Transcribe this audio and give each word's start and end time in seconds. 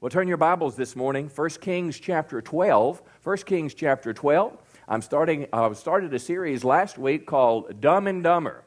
Well, 0.00 0.08
turn 0.08 0.28
your 0.28 0.38
Bibles 0.38 0.76
this 0.76 0.96
morning, 0.96 1.28
1 1.28 1.50
Kings 1.60 2.00
chapter 2.00 2.40
12. 2.40 3.02
1 3.22 3.36
Kings 3.44 3.74
chapter 3.74 4.14
12. 4.14 4.56
I'm 4.88 5.02
starting, 5.02 5.46
I 5.52 5.70
started 5.74 6.14
a 6.14 6.18
series 6.18 6.64
last 6.64 6.96
week 6.96 7.26
called 7.26 7.82
Dumb 7.82 8.06
and 8.06 8.24
Dumber. 8.24 8.64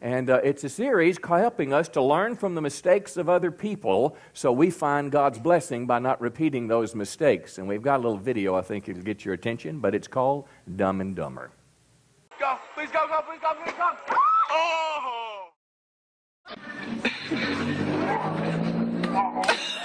And 0.00 0.30
uh, 0.30 0.40
it's 0.42 0.64
a 0.64 0.70
series 0.70 1.18
helping 1.22 1.74
us 1.74 1.90
to 1.90 2.00
learn 2.00 2.36
from 2.36 2.54
the 2.54 2.62
mistakes 2.62 3.18
of 3.18 3.28
other 3.28 3.50
people 3.50 4.16
so 4.32 4.50
we 4.50 4.70
find 4.70 5.12
God's 5.12 5.38
blessing 5.38 5.86
by 5.86 5.98
not 5.98 6.18
repeating 6.22 6.68
those 6.68 6.94
mistakes. 6.94 7.58
And 7.58 7.68
we've 7.68 7.82
got 7.82 7.96
a 7.96 8.02
little 8.02 8.16
video 8.16 8.54
I 8.54 8.62
think 8.62 8.88
it'll 8.88 9.02
get 9.02 9.26
your 9.26 9.34
attention, 9.34 9.78
but 9.78 9.94
it's 9.94 10.08
called 10.08 10.48
Dumb 10.76 11.02
and 11.02 11.14
Dumber. 11.14 11.50
Go, 12.40 12.56
please 12.74 12.88
go, 12.90 13.06
go, 13.08 13.20
please 13.28 13.40
go, 13.42 13.52
please 13.62 13.74
go. 13.76 13.90
Oh! 14.50 15.50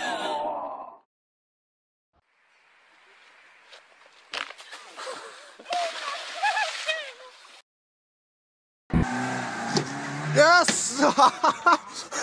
Yes! 11.18 12.10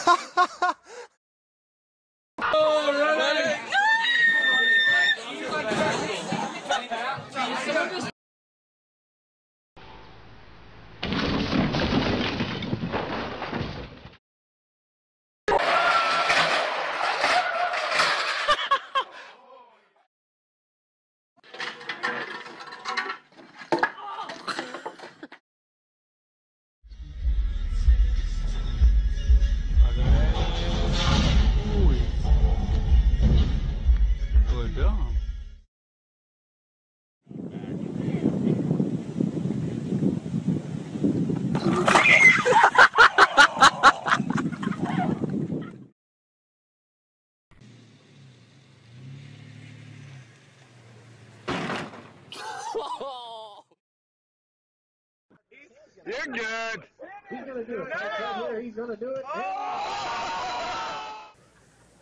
You're 56.27 56.35
good. 56.35 56.83
He's 57.31 57.41
gonna 57.41 57.65
do 57.65 57.83
it. 57.83 57.89
Right 57.89 58.65
he's 58.65 58.75
gonna 58.75 58.97
do 58.97 59.11
it. 59.11 59.25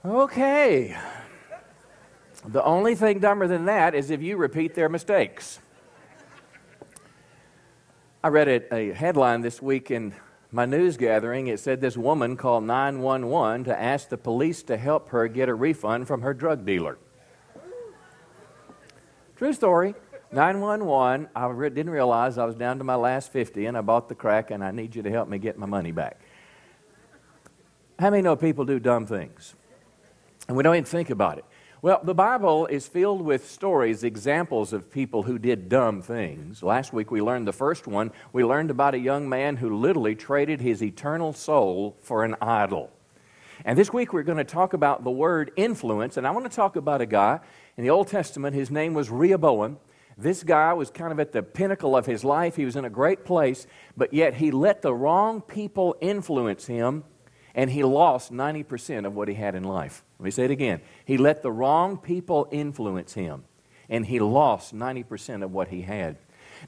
Okay. 0.04 0.96
The 2.44 2.62
only 2.64 2.94
thing 2.94 3.20
dumber 3.20 3.46
than 3.46 3.66
that 3.66 3.94
is 3.94 4.10
if 4.10 4.20
you 4.20 4.36
repeat 4.36 4.74
their 4.74 4.88
mistakes. 4.88 5.60
I 8.24 8.28
read 8.28 8.48
a, 8.48 8.74
a, 8.74 8.92
headline 8.92 9.40
this 9.40 9.60
week 9.60 9.90
in 9.90 10.14
my 10.50 10.64
news 10.64 10.96
gathering. 10.96 11.48
It 11.48 11.58
said 11.60 11.80
this 11.80 11.96
woman 11.96 12.36
called 12.36 12.64
911 12.64 13.64
to 13.64 13.80
ask 13.80 14.08
the 14.08 14.18
police 14.18 14.62
to 14.64 14.76
help 14.76 15.08
her 15.10 15.26
get 15.28 15.48
a 15.48 15.54
refund 15.54 16.06
from 16.06 16.22
her 16.22 16.34
drug 16.34 16.64
dealer. 16.64 16.98
True 19.36 19.52
story. 19.52 19.94
911, 20.32 21.28
I 21.36 21.46
re- 21.46 21.68
didn't 21.68 21.90
realize 21.90 22.38
I 22.38 22.44
was 22.46 22.54
down 22.54 22.78
to 22.78 22.84
my 22.84 22.94
last 22.94 23.30
50 23.32 23.66
and 23.66 23.76
I 23.76 23.82
bought 23.82 24.08
the 24.08 24.14
crack 24.14 24.50
and 24.50 24.64
I 24.64 24.70
need 24.70 24.96
you 24.96 25.02
to 25.02 25.10
help 25.10 25.28
me 25.28 25.38
get 25.38 25.58
my 25.58 25.66
money 25.66 25.92
back. 25.92 26.20
How 27.98 28.10
many 28.10 28.22
know 28.22 28.34
people 28.34 28.64
do 28.64 28.78
dumb 28.78 29.06
things? 29.06 29.54
And 30.48 30.56
we 30.56 30.62
don't 30.62 30.74
even 30.74 30.84
think 30.84 31.10
about 31.10 31.38
it. 31.38 31.44
Well, 31.82 32.00
the 32.02 32.14
Bible 32.14 32.66
is 32.66 32.86
filled 32.86 33.22
with 33.22 33.50
stories, 33.50 34.04
examples 34.04 34.72
of 34.72 34.90
people 34.90 35.24
who 35.24 35.38
did 35.38 35.68
dumb 35.68 36.00
things. 36.00 36.62
Last 36.62 36.92
week 36.92 37.10
we 37.10 37.20
learned 37.20 37.46
the 37.46 37.52
first 37.52 37.86
one. 37.86 38.12
We 38.32 38.44
learned 38.44 38.70
about 38.70 38.94
a 38.94 38.98
young 38.98 39.28
man 39.28 39.56
who 39.56 39.76
literally 39.76 40.14
traded 40.14 40.60
his 40.60 40.82
eternal 40.82 41.32
soul 41.32 41.96
for 42.00 42.24
an 42.24 42.36
idol. 42.40 42.90
And 43.64 43.78
this 43.78 43.92
week 43.92 44.12
we're 44.12 44.22
going 44.22 44.38
to 44.38 44.44
talk 44.44 44.72
about 44.72 45.04
the 45.04 45.10
word 45.10 45.52
influence, 45.56 46.16
and 46.16 46.26
I 46.26 46.30
want 46.30 46.50
to 46.50 46.56
talk 46.56 46.76
about 46.76 47.00
a 47.00 47.06
guy 47.06 47.40
in 47.76 47.84
the 47.84 47.90
Old 47.90 48.08
Testament. 48.08 48.54
His 48.54 48.70
name 48.70 48.94
was 48.94 49.10
Rehoboam. 49.10 49.78
This 50.22 50.44
guy 50.44 50.72
was 50.72 50.88
kind 50.88 51.10
of 51.10 51.18
at 51.18 51.32
the 51.32 51.42
pinnacle 51.42 51.96
of 51.96 52.06
his 52.06 52.24
life. 52.24 52.54
He 52.54 52.64
was 52.64 52.76
in 52.76 52.84
a 52.84 52.90
great 52.90 53.24
place, 53.24 53.66
but 53.96 54.14
yet 54.14 54.34
he 54.34 54.52
let 54.52 54.80
the 54.80 54.94
wrong 54.94 55.40
people 55.40 55.96
influence 56.00 56.66
him, 56.66 57.02
and 57.56 57.68
he 57.68 57.82
lost 57.82 58.32
90% 58.32 59.04
of 59.04 59.16
what 59.16 59.26
he 59.26 59.34
had 59.34 59.56
in 59.56 59.64
life. 59.64 60.04
Let 60.20 60.24
me 60.24 60.30
say 60.30 60.44
it 60.44 60.52
again. 60.52 60.80
He 61.04 61.18
let 61.18 61.42
the 61.42 61.50
wrong 61.50 61.98
people 61.98 62.46
influence 62.52 63.14
him, 63.14 63.42
and 63.88 64.06
he 64.06 64.20
lost 64.20 64.72
90% 64.72 65.42
of 65.42 65.52
what 65.52 65.68
he 65.68 65.82
had. 65.82 66.18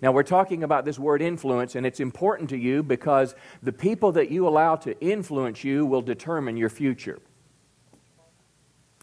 Now, 0.03 0.11
we're 0.11 0.25
talking 0.25 0.65
about 0.65 0.85
this 0.85 0.99
word 0.99 1.23
influence, 1.23 1.77
and 1.77 1.87
it's 1.87 2.01
important 2.01 2.51
to 2.51 2.57
you 2.57 2.83
because 2.83 3.37
the 3.63 3.73
people 3.73 4.11
that 4.13 4.33
you 4.33 4.49
allow 4.49 4.75
to 4.77 5.01
influence 5.01 5.63
you 5.63 5.87
will 5.87 6.03
determine 6.03 6.57
your 6.57 6.71
future. 6.71 7.21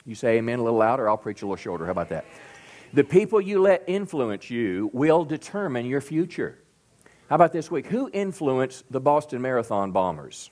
You 0.05 0.15
say 0.15 0.39
amen 0.39 0.59
a 0.59 0.63
little 0.63 0.79
louder, 0.79 1.07
I'll 1.07 1.15
preach 1.15 1.41
a 1.41 1.45
little 1.45 1.55
shorter. 1.55 1.85
How 1.85 1.91
about 1.91 2.09
that? 2.09 2.25
The 2.93 3.03
people 3.05 3.39
you 3.39 3.61
let 3.61 3.83
influence 3.87 4.49
you 4.49 4.89
will 4.91 5.23
determine 5.23 5.85
your 5.85 6.01
future. 6.01 6.57
How 7.29 7.35
about 7.35 7.53
this 7.53 7.71
week? 7.71 7.87
Who 7.87 8.09
influenced 8.11 8.83
the 8.91 8.99
Boston 8.99 9.41
Marathon 9.41 9.93
bombers? 9.93 10.51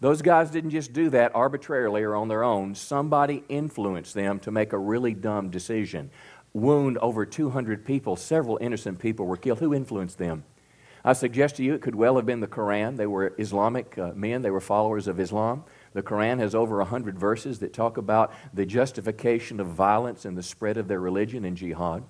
Those 0.00 0.20
guys 0.20 0.50
didn't 0.50 0.70
just 0.70 0.92
do 0.92 1.10
that 1.10 1.36
arbitrarily 1.36 2.02
or 2.02 2.16
on 2.16 2.26
their 2.26 2.42
own. 2.42 2.74
Somebody 2.74 3.44
influenced 3.48 4.14
them 4.14 4.40
to 4.40 4.50
make 4.50 4.72
a 4.72 4.78
really 4.78 5.14
dumb 5.14 5.50
decision. 5.50 6.10
Wound 6.54 6.98
over 6.98 7.24
200 7.24 7.84
people, 7.84 8.16
several 8.16 8.58
innocent 8.60 8.98
people 8.98 9.24
were 9.24 9.36
killed. 9.36 9.60
Who 9.60 9.72
influenced 9.72 10.18
them? 10.18 10.42
I 11.04 11.12
suggest 11.12 11.56
to 11.56 11.62
you 11.62 11.74
it 11.74 11.82
could 11.82 11.94
well 11.94 12.16
have 12.16 12.26
been 12.26 12.40
the 12.40 12.48
Quran. 12.48 12.96
They 12.96 13.06
were 13.06 13.34
Islamic 13.38 13.96
uh, 13.96 14.10
men, 14.16 14.42
they 14.42 14.50
were 14.50 14.60
followers 14.60 15.06
of 15.06 15.20
Islam. 15.20 15.62
The 15.92 16.02
Quran 16.02 16.38
has 16.38 16.54
over 16.54 16.78
100 16.78 17.18
verses 17.18 17.58
that 17.60 17.72
talk 17.72 17.96
about 17.96 18.32
the 18.52 18.66
justification 18.66 19.60
of 19.60 19.68
violence 19.68 20.24
and 20.24 20.36
the 20.36 20.42
spread 20.42 20.76
of 20.76 20.88
their 20.88 21.00
religion 21.00 21.44
and 21.44 21.56
jihad. 21.56 22.04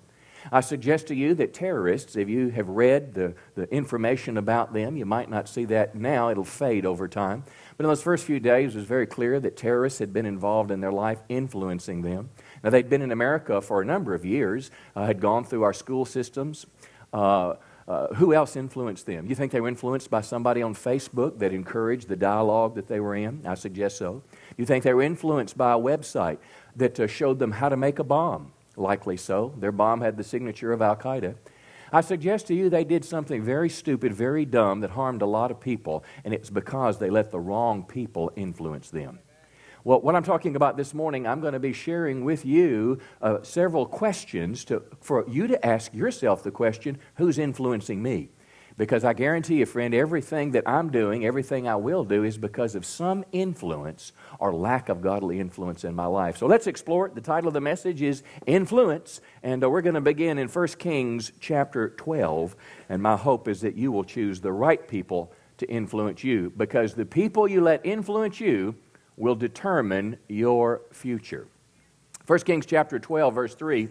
I 0.52 0.60
suggest 0.60 1.08
to 1.08 1.14
you 1.14 1.34
that 1.34 1.52
terrorists, 1.52 2.16
if 2.16 2.28
you 2.28 2.50
have 2.50 2.68
read 2.68 3.14
the, 3.14 3.34
the 3.54 3.64
information 3.72 4.36
about 4.36 4.72
them, 4.72 4.96
you 4.96 5.04
might 5.04 5.28
not 5.28 5.48
see 5.48 5.64
that 5.66 5.94
now, 5.94 6.30
it'll 6.30 6.44
fade 6.44 6.86
over 6.86 7.08
time. 7.08 7.44
But 7.76 7.84
in 7.84 7.88
those 7.88 8.02
first 8.02 8.24
few 8.24 8.40
days, 8.40 8.74
it 8.74 8.78
was 8.78 8.86
very 8.86 9.06
clear 9.06 9.40
that 9.40 9.56
terrorists 9.56 9.98
had 9.98 10.12
been 10.12 10.26
involved 10.26 10.70
in 10.70 10.80
their 10.80 10.92
life, 10.92 11.18
influencing 11.28 12.02
them. 12.02 12.30
Now, 12.62 12.70
they'd 12.70 12.88
been 12.88 13.02
in 13.02 13.12
America 13.12 13.60
for 13.60 13.82
a 13.82 13.84
number 13.84 14.14
of 14.14 14.24
years, 14.24 14.70
uh, 14.96 15.06
had 15.06 15.20
gone 15.20 15.44
through 15.44 15.64
our 15.64 15.72
school 15.74 16.04
systems. 16.04 16.66
Uh, 17.12 17.54
uh, 17.88 18.08
who 18.16 18.34
else 18.34 18.54
influenced 18.54 19.06
them? 19.06 19.26
You 19.26 19.34
think 19.34 19.50
they 19.50 19.62
were 19.62 19.68
influenced 19.68 20.10
by 20.10 20.20
somebody 20.20 20.60
on 20.60 20.74
Facebook 20.74 21.38
that 21.38 21.54
encouraged 21.54 22.08
the 22.08 22.16
dialogue 22.16 22.74
that 22.74 22.86
they 22.86 23.00
were 23.00 23.14
in? 23.14 23.46
I 23.46 23.54
suggest 23.54 23.96
so. 23.96 24.22
You 24.58 24.66
think 24.66 24.84
they 24.84 24.92
were 24.92 25.02
influenced 25.02 25.56
by 25.56 25.72
a 25.72 25.78
website 25.78 26.36
that 26.76 27.00
uh, 27.00 27.06
showed 27.06 27.38
them 27.38 27.52
how 27.52 27.70
to 27.70 27.78
make 27.78 27.98
a 27.98 28.04
bomb? 28.04 28.52
Likely 28.76 29.16
so. 29.16 29.54
Their 29.56 29.72
bomb 29.72 30.02
had 30.02 30.18
the 30.18 30.22
signature 30.22 30.70
of 30.72 30.82
Al 30.82 30.96
Qaeda. 30.96 31.36
I 31.90 32.02
suggest 32.02 32.46
to 32.48 32.54
you 32.54 32.68
they 32.68 32.84
did 32.84 33.06
something 33.06 33.42
very 33.42 33.70
stupid, 33.70 34.12
very 34.12 34.44
dumb 34.44 34.80
that 34.80 34.90
harmed 34.90 35.22
a 35.22 35.26
lot 35.26 35.50
of 35.50 35.58
people, 35.58 36.04
and 36.22 36.34
it's 36.34 36.50
because 36.50 36.98
they 36.98 37.08
let 37.08 37.30
the 37.30 37.40
wrong 37.40 37.82
people 37.82 38.30
influence 38.36 38.90
them. 38.90 39.20
Well, 39.88 40.02
what 40.02 40.14
I'm 40.14 40.22
talking 40.22 40.54
about 40.54 40.76
this 40.76 40.92
morning, 40.92 41.26
I'm 41.26 41.40
going 41.40 41.54
to 41.54 41.58
be 41.58 41.72
sharing 41.72 42.22
with 42.22 42.44
you 42.44 42.98
uh, 43.22 43.42
several 43.42 43.86
questions 43.86 44.66
to, 44.66 44.82
for 45.00 45.24
you 45.26 45.46
to 45.46 45.66
ask 45.66 45.94
yourself 45.94 46.42
the 46.42 46.50
question 46.50 46.98
who's 47.14 47.38
influencing 47.38 48.02
me? 48.02 48.28
Because 48.76 49.02
I 49.02 49.14
guarantee 49.14 49.60
you, 49.60 49.64
friend, 49.64 49.94
everything 49.94 50.50
that 50.50 50.68
I'm 50.68 50.90
doing, 50.90 51.24
everything 51.24 51.66
I 51.66 51.76
will 51.76 52.04
do, 52.04 52.22
is 52.22 52.36
because 52.36 52.74
of 52.74 52.84
some 52.84 53.24
influence 53.32 54.12
or 54.38 54.52
lack 54.52 54.90
of 54.90 55.00
godly 55.00 55.40
influence 55.40 55.84
in 55.84 55.94
my 55.94 56.04
life. 56.04 56.36
So 56.36 56.46
let's 56.46 56.66
explore 56.66 57.06
it. 57.06 57.14
The 57.14 57.22
title 57.22 57.48
of 57.48 57.54
the 57.54 57.62
message 57.62 58.02
is 58.02 58.22
Influence, 58.44 59.22
and 59.42 59.64
uh, 59.64 59.70
we're 59.70 59.80
going 59.80 59.94
to 59.94 60.02
begin 60.02 60.36
in 60.36 60.48
1 60.48 60.66
Kings 60.78 61.32
chapter 61.40 61.88
12. 61.88 62.54
And 62.90 63.02
my 63.02 63.16
hope 63.16 63.48
is 63.48 63.62
that 63.62 63.74
you 63.74 63.90
will 63.90 64.04
choose 64.04 64.42
the 64.42 64.52
right 64.52 64.86
people 64.86 65.32
to 65.56 65.66
influence 65.70 66.22
you, 66.22 66.52
because 66.58 66.92
the 66.92 67.06
people 67.06 67.48
you 67.48 67.62
let 67.62 67.86
influence 67.86 68.38
you 68.38 68.74
will 69.18 69.34
determine 69.34 70.16
your 70.28 70.82
future. 70.92 71.46
1 72.26 72.38
Kings 72.40 72.66
chapter 72.66 72.98
12, 72.98 73.34
verse 73.34 73.54
3. 73.54 73.88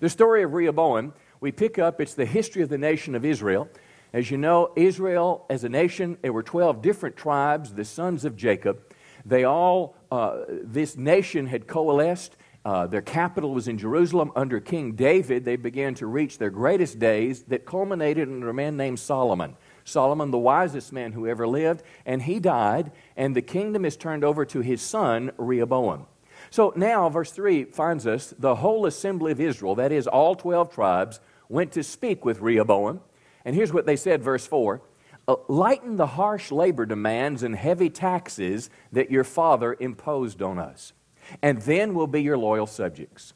The 0.00 0.08
story 0.08 0.42
of 0.42 0.52
Rehoboam, 0.52 1.14
we 1.40 1.52
pick 1.52 1.78
up, 1.78 2.00
it's 2.00 2.14
the 2.14 2.26
history 2.26 2.62
of 2.62 2.68
the 2.68 2.78
nation 2.78 3.14
of 3.14 3.24
Israel. 3.24 3.68
As 4.12 4.30
you 4.30 4.38
know, 4.38 4.72
Israel 4.76 5.44
as 5.50 5.64
a 5.64 5.68
nation, 5.68 6.16
there 6.22 6.32
were 6.32 6.42
12 6.42 6.80
different 6.80 7.16
tribes, 7.16 7.74
the 7.74 7.84
sons 7.84 8.24
of 8.24 8.36
Jacob. 8.36 8.80
They 9.24 9.44
all, 9.44 9.96
uh, 10.10 10.44
this 10.48 10.96
nation 10.96 11.46
had 11.46 11.66
coalesced. 11.66 12.36
uh, 12.64 12.86
their 12.86 13.02
capital 13.02 13.54
was 13.54 13.68
in 13.68 13.78
Jerusalem. 13.78 14.30
Under 14.36 14.60
King 14.60 14.92
David, 14.92 15.44
they 15.44 15.56
began 15.56 15.94
to 15.94 16.06
reach 16.06 16.38
their 16.38 16.50
greatest 16.50 16.98
days 16.98 17.44
that 17.44 17.64
culminated 17.64 18.28
under 18.28 18.50
a 18.50 18.54
man 18.54 18.76
named 18.76 18.98
Solomon. 18.98 19.56
Solomon, 19.88 20.30
the 20.30 20.38
wisest 20.38 20.92
man 20.92 21.12
who 21.12 21.26
ever 21.26 21.46
lived, 21.46 21.82
and 22.06 22.22
he 22.22 22.38
died, 22.38 22.92
and 23.16 23.34
the 23.34 23.42
kingdom 23.42 23.84
is 23.84 23.96
turned 23.96 24.24
over 24.24 24.44
to 24.46 24.60
his 24.60 24.82
son, 24.82 25.32
Rehoboam. 25.36 26.06
So 26.50 26.72
now, 26.76 27.08
verse 27.08 27.32
3 27.32 27.64
finds 27.64 28.06
us 28.06 28.32
the 28.38 28.56
whole 28.56 28.86
assembly 28.86 29.32
of 29.32 29.40
Israel, 29.40 29.74
that 29.74 29.92
is, 29.92 30.06
all 30.06 30.34
12 30.34 30.72
tribes, 30.72 31.20
went 31.48 31.72
to 31.72 31.82
speak 31.82 32.24
with 32.24 32.40
Rehoboam. 32.40 33.00
And 33.44 33.54
here's 33.54 33.72
what 33.72 33.86
they 33.86 33.96
said, 33.96 34.22
verse 34.22 34.46
4 34.46 34.80
uh, 35.26 35.36
Lighten 35.48 35.96
the 35.96 36.06
harsh 36.06 36.50
labor 36.50 36.86
demands 36.86 37.42
and 37.42 37.54
heavy 37.54 37.90
taxes 37.90 38.70
that 38.92 39.10
your 39.10 39.24
father 39.24 39.76
imposed 39.78 40.42
on 40.42 40.58
us, 40.58 40.92
and 41.42 41.60
then 41.62 41.94
we'll 41.94 42.06
be 42.06 42.22
your 42.22 42.38
loyal 42.38 42.66
subjects. 42.66 43.34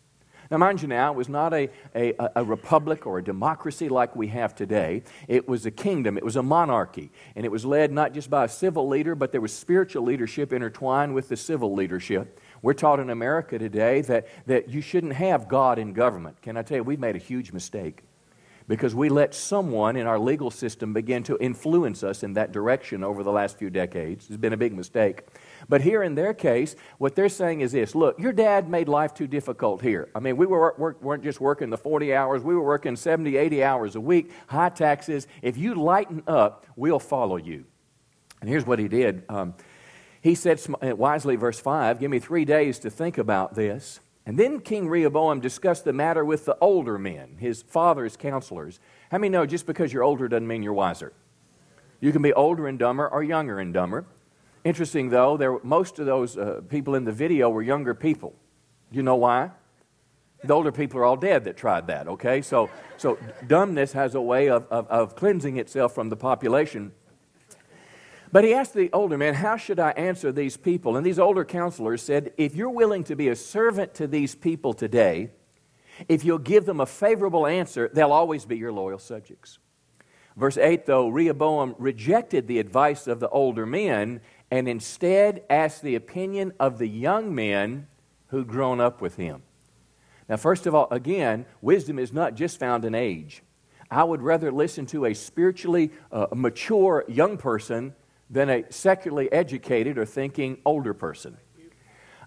Now, 0.52 0.58
mind 0.58 0.82
you, 0.82 0.88
now, 0.88 1.10
it 1.10 1.16
was 1.16 1.31
not 1.31 1.54
a, 1.54 1.70
a, 1.94 2.12
a, 2.37 2.44
republic 2.44 3.06
or 3.06 3.16
a 3.16 3.25
democracy 3.25 3.88
like 3.88 4.14
we 4.14 4.28
have 4.28 4.54
today. 4.54 5.02
It 5.26 5.49
was 5.49 5.64
a 5.64 5.70
kingdom, 5.70 6.19
it 6.19 6.25
was 6.25 6.37
a 6.37 6.43
monarchy. 6.43 7.10
And 7.34 7.46
it 7.46 7.49
was 7.49 7.64
led 7.64 7.90
not 7.90 8.12
just 8.12 8.28
by 8.28 8.44
a 8.44 8.49
civil 8.50 8.87
leader, 8.87 9.14
but 9.14 9.32
there 9.32 9.40
was 9.40 9.54
spiritual 9.54 10.02
leadership 10.02 10.52
intertwined 10.52 11.14
with 11.14 11.31
the 11.31 11.38
civil 11.38 11.72
leadership. 11.72 12.38
We're 12.60 12.75
taught 12.75 13.00
in 13.00 13.08
America 13.08 13.58
today 13.58 14.02
that, 14.02 14.28
that 14.44 14.69
you 14.69 14.82
shouldn't 14.82 15.14
have 15.14 15.49
God 15.49 15.78
in 15.78 15.94
government. 15.94 16.43
Can 16.43 16.58
I 16.58 16.62
tell 16.62 16.76
you, 16.76 16.82
we've 16.82 17.00
made 17.00 17.16
a 17.16 17.19
huge 17.19 17.52
mistake 17.52 18.02
because 18.69 18.94
we 18.94 19.09
let 19.09 19.35
someone 19.35 19.97
in 19.97 20.06
our 20.06 20.19
legal 20.19 20.50
system 20.50 20.93
begin 20.93 21.23
to 21.25 21.37
influence 21.38 22.03
us 22.03 22.23
in 22.23 22.35
that 22.35 22.53
direction 22.53 23.03
over 23.03 23.23
the 23.23 23.32
last 23.32 23.59
few 23.59 23.70
decades. 23.70 24.26
It's 24.29 24.37
been 24.37 24.53
a 24.53 24.56
big 24.56 24.75
mistake. 24.75 25.23
But 25.69 25.81
here 25.81 26.03
in 26.03 26.14
their 26.14 26.35
case, 26.35 26.76
what 26.99 27.14
they're 27.14 27.29
saying 27.29 27.61
is 27.61 27.73
this 27.73 27.94
look, 27.94 28.19
your 28.19 28.32
dad 28.32 28.69
made 28.69 28.88
life 28.88 29.14
too 29.14 29.26
difficult 29.26 29.82
here. 29.82 30.09
I 30.14 30.20
mean, 30.20 30.37
we 30.37 30.47
were, 30.47 30.75
weren't 30.79 31.23
just 31.23 31.41
working 31.41 31.70
the 31.70 31.79
40 31.79 32.14
hours, 32.14 32.43
we 32.43 32.55
were 32.55 32.64
working 32.64 32.97
70, 32.97 33.37
80 33.37 33.64
hours 33.64 33.97
a 33.97 34.00
week, 34.00 34.31
high 34.47 34.70
taxes. 34.70 35.26
If 35.43 35.56
you 35.56 35.75
lighten 35.75 36.23
up, 36.26 36.67
we'll 36.76 36.99
follow 36.99 37.37
you. 37.37 37.64
And 38.41 38.50
here's 38.50 38.67
what 38.67 38.79
he 38.79 38.88
did. 38.88 39.23
Um, 39.29 39.55
he 40.20 40.37
said 40.37 40.61
uh, 40.81 40.94
wisely, 40.94 41.37
verse 41.37 41.59
5, 41.59 41.99
Give 41.99 42.11
me 42.11 42.20
three 42.20 42.44
days 42.44 42.79
to 42.81 42.91
think 42.91 43.19
about 43.19 43.55
this. 43.55 44.00
And 44.25 44.39
then 44.39 44.61
King 44.61 44.89
Rehoboam 44.89 45.41
discussed 45.41 45.85
the 45.85 45.93
matter 45.93 46.25
with 46.25 46.45
the 46.45 46.57
older 46.61 46.97
men, 46.97 47.37
his 47.39 47.63
father's 47.63 48.17
counselors. 48.17 48.79
How 49.11 49.19
many 49.19 49.31
know 49.31 49.47
just 49.47 49.67
because 49.67 49.93
you're 49.93 50.05
older 50.05 50.29
doesn't 50.29 50.47
mean 50.47 50.63
you're 50.63 50.73
wiser? 50.73 51.13
You 52.01 52.13
can 52.13 52.23
be 52.23 52.33
older 52.33 52.69
and 52.69 52.79
dumber 52.79 53.09
or 53.09 53.23
younger 53.23 53.59
and 53.59 53.75
dumber. 53.75 54.05
Interesting, 54.65 55.09
though, 55.09 55.37
there, 55.37 55.59
most 55.65 55.99
of 55.99 56.07
those 56.07 56.37
uh, 56.37 56.61
people 56.69 56.95
in 56.95 57.05
the 57.05 57.13
video 57.13 57.51
were 57.51 57.63
younger 57.63 57.95
people. 57.95 58.35
Do 58.93 58.97
you 58.97 59.03
know 59.03 59.17
why? 59.17 59.51
The 60.45 60.53
older 60.53 60.73
people 60.73 61.01
are 61.01 61.05
all 61.05 61.17
dead 61.17 61.45
that 61.45 61.57
tried 61.57 61.89
that, 61.89 62.07
okay? 62.07 62.43
So, 62.43 62.71
so 62.97 63.19
dumbness 63.47 63.93
has 63.93 64.15
a 64.15 64.21
way 64.21 64.49
of, 64.49 64.67
of, 64.67 64.87
of 64.89 65.17
cleansing 65.17 65.57
itself 65.57 65.95
from 65.95 66.11
the 66.11 66.17
population. 66.17 66.93
But 68.32 68.44
he 68.44 68.55
asked 68.55 68.73
the 68.73 68.90
older 68.94 69.19
man, 69.19 69.34
How 69.34 69.58
should 69.58 69.79
I 69.79 69.90
answer 69.90 70.32
these 70.32 70.56
people? 70.56 70.96
And 70.96 71.05
these 71.05 71.19
older 71.19 71.44
counselors 71.44 72.02
said, 72.02 72.32
If 72.38 72.56
you're 72.56 72.70
willing 72.70 73.05
to 73.05 73.14
be 73.14 73.29
a 73.29 73.37
servant 73.37 73.94
to 73.94 74.06
these 74.06 74.34
people 74.34 74.73
today, 74.73 75.31
if 76.08 76.25
you'll 76.25 76.38
give 76.38 76.64
them 76.64 76.81
a 76.81 76.87
favorable 76.87 77.46
answer, 77.46 77.90
they'll 77.93 78.11
always 78.11 78.46
be 78.46 78.56
your 78.56 78.73
loyal 78.73 78.99
subjects. 78.99 79.58
Verse 80.34 80.56
8, 80.56 80.87
though, 80.87 81.08
Rehoboam 81.08 81.75
rejected 81.79 82.46
the 82.46 82.58
advice 82.58 83.06
of 83.06 83.20
the 83.20 83.29
older 83.29 83.67
men 83.67 84.23
and 84.50 84.67
instead 84.67 85.43
asked 85.50 85.82
the 85.82 85.94
opinion 85.94 86.55
of 86.58 86.78
the 86.78 86.88
young 86.88 87.35
men 87.35 87.87
who'd 88.28 88.49
grown 88.49 88.81
up 88.81 89.02
with 89.02 89.17
him. 89.17 89.43
Now, 90.31 90.38
first 90.38 90.67
of 90.67 90.75
all, 90.75 90.88
again, 90.90 91.44
wisdom 91.61 91.99
is 91.99 92.14
not 92.14 92.35
just 92.35 92.58
found 92.58 92.87
in 92.87 92.94
age. 92.94 93.43
I 93.90 94.05
would 94.05 94.23
rather 94.23 94.50
listen 94.50 94.87
to 94.87 95.05
a 95.05 95.12
spiritually 95.12 95.90
uh, 96.11 96.28
mature 96.32 97.05
young 97.08 97.37
person 97.37 97.94
than 98.32 98.49
a 98.49 98.64
secularly 98.73 99.31
educated 99.31 99.99
or 99.99 100.06
thinking 100.06 100.58
older 100.64 100.94
person. 100.94 101.37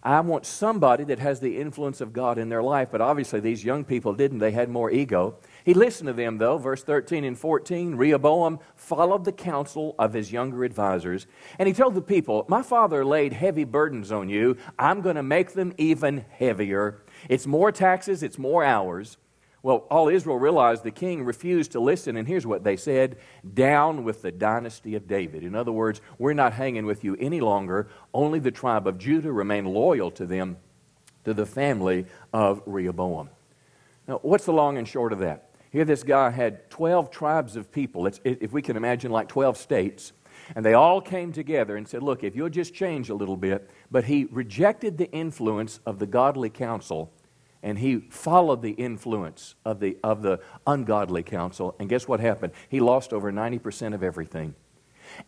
I 0.03 0.19
want 0.19 0.45
somebody 0.45 1.03
that 1.05 1.17
has 1.17 1.39
the 1.39 1.57
influence 1.57 1.99
of 1.99 2.13
God 2.13 2.37
in 2.37 2.47
their 2.47 2.61
life, 2.61 2.89
but 2.91 3.01
obviously 3.01 3.39
these 3.39 3.65
young 3.65 3.83
people 3.83 4.13
didn't. 4.13 4.37
They 4.37 4.51
had 4.51 4.69
more 4.69 4.91
ego. 4.91 5.39
He 5.63 5.73
listened 5.73 6.05
to 6.05 6.13
them, 6.13 6.37
though. 6.37 6.59
Verse 6.59 6.83
13 6.83 7.23
and 7.23 7.37
14 7.37 7.95
Rehoboam 7.95 8.59
followed 8.75 9.25
the 9.25 9.31
counsel 9.31 9.95
of 9.97 10.13
his 10.13 10.31
younger 10.31 10.63
advisors, 10.63 11.25
and 11.57 11.67
he 11.67 11.73
told 11.73 11.95
the 11.95 12.03
people, 12.03 12.45
My 12.47 12.61
father 12.61 13.03
laid 13.03 13.33
heavy 13.33 13.63
burdens 13.63 14.11
on 14.11 14.29
you. 14.29 14.57
I'm 14.77 15.01
going 15.01 15.15
to 15.15 15.23
make 15.23 15.53
them 15.53 15.73
even 15.79 16.23
heavier. 16.29 17.01
It's 17.27 17.47
more 17.47 17.71
taxes, 17.71 18.21
it's 18.21 18.37
more 18.37 18.63
hours. 18.63 19.17
Well, 19.65 19.87
all 19.89 20.09
Israel 20.09 20.37
realized 20.37 20.83
the 20.83 20.91
king 20.91 21.25
refused 21.25 21.71
to 21.71 21.79
listen, 21.79 22.17
and 22.17 22.27
here's 22.27 22.45
what 22.45 22.63
they 22.63 22.77
said 22.77 23.17
Down 23.55 24.03
with 24.03 24.21
the 24.21 24.31
dynasty 24.31 24.93
of 24.93 25.07
David. 25.07 25.43
In 25.43 25.55
other 25.55 25.71
words, 25.71 26.01
we're 26.19 26.33
not 26.33 26.53
hanging 26.53 26.85
with 26.85 27.03
you 27.03 27.15
any 27.19 27.41
longer. 27.41 27.87
Only 28.13 28.37
the 28.37 28.51
tribe 28.51 28.85
of 28.85 28.99
Judah 28.99 29.31
remained 29.31 29.65
loyal 29.65 30.11
to 30.11 30.27
them, 30.27 30.57
to 31.23 31.33
the 31.33 31.47
family 31.47 32.05
of 32.31 32.61
Rehoboam. 32.67 33.31
Now, 34.07 34.19
what's 34.21 34.45
the 34.45 34.53
long 34.53 34.77
and 34.77 34.87
short 34.87 35.11
of 35.11 35.17
that? 35.17 35.49
Here, 35.71 35.83
this 35.83 36.03
guy 36.03 36.29
had 36.29 36.69
12 36.69 37.09
tribes 37.09 37.55
of 37.55 37.71
people, 37.71 38.05
it's, 38.05 38.19
if 38.23 38.53
we 38.53 38.61
can 38.61 38.77
imagine 38.77 39.11
like 39.11 39.29
12 39.29 39.57
states, 39.57 40.13
and 40.55 40.63
they 40.63 40.75
all 40.75 41.01
came 41.01 41.31
together 41.31 41.75
and 41.75 41.87
said, 41.87 42.03
Look, 42.03 42.23
if 42.23 42.35
you'll 42.35 42.49
just 42.49 42.75
change 42.75 43.09
a 43.09 43.15
little 43.15 43.35
bit. 43.35 43.67
But 43.89 44.03
he 44.03 44.25
rejected 44.25 44.99
the 44.99 45.11
influence 45.11 45.79
of 45.87 45.97
the 45.97 46.05
godly 46.05 46.51
counsel 46.51 47.11
and 47.65 47.79
he 47.79 47.97
followed 48.11 48.61
the 48.61 48.73
influence 48.73 49.55
of 49.65 49.79
the, 49.79 49.97
of 50.03 50.21
the 50.21 50.39
ungodly 50.67 51.23
counsel. 51.23 51.75
And 51.79 51.89
guess 51.89 52.07
what 52.07 52.19
happened? 52.19 52.53
He 52.69 52.79
lost 52.79 53.11
over 53.11 53.31
90% 53.31 53.95
of 53.95 54.03
everything. 54.03 54.53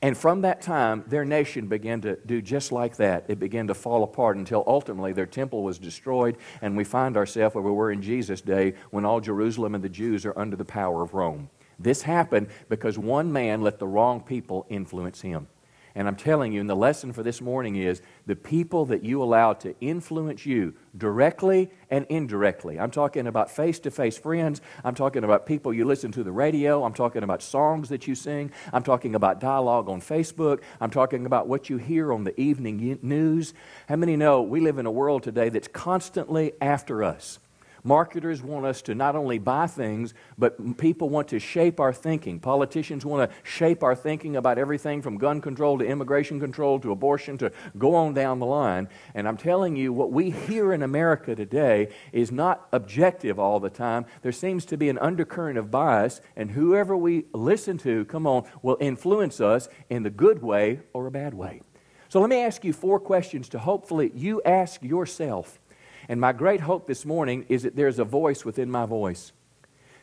And 0.03 0.15
from 0.15 0.41
that 0.41 0.61
time, 0.61 1.03
their 1.07 1.25
nation 1.25 1.67
began 1.67 1.99
to 2.01 2.15
do 2.27 2.41
just 2.43 2.71
like 2.71 2.97
that. 2.97 3.25
It 3.27 3.39
began 3.39 3.65
to 3.67 3.73
fall 3.73 4.03
apart 4.03 4.37
until 4.37 4.63
ultimately 4.67 5.13
their 5.13 5.25
temple 5.25 5.63
was 5.63 5.79
destroyed, 5.79 6.37
and 6.61 6.77
we 6.77 6.83
find 6.83 7.17
ourselves 7.17 7.55
where 7.55 7.63
we 7.63 7.71
were 7.71 7.91
in 7.91 8.03
Jesus' 8.03 8.41
day 8.41 8.75
when 8.91 9.03
all 9.03 9.19
Jerusalem 9.19 9.73
and 9.73 9.83
the 9.83 9.89
Jews 9.89 10.23
are 10.23 10.37
under 10.37 10.55
the 10.55 10.65
power 10.65 11.01
of 11.01 11.15
Rome. 11.15 11.49
This 11.79 12.03
happened 12.03 12.49
because 12.69 12.99
one 12.99 13.31
man 13.31 13.61
let 13.63 13.79
the 13.79 13.87
wrong 13.87 14.21
people 14.21 14.67
influence 14.69 15.21
him. 15.21 15.47
And 15.97 16.07
I'm 16.07 16.15
telling 16.15 16.53
you, 16.53 16.61
and 16.61 16.69
the 16.69 16.75
lesson 16.75 17.11
for 17.11 17.23
this 17.23 17.41
morning 17.41 17.75
is 17.75 18.03
the 18.27 18.35
people 18.35 18.85
that 18.85 19.03
you 19.03 19.23
allow 19.23 19.53
to 19.53 19.73
influence 19.81 20.45
you 20.45 20.75
directly 20.95 21.71
and 21.89 22.05
indirectly. 22.07 22.79
I'm 22.79 22.91
talking 22.91 23.25
about 23.25 23.49
face 23.49 23.79
to 23.79 23.89
face 23.89 24.15
friends. 24.15 24.61
I'm 24.83 24.93
talking 24.93 25.23
about 25.23 25.47
people 25.47 25.73
you 25.73 25.85
listen 25.85 26.11
to 26.11 26.23
the 26.23 26.31
radio. 26.31 26.83
I'm 26.83 26.93
talking 26.93 27.23
about 27.23 27.41
songs 27.41 27.89
that 27.89 28.07
you 28.07 28.13
sing. 28.13 28.51
I'm 28.71 28.83
talking 28.83 29.15
about 29.15 29.39
dialogue 29.39 29.89
on 29.89 29.99
Facebook. 29.99 30.61
I'm 30.79 30.91
talking 30.91 31.25
about 31.25 31.47
what 31.47 31.67
you 31.67 31.77
hear 31.77 32.13
on 32.13 32.25
the 32.25 32.39
evening 32.39 32.99
news. 33.01 33.55
How 33.89 33.95
many 33.95 34.15
know 34.15 34.43
we 34.43 34.59
live 34.59 34.77
in 34.77 34.85
a 34.85 34.91
world 34.91 35.23
today 35.23 35.49
that's 35.49 35.67
constantly 35.67 36.53
after 36.61 37.03
us? 37.03 37.39
Marketers 37.83 38.41
want 38.41 38.65
us 38.65 38.81
to 38.83 38.95
not 38.95 39.15
only 39.15 39.37
buy 39.37 39.67
things, 39.67 40.13
but 40.37 40.77
people 40.77 41.09
want 41.09 41.27
to 41.29 41.39
shape 41.39 41.79
our 41.79 41.93
thinking. 41.93 42.39
Politicians 42.39 43.05
want 43.05 43.29
to 43.29 43.37
shape 43.43 43.83
our 43.83 43.95
thinking 43.95 44.35
about 44.35 44.57
everything 44.57 45.01
from 45.01 45.17
gun 45.17 45.41
control 45.41 45.77
to 45.77 45.85
immigration 45.85 46.39
control 46.39 46.79
to 46.79 46.91
abortion 46.91 47.37
to 47.37 47.51
go 47.77 47.95
on 47.95 48.13
down 48.13 48.39
the 48.39 48.45
line. 48.45 48.87
And 49.13 49.27
I'm 49.27 49.37
telling 49.37 49.75
you, 49.75 49.93
what 49.93 50.11
we 50.11 50.31
hear 50.31 50.73
in 50.73 50.83
America 50.83 51.35
today 51.35 51.89
is 52.11 52.31
not 52.31 52.67
objective 52.71 53.39
all 53.39 53.59
the 53.59 53.69
time. 53.69 54.05
There 54.21 54.31
seems 54.31 54.65
to 54.65 54.77
be 54.77 54.89
an 54.89 54.97
undercurrent 54.97 55.57
of 55.57 55.71
bias, 55.71 56.21
and 56.35 56.51
whoever 56.51 56.95
we 56.95 57.25
listen 57.33 57.77
to, 57.79 58.05
come 58.05 58.27
on, 58.27 58.45
will 58.61 58.77
influence 58.79 59.39
us 59.41 59.69
in 59.89 60.03
the 60.03 60.09
good 60.09 60.41
way 60.41 60.81
or 60.93 61.07
a 61.07 61.11
bad 61.11 61.33
way. 61.33 61.61
So 62.09 62.21
let 62.21 62.29
me 62.29 62.41
ask 62.41 62.63
you 62.63 62.71
four 62.71 62.99
questions 62.99 63.49
to 63.49 63.59
hopefully 63.59 64.11
you 64.15 64.41
ask 64.43 64.81
yourself 64.81 65.59
and 66.09 66.21
my 66.21 66.31
great 66.31 66.61
hope 66.61 66.87
this 66.87 67.05
morning 67.05 67.45
is 67.49 67.63
that 67.63 67.75
there's 67.75 67.99
a 67.99 68.05
voice 68.05 68.45
within 68.45 68.71
my 68.71 68.85
voice. 68.85 69.31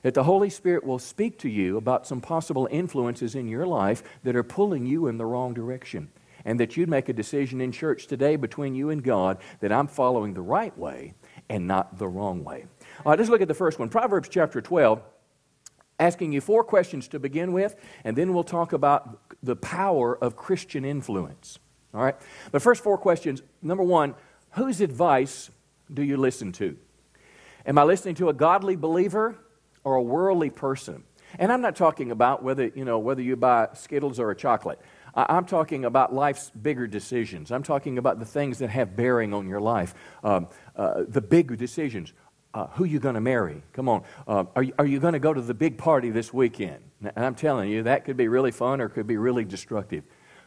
That 0.02 0.14
the 0.14 0.24
Holy 0.24 0.50
Spirit 0.50 0.84
will 0.84 0.98
speak 0.98 1.38
to 1.40 1.48
you 1.48 1.78
about 1.78 2.06
some 2.06 2.20
possible 2.20 2.68
influences 2.70 3.34
in 3.34 3.48
your 3.48 3.66
life 3.66 4.02
that 4.22 4.36
are 4.36 4.42
pulling 4.42 4.84
you 4.84 5.06
in 5.06 5.16
the 5.16 5.24
wrong 5.24 5.54
direction. 5.54 6.10
And 6.44 6.60
that 6.60 6.76
you'd 6.76 6.90
make 6.90 7.08
a 7.08 7.14
decision 7.14 7.62
in 7.62 7.72
church 7.72 8.06
today 8.06 8.36
between 8.36 8.74
you 8.74 8.90
and 8.90 9.02
God 9.02 9.38
that 9.60 9.72
I'm 9.72 9.86
following 9.86 10.34
the 10.34 10.42
right 10.42 10.76
way 10.76 11.14
and 11.48 11.66
not 11.66 11.98
the 11.98 12.06
wrong 12.06 12.44
way. 12.44 12.66
All 13.04 13.10
right, 13.12 13.18
let's 13.18 13.30
look 13.30 13.40
at 13.40 13.48
the 13.48 13.54
first 13.54 13.78
one 13.78 13.88
Proverbs 13.88 14.28
chapter 14.28 14.60
12 14.60 15.00
asking 15.98 16.32
you 16.32 16.40
four 16.40 16.64
questions 16.64 17.08
to 17.08 17.18
begin 17.18 17.52
with, 17.52 17.76
and 18.02 18.16
then 18.16 18.34
we'll 18.34 18.44
talk 18.44 18.72
about 18.72 19.20
the 19.42 19.56
power 19.56 20.18
of 20.18 20.36
Christian 20.36 20.84
influence. 20.84 21.58
All 21.94 22.02
right? 22.02 22.16
The 22.50 22.60
first, 22.60 22.82
four 22.82 22.98
questions. 22.98 23.42
Number 23.62 23.84
one, 23.84 24.14
whose 24.50 24.80
advice 24.80 25.50
do 25.94 26.02
you 26.02 26.16
listen 26.16 26.52
to? 26.52 26.76
Am 27.66 27.78
I 27.78 27.84
listening 27.84 28.16
to 28.16 28.28
a 28.28 28.32
godly 28.32 28.76
believer 28.76 29.36
or 29.84 29.94
a 29.94 30.02
worldly 30.02 30.50
person? 30.50 31.04
And 31.38 31.50
I'm 31.52 31.60
not 31.60 31.76
talking 31.76 32.10
about 32.10 32.42
whether, 32.42 32.66
you 32.66 32.84
know, 32.84 32.98
whether 32.98 33.22
you 33.22 33.36
buy 33.36 33.68
Skittles 33.74 34.20
or 34.20 34.30
a 34.30 34.36
chocolate. 34.36 34.78
I- 35.14 35.36
am 35.36 35.46
talking 35.46 35.84
about 35.84 36.12
life's 36.12 36.50
bigger 36.50 36.86
decisions. 36.86 37.50
I'm 37.50 37.62
talking 37.62 37.98
about 37.98 38.18
the 38.18 38.24
things 38.24 38.58
that 38.58 38.70
have 38.70 38.96
bearing 38.96 39.32
on 39.32 39.48
your 39.48 39.60
life, 39.60 39.94
um, 40.22 40.48
uh, 40.76 41.04
the 41.06 41.20
big 41.20 41.56
decisions. 41.56 42.12
Uh, 42.52 42.68
who 42.74 42.84
you 42.84 43.00
going 43.00 43.16
to 43.16 43.20
marry? 43.20 43.60
Come 43.72 43.88
on. 43.88 44.04
Uh, 44.28 44.44
are, 44.54 44.62
you, 44.62 44.72
are 44.78 44.86
you 44.86 45.00
going 45.00 45.14
to 45.14 45.18
go 45.18 45.34
to 45.34 45.40
the 45.40 45.54
big 45.54 45.76
party 45.76 46.10
this 46.10 46.32
weekend? 46.32 46.78
And 47.00 47.24
I'm 47.24 47.34
telling 47.34 47.68
you, 47.68 47.82
that 47.82 48.04
could 48.04 48.16
be 48.16 48.28
really 48.28 48.52
fun 48.52 48.80
or 48.80 48.88
could 48.88 49.08
be 49.08 49.16
really 49.16 49.44
destructive. 49.44 50.04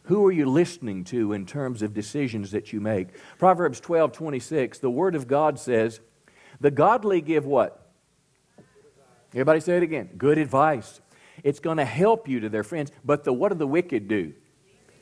Who 0.08 0.24
are 0.24 0.32
you 0.32 0.46
listening 0.46 1.04
to 1.04 1.34
in 1.34 1.44
terms 1.44 1.82
of 1.82 1.92
decisions 1.92 2.52
that 2.52 2.72
you 2.72 2.80
make? 2.80 3.08
Proverbs 3.38 3.78
12 3.78 4.10
26, 4.12 4.78
the 4.78 4.88
Word 4.88 5.14
of 5.14 5.28
God 5.28 5.58
says, 5.58 6.00
The 6.60 6.70
godly 6.70 7.20
give 7.20 7.44
what? 7.44 7.92
Everybody 9.32 9.60
say 9.60 9.76
it 9.76 9.82
again. 9.82 10.08
Good 10.16 10.38
advice. 10.38 11.02
It's 11.44 11.60
going 11.60 11.76
to 11.76 11.84
help 11.84 12.26
you 12.26 12.40
to 12.40 12.48
their 12.48 12.64
friends. 12.64 12.90
But 13.04 13.24
the, 13.24 13.34
what 13.34 13.50
do 13.52 13.58
the 13.58 13.66
wicked 13.66 14.08
do? 14.08 14.32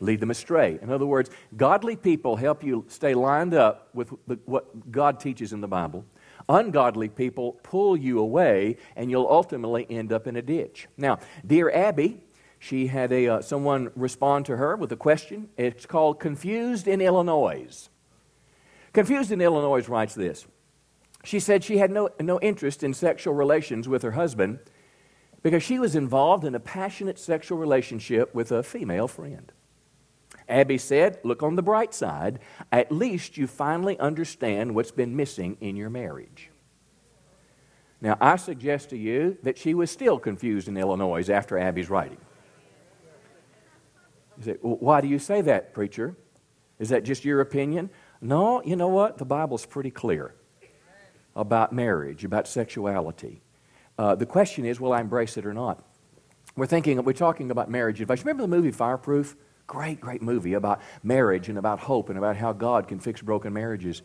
Lead 0.00 0.18
them 0.18 0.32
astray. 0.32 0.80
In 0.82 0.90
other 0.90 1.06
words, 1.06 1.30
godly 1.56 1.94
people 1.94 2.34
help 2.34 2.64
you 2.64 2.84
stay 2.88 3.14
lined 3.14 3.54
up 3.54 3.90
with 3.94 4.12
the, 4.26 4.40
what 4.44 4.90
God 4.90 5.20
teaches 5.20 5.52
in 5.52 5.60
the 5.60 5.68
Bible. 5.68 6.04
Ungodly 6.48 7.08
people 7.08 7.52
pull 7.62 7.96
you 7.96 8.18
away, 8.18 8.76
and 8.96 9.08
you'll 9.08 9.28
ultimately 9.28 9.86
end 9.88 10.12
up 10.12 10.26
in 10.26 10.34
a 10.34 10.42
ditch. 10.42 10.88
Now, 10.96 11.20
dear 11.46 11.70
Abby, 11.70 12.24
she 12.58 12.86
had 12.86 13.12
a, 13.12 13.28
uh, 13.28 13.42
someone 13.42 13.90
respond 13.94 14.46
to 14.46 14.56
her 14.56 14.76
with 14.76 14.90
a 14.92 14.96
question. 14.96 15.48
It's 15.56 15.86
called 15.86 16.20
Confused 16.20 16.88
in 16.88 17.00
Illinois. 17.00 17.88
Confused 18.92 19.30
in 19.30 19.40
Illinois 19.40 19.86
writes 19.88 20.14
this. 20.14 20.46
She 21.24 21.40
said 21.40 21.64
she 21.64 21.78
had 21.78 21.90
no, 21.90 22.08
no 22.20 22.40
interest 22.40 22.82
in 22.82 22.94
sexual 22.94 23.34
relations 23.34 23.88
with 23.88 24.02
her 24.02 24.12
husband 24.12 24.60
because 25.42 25.62
she 25.62 25.78
was 25.78 25.94
involved 25.94 26.44
in 26.44 26.54
a 26.54 26.60
passionate 26.60 27.18
sexual 27.18 27.58
relationship 27.58 28.34
with 28.34 28.50
a 28.52 28.62
female 28.62 29.08
friend. 29.08 29.52
Abby 30.48 30.78
said, 30.78 31.18
Look 31.24 31.42
on 31.42 31.56
the 31.56 31.62
bright 31.62 31.92
side. 31.94 32.38
At 32.70 32.92
least 32.92 33.36
you 33.36 33.46
finally 33.46 33.98
understand 33.98 34.74
what's 34.74 34.92
been 34.92 35.16
missing 35.16 35.56
in 35.60 35.76
your 35.76 35.90
marriage. 35.90 36.50
Now, 38.00 38.16
I 38.20 38.36
suggest 38.36 38.90
to 38.90 38.96
you 38.96 39.38
that 39.42 39.58
she 39.58 39.74
was 39.74 39.90
still 39.90 40.18
confused 40.18 40.68
in 40.68 40.76
Illinois 40.76 41.28
after 41.28 41.58
Abby's 41.58 41.90
writing. 41.90 42.18
You 44.38 44.44
say, 44.44 44.52
why 44.60 45.00
do 45.00 45.08
you 45.08 45.18
say 45.18 45.40
that, 45.42 45.72
preacher? 45.72 46.16
Is 46.78 46.90
that 46.90 47.04
just 47.04 47.24
your 47.24 47.40
opinion? 47.40 47.90
No, 48.20 48.62
you 48.62 48.76
know 48.76 48.88
what? 48.88 49.18
The 49.18 49.24
Bible's 49.24 49.66
pretty 49.66 49.90
clear 49.90 50.34
about 51.34 51.72
marriage, 51.72 52.24
about 52.24 52.48
sexuality. 52.48 53.42
Uh, 53.98 54.14
the 54.14 54.26
question 54.26 54.64
is, 54.64 54.80
will 54.80 54.92
I 54.92 55.00
embrace 55.00 55.36
it 55.36 55.46
or 55.46 55.54
not? 55.54 55.82
We're 56.54 56.66
thinking, 56.66 57.02
we're 57.04 57.12
talking 57.12 57.50
about 57.50 57.70
marriage 57.70 58.00
advice. 58.00 58.20
Remember 58.20 58.42
the 58.42 58.48
movie 58.48 58.70
Fireproof? 58.70 59.36
Great, 59.66 60.00
great 60.00 60.22
movie 60.22 60.54
about 60.54 60.80
marriage 61.02 61.48
and 61.48 61.58
about 61.58 61.80
hope 61.80 62.08
and 62.08 62.16
about 62.16 62.36
how 62.36 62.52
God 62.52 62.88
can 62.88 63.00
fix 63.00 63.20
broken 63.20 63.52
marriages. 63.52 64.02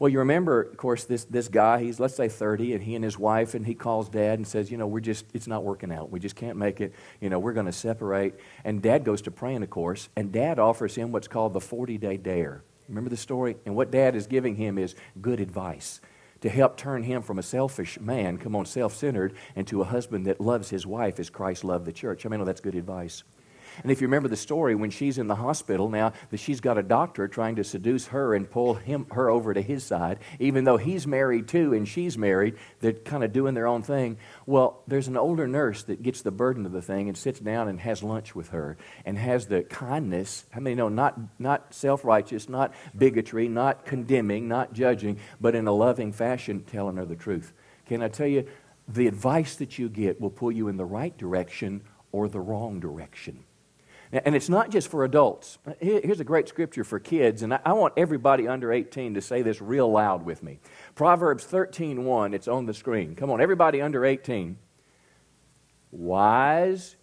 Well, 0.00 0.08
you 0.08 0.20
remember, 0.20 0.62
of 0.62 0.78
course, 0.78 1.04
this, 1.04 1.26
this 1.26 1.48
guy, 1.48 1.82
he's, 1.82 2.00
let's 2.00 2.14
say, 2.14 2.28
30, 2.28 2.72
and 2.72 2.82
he 2.82 2.94
and 2.94 3.04
his 3.04 3.18
wife, 3.18 3.52
and 3.52 3.66
he 3.66 3.74
calls 3.74 4.08
dad 4.08 4.38
and 4.38 4.48
says, 4.48 4.70
You 4.70 4.78
know, 4.78 4.86
we're 4.86 5.00
just, 5.00 5.26
it's 5.34 5.46
not 5.46 5.62
working 5.62 5.92
out. 5.92 6.10
We 6.10 6.18
just 6.18 6.36
can't 6.36 6.56
make 6.56 6.80
it. 6.80 6.94
You 7.20 7.28
know, 7.28 7.38
we're 7.38 7.52
going 7.52 7.66
to 7.66 7.72
separate. 7.72 8.34
And 8.64 8.80
dad 8.80 9.04
goes 9.04 9.20
to 9.22 9.30
praying, 9.30 9.62
of 9.62 9.68
course, 9.68 10.08
and 10.16 10.32
dad 10.32 10.58
offers 10.58 10.94
him 10.94 11.12
what's 11.12 11.28
called 11.28 11.52
the 11.52 11.60
40 11.60 11.98
day 11.98 12.16
dare. 12.16 12.62
Remember 12.88 13.10
the 13.10 13.16
story? 13.18 13.58
And 13.66 13.76
what 13.76 13.90
dad 13.90 14.16
is 14.16 14.26
giving 14.26 14.56
him 14.56 14.78
is 14.78 14.94
good 15.20 15.38
advice 15.38 16.00
to 16.40 16.48
help 16.48 16.78
turn 16.78 17.02
him 17.02 17.20
from 17.20 17.38
a 17.38 17.42
selfish 17.42 18.00
man, 18.00 18.38
come 18.38 18.56
on, 18.56 18.64
self 18.64 18.94
centered, 18.94 19.34
into 19.54 19.82
a 19.82 19.84
husband 19.84 20.26
that 20.26 20.40
loves 20.40 20.70
his 20.70 20.86
wife 20.86 21.20
as 21.20 21.28
Christ 21.28 21.62
loved 21.62 21.84
the 21.84 21.92
church. 21.92 22.24
I 22.24 22.30
mean, 22.30 22.40
oh, 22.40 22.46
that's 22.46 22.62
good 22.62 22.74
advice. 22.74 23.22
And 23.82 23.90
if 23.90 24.00
you 24.00 24.06
remember 24.06 24.28
the 24.28 24.36
story, 24.36 24.74
when 24.74 24.90
she's 24.90 25.18
in 25.18 25.26
the 25.26 25.34
hospital 25.34 25.88
now, 25.88 26.12
that 26.30 26.38
she's 26.38 26.60
got 26.60 26.78
a 26.78 26.82
doctor 26.82 27.28
trying 27.28 27.56
to 27.56 27.64
seduce 27.64 28.08
her 28.08 28.34
and 28.34 28.50
pull 28.50 28.74
him, 28.74 29.06
her 29.12 29.30
over 29.30 29.54
to 29.54 29.62
his 29.62 29.84
side, 29.84 30.18
even 30.38 30.64
though 30.64 30.76
he's 30.76 31.06
married 31.06 31.48
too 31.48 31.72
and 31.72 31.86
she's 31.88 32.16
married, 32.18 32.56
they're 32.80 32.92
kind 32.92 33.24
of 33.24 33.32
doing 33.32 33.54
their 33.54 33.66
own 33.66 33.82
thing. 33.82 34.18
Well, 34.46 34.82
there's 34.86 35.08
an 35.08 35.16
older 35.16 35.46
nurse 35.46 35.82
that 35.84 36.02
gets 36.02 36.22
the 36.22 36.30
burden 36.30 36.66
of 36.66 36.72
the 36.72 36.82
thing 36.82 37.08
and 37.08 37.16
sits 37.16 37.40
down 37.40 37.68
and 37.68 37.80
has 37.80 38.02
lunch 38.02 38.34
with 38.34 38.50
her 38.50 38.76
and 39.04 39.18
has 39.18 39.46
the 39.46 39.62
kindness, 39.62 40.44
I 40.54 40.60
mean, 40.60 40.76
no, 40.76 40.88
not, 40.88 41.18
not 41.38 41.74
self 41.74 42.04
righteous, 42.04 42.48
not 42.48 42.74
bigotry, 42.96 43.48
not 43.48 43.84
condemning, 43.84 44.48
not 44.48 44.72
judging, 44.72 45.18
but 45.40 45.54
in 45.54 45.66
a 45.66 45.72
loving 45.72 46.12
fashion, 46.12 46.64
telling 46.64 46.96
her 46.96 47.04
the 47.04 47.16
truth. 47.16 47.52
Can 47.86 48.02
I 48.02 48.08
tell 48.08 48.26
you, 48.26 48.46
the 48.92 49.06
advice 49.06 49.56
that 49.56 49.78
you 49.78 49.88
get 49.88 50.20
will 50.20 50.30
pull 50.30 50.50
you 50.50 50.68
in 50.68 50.76
the 50.76 50.84
right 50.84 51.16
direction 51.16 51.82
or 52.12 52.28
the 52.28 52.40
wrong 52.40 52.80
direction. 52.80 53.44
And 54.12 54.34
it's 54.34 54.48
not 54.48 54.70
just 54.70 54.88
for 54.88 55.04
adults. 55.04 55.58
Here's 55.78 56.18
a 56.18 56.24
great 56.24 56.48
scripture 56.48 56.82
for 56.82 56.98
kids, 56.98 57.42
and 57.42 57.54
I 57.54 57.72
want 57.74 57.94
everybody 57.96 58.48
under 58.48 58.72
18 58.72 59.14
to 59.14 59.20
say 59.20 59.42
this 59.42 59.62
real 59.62 59.90
loud 59.90 60.24
with 60.24 60.42
me. 60.42 60.58
Proverbs 60.96 61.44
13:1, 61.44 62.34
it's 62.34 62.48
on 62.48 62.66
the 62.66 62.74
screen. 62.74 63.14
Come 63.14 63.30
on, 63.30 63.40
everybody 63.40 63.80
under 63.80 64.04
18. 64.04 64.58
Wise 65.92 66.96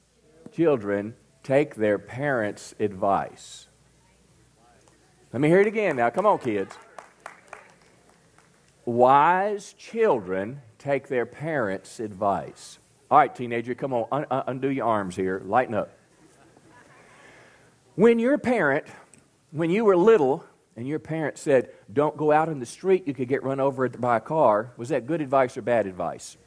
children 0.51 1.15
take 1.43 1.75
their 1.75 1.97
parents' 1.97 2.75
advice. 2.77 3.67
Let 5.31 5.41
me 5.41 5.47
hear 5.47 5.61
it 5.61 5.67
again 5.67 5.95
now. 5.95 6.09
Come 6.09 6.25
on, 6.25 6.39
kids. 6.39 6.73
Wise 8.83 9.73
children 9.73 10.61
take 10.77 11.07
their 11.07 11.25
parents' 11.25 12.01
advice. 12.01 12.79
All 13.09 13.17
right, 13.17 13.33
teenager, 13.33 13.75
come 13.75 13.93
on, 13.93 14.07
un- 14.11 14.43
undo 14.47 14.69
your 14.69 14.85
arms 14.85 15.15
here. 15.15 15.41
Lighten 15.45 15.73
up. 15.73 15.96
When 17.97 18.19
your 18.19 18.37
parent, 18.37 18.85
when 19.49 19.71
you 19.71 19.83
were 19.83 19.97
little, 19.97 20.45
and 20.75 20.87
your 20.87 20.99
parent 20.99 21.39
said, 21.39 21.71
Don't 21.91 22.15
go 22.15 22.31
out 22.31 22.47
in 22.47 22.59
the 22.59 22.65
street, 22.67 23.07
you 23.07 23.13
could 23.15 23.27
get 23.27 23.41
run 23.41 23.59
over 23.59 23.89
by 23.89 24.17
a 24.17 24.19
car, 24.19 24.71
was 24.77 24.89
that 24.89 25.07
good 25.07 25.19
advice 25.19 25.57
or 25.57 25.63
bad 25.63 25.87
advice? 25.87 26.37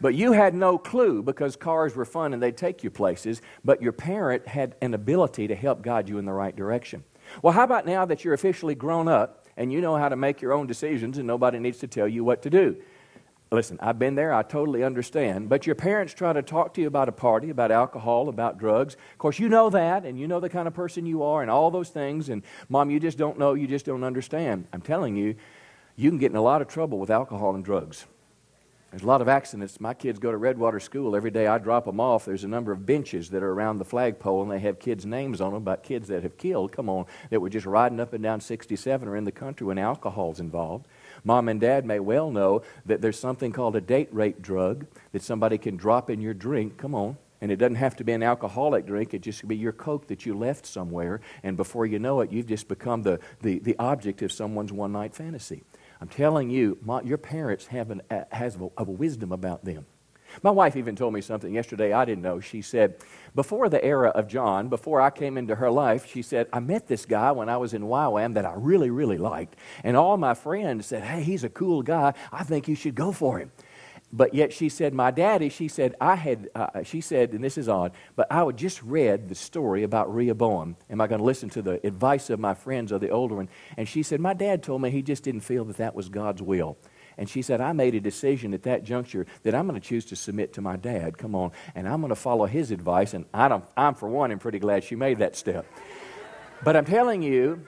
But 0.00 0.16
you 0.16 0.32
had 0.32 0.56
no 0.56 0.76
clue 0.76 1.22
because 1.22 1.54
cars 1.54 1.94
were 1.94 2.04
fun 2.04 2.34
and 2.34 2.42
they'd 2.42 2.56
take 2.56 2.82
you 2.82 2.90
places, 2.90 3.42
but 3.64 3.80
your 3.80 3.92
parent 3.92 4.48
had 4.48 4.74
an 4.82 4.92
ability 4.92 5.46
to 5.46 5.54
help 5.54 5.82
guide 5.82 6.08
you 6.08 6.18
in 6.18 6.24
the 6.24 6.32
right 6.32 6.56
direction. 6.56 7.04
Well, 7.42 7.52
how 7.52 7.62
about 7.62 7.86
now 7.86 8.04
that 8.04 8.24
you're 8.24 8.34
officially 8.34 8.74
grown 8.74 9.06
up 9.06 9.46
and 9.56 9.72
you 9.72 9.80
know 9.80 9.94
how 9.94 10.08
to 10.08 10.16
make 10.16 10.42
your 10.42 10.52
own 10.52 10.66
decisions 10.66 11.16
and 11.16 11.28
nobody 11.28 11.60
needs 11.60 11.78
to 11.78 11.86
tell 11.86 12.08
you 12.08 12.24
what 12.24 12.42
to 12.42 12.50
do? 12.50 12.76
Listen, 13.56 13.78
I've 13.80 13.98
been 13.98 14.16
there, 14.16 14.34
I 14.34 14.42
totally 14.42 14.84
understand. 14.84 15.48
But 15.48 15.64
your 15.66 15.76
parents 15.76 16.12
try 16.12 16.34
to 16.34 16.42
talk 16.42 16.74
to 16.74 16.82
you 16.82 16.88
about 16.88 17.08
a 17.08 17.12
party, 17.12 17.48
about 17.48 17.70
alcohol, 17.70 18.28
about 18.28 18.58
drugs. 18.58 18.98
Of 19.12 19.16
course, 19.16 19.38
you 19.38 19.48
know 19.48 19.70
that, 19.70 20.04
and 20.04 20.20
you 20.20 20.28
know 20.28 20.40
the 20.40 20.50
kind 20.50 20.68
of 20.68 20.74
person 20.74 21.06
you 21.06 21.22
are, 21.22 21.40
and 21.40 21.50
all 21.50 21.70
those 21.70 21.88
things. 21.88 22.28
And 22.28 22.42
mom, 22.68 22.90
you 22.90 23.00
just 23.00 23.16
don't 23.16 23.38
know, 23.38 23.54
you 23.54 23.66
just 23.66 23.86
don't 23.86 24.04
understand. 24.04 24.66
I'm 24.74 24.82
telling 24.82 25.16
you, 25.16 25.36
you 25.96 26.10
can 26.10 26.18
get 26.18 26.30
in 26.32 26.36
a 26.36 26.42
lot 26.42 26.60
of 26.60 26.68
trouble 26.68 26.98
with 26.98 27.08
alcohol 27.08 27.54
and 27.54 27.64
drugs. 27.64 28.04
There's 28.90 29.04
a 29.04 29.06
lot 29.06 29.22
of 29.22 29.28
accidents. 29.28 29.80
My 29.80 29.94
kids 29.94 30.18
go 30.18 30.30
to 30.30 30.36
Redwater 30.36 30.78
School. 30.78 31.16
Every 31.16 31.30
day 31.30 31.46
I 31.46 31.56
drop 31.56 31.86
them 31.86 31.98
off, 31.98 32.26
there's 32.26 32.44
a 32.44 32.48
number 32.48 32.72
of 32.72 32.84
benches 32.84 33.30
that 33.30 33.42
are 33.42 33.52
around 33.52 33.78
the 33.78 33.86
flagpole, 33.86 34.42
and 34.42 34.50
they 34.50 34.58
have 34.58 34.78
kids' 34.78 35.06
names 35.06 35.40
on 35.40 35.54
them 35.54 35.62
about 35.62 35.82
kids 35.82 36.08
that 36.08 36.24
have 36.24 36.36
killed, 36.36 36.72
come 36.72 36.90
on, 36.90 37.06
that 37.30 37.40
were 37.40 37.48
just 37.48 37.64
riding 37.64 38.00
up 38.00 38.12
and 38.12 38.22
down 38.22 38.42
67 38.42 39.08
or 39.08 39.16
in 39.16 39.24
the 39.24 39.32
country 39.32 39.66
when 39.66 39.78
alcohol's 39.78 40.40
involved. 40.40 40.86
Mom 41.26 41.48
and 41.48 41.60
dad 41.60 41.84
may 41.84 41.98
well 41.98 42.30
know 42.30 42.62
that 42.84 43.00
there's 43.00 43.18
something 43.18 43.50
called 43.50 43.74
a 43.74 43.80
date 43.80 44.08
rape 44.12 44.40
drug 44.40 44.86
that 45.10 45.22
somebody 45.22 45.58
can 45.58 45.76
drop 45.76 46.08
in 46.08 46.20
your 46.20 46.32
drink. 46.32 46.76
Come 46.76 46.94
on. 46.94 47.16
And 47.40 47.50
it 47.50 47.56
doesn't 47.56 47.74
have 47.74 47.96
to 47.96 48.04
be 48.04 48.12
an 48.12 48.22
alcoholic 48.22 48.86
drink, 48.86 49.12
it 49.12 49.22
just 49.22 49.40
could 49.40 49.48
be 49.48 49.56
your 49.56 49.72
Coke 49.72 50.06
that 50.06 50.24
you 50.24 50.38
left 50.38 50.66
somewhere. 50.66 51.20
And 51.42 51.56
before 51.56 51.84
you 51.84 51.98
know 51.98 52.20
it, 52.20 52.30
you've 52.30 52.46
just 52.46 52.68
become 52.68 53.02
the, 53.02 53.18
the, 53.42 53.58
the 53.58 53.76
object 53.80 54.22
of 54.22 54.30
someone's 54.30 54.72
one 54.72 54.92
night 54.92 55.16
fantasy. 55.16 55.64
I'm 56.00 56.08
telling 56.08 56.48
you, 56.48 56.78
my, 56.80 57.02
your 57.02 57.18
parents 57.18 57.66
have, 57.66 57.90
an, 57.90 58.02
uh, 58.08 58.22
has 58.30 58.54
a, 58.56 58.68
a 58.78 58.84
wisdom 58.84 59.32
about 59.32 59.64
them. 59.64 59.84
My 60.42 60.50
wife 60.50 60.76
even 60.76 60.96
told 60.96 61.14
me 61.14 61.20
something 61.20 61.52
yesterday 61.52 61.92
I 61.92 62.04
didn't 62.04 62.22
know. 62.22 62.40
She 62.40 62.62
said, 62.62 62.96
before 63.34 63.68
the 63.68 63.84
era 63.84 64.10
of 64.10 64.28
John, 64.28 64.68
before 64.68 65.00
I 65.00 65.10
came 65.10 65.36
into 65.38 65.54
her 65.54 65.70
life, 65.70 66.06
she 66.06 66.22
said, 66.22 66.48
I 66.52 66.60
met 66.60 66.86
this 66.86 67.06
guy 67.06 67.32
when 67.32 67.48
I 67.48 67.56
was 67.56 67.74
in 67.74 67.82
YWAM 67.82 68.34
that 68.34 68.44
I 68.44 68.54
really, 68.56 68.90
really 68.90 69.18
liked. 69.18 69.56
And 69.84 69.96
all 69.96 70.16
my 70.16 70.34
friends 70.34 70.86
said, 70.86 71.02
hey, 71.02 71.22
he's 71.22 71.44
a 71.44 71.48
cool 71.48 71.82
guy. 71.82 72.14
I 72.32 72.44
think 72.44 72.68
you 72.68 72.74
should 72.74 72.94
go 72.94 73.12
for 73.12 73.38
him. 73.38 73.50
But 74.12 74.34
yet 74.34 74.52
she 74.52 74.68
said, 74.68 74.94
my 74.94 75.10
daddy, 75.10 75.48
she 75.48 75.66
said, 75.66 75.94
I 76.00 76.14
had, 76.14 76.48
uh, 76.54 76.84
she 76.84 77.00
said, 77.00 77.32
and 77.32 77.42
this 77.42 77.58
is 77.58 77.68
odd, 77.68 77.92
but 78.14 78.26
I 78.30 78.44
had 78.44 78.56
just 78.56 78.80
read 78.82 79.28
the 79.28 79.34
story 79.34 79.82
about 79.82 80.14
Rehoboam. 80.14 80.76
Am 80.88 81.00
I 81.00 81.08
going 81.08 81.18
to 81.18 81.24
listen 81.24 81.50
to 81.50 81.62
the 81.62 81.84
advice 81.84 82.30
of 82.30 82.38
my 82.38 82.54
friends 82.54 82.92
or 82.92 83.00
the 83.00 83.10
older 83.10 83.34
one? 83.34 83.48
And 83.76 83.88
she 83.88 84.04
said, 84.04 84.20
my 84.20 84.32
dad 84.32 84.62
told 84.62 84.80
me 84.80 84.90
he 84.90 85.02
just 85.02 85.24
didn't 85.24 85.40
feel 85.40 85.64
that 85.64 85.78
that 85.78 85.94
was 85.94 86.08
God's 86.08 86.40
will. 86.40 86.78
And 87.18 87.28
she 87.28 87.42
said, 87.42 87.60
I 87.60 87.72
made 87.72 87.94
a 87.94 88.00
decision 88.00 88.52
at 88.52 88.64
that 88.64 88.84
juncture 88.84 89.26
that 89.42 89.54
I'm 89.54 89.66
going 89.66 89.80
to 89.80 89.86
choose 89.86 90.04
to 90.06 90.16
submit 90.16 90.52
to 90.54 90.60
my 90.60 90.76
dad. 90.76 91.16
Come 91.16 91.34
on. 91.34 91.52
And 91.74 91.88
I'm 91.88 92.00
going 92.00 92.10
to 92.10 92.14
follow 92.14 92.46
his 92.46 92.70
advice. 92.70 93.14
And 93.14 93.24
I 93.32 93.60
I'm, 93.76 93.94
for 93.94 94.08
one, 94.08 94.32
am 94.32 94.38
pretty 94.38 94.58
glad 94.58 94.84
she 94.84 94.96
made 94.96 95.18
that 95.18 95.34
step. 95.34 95.66
But 96.62 96.76
I'm 96.76 96.84
telling 96.84 97.22
you, 97.22 97.66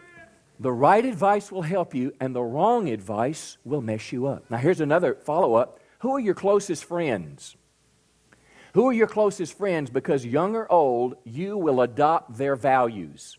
the 0.61 0.73
right 0.73 1.05
advice 1.05 1.53
will 1.53 1.63
help 1.63 1.95
you, 1.95 2.13
and 2.21 2.35
the 2.35 2.43
wrong 2.43 2.89
advice 2.89 3.59
will 3.65 3.81
mess 3.81 4.13
you 4.13 4.27
up. 4.27 4.51
Now, 4.51 4.57
here's 4.57 4.81
another 4.81 5.15
follow 5.15 5.55
up 5.55 5.81
Who 6.01 6.17
are 6.17 6.21
your 6.21 6.35
closest 6.35 6.85
friends? 6.85 7.57
Who 8.75 8.89
are 8.89 8.93
your 8.93 9.07
closest 9.07 9.57
friends? 9.57 9.89
Because 9.89 10.27
young 10.27 10.55
or 10.55 10.71
old, 10.71 11.17
you 11.25 11.57
will 11.57 11.81
adopt 11.81 12.37
their 12.37 12.55
values. 12.55 13.39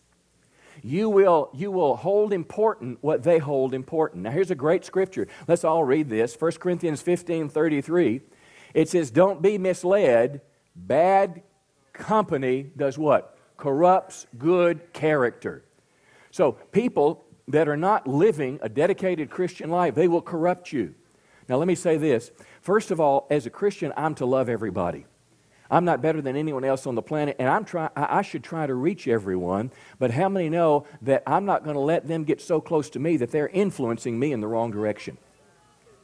You 0.82 1.08
will, 1.08 1.50
you 1.52 1.70
will 1.70 1.96
hold 1.96 2.32
important 2.32 2.98
what 3.02 3.22
they 3.22 3.38
hold 3.38 3.74
important. 3.74 4.22
Now, 4.22 4.30
here's 4.30 4.50
a 4.50 4.54
great 4.54 4.84
scripture. 4.84 5.28
Let's 5.46 5.64
all 5.64 5.84
read 5.84 6.08
this 6.08 6.34
1 6.38 6.52
Corinthians 6.52 7.02
15 7.02 7.48
33. 7.48 8.20
It 8.74 8.88
says, 8.88 9.10
Don't 9.10 9.42
be 9.42 9.58
misled. 9.58 10.40
Bad 10.74 11.42
company 11.92 12.70
does 12.76 12.96
what? 12.96 13.36
Corrupts 13.56 14.26
good 14.38 14.92
character. 14.92 15.64
So, 16.30 16.52
people 16.52 17.24
that 17.48 17.68
are 17.68 17.76
not 17.76 18.06
living 18.06 18.58
a 18.62 18.68
dedicated 18.68 19.30
Christian 19.30 19.70
life, 19.70 19.94
they 19.94 20.08
will 20.08 20.22
corrupt 20.22 20.72
you. 20.72 20.94
Now, 21.48 21.56
let 21.56 21.66
me 21.66 21.74
say 21.74 21.96
this. 21.96 22.30
First 22.62 22.92
of 22.92 23.00
all, 23.00 23.26
as 23.28 23.44
a 23.44 23.50
Christian, 23.50 23.92
I'm 23.96 24.14
to 24.16 24.26
love 24.26 24.48
everybody. 24.48 25.06
I'm 25.70 25.84
not 25.84 26.02
better 26.02 26.20
than 26.20 26.36
anyone 26.36 26.64
else 26.64 26.86
on 26.86 26.94
the 26.94 27.02
planet, 27.02 27.36
and 27.38 27.48
I'm 27.48 27.64
try, 27.64 27.90
I 27.94 28.22
should 28.22 28.42
try 28.42 28.66
to 28.66 28.74
reach 28.74 29.06
everyone. 29.06 29.70
But 29.98 30.10
how 30.10 30.28
many 30.28 30.48
know 30.48 30.86
that 31.02 31.22
I'm 31.26 31.44
not 31.44 31.64
going 31.64 31.74
to 31.74 31.80
let 31.80 32.08
them 32.08 32.24
get 32.24 32.40
so 32.40 32.60
close 32.60 32.90
to 32.90 32.98
me 32.98 33.16
that 33.18 33.30
they're 33.30 33.48
influencing 33.48 34.18
me 34.18 34.32
in 34.32 34.40
the 34.40 34.48
wrong 34.48 34.70
direction? 34.70 35.18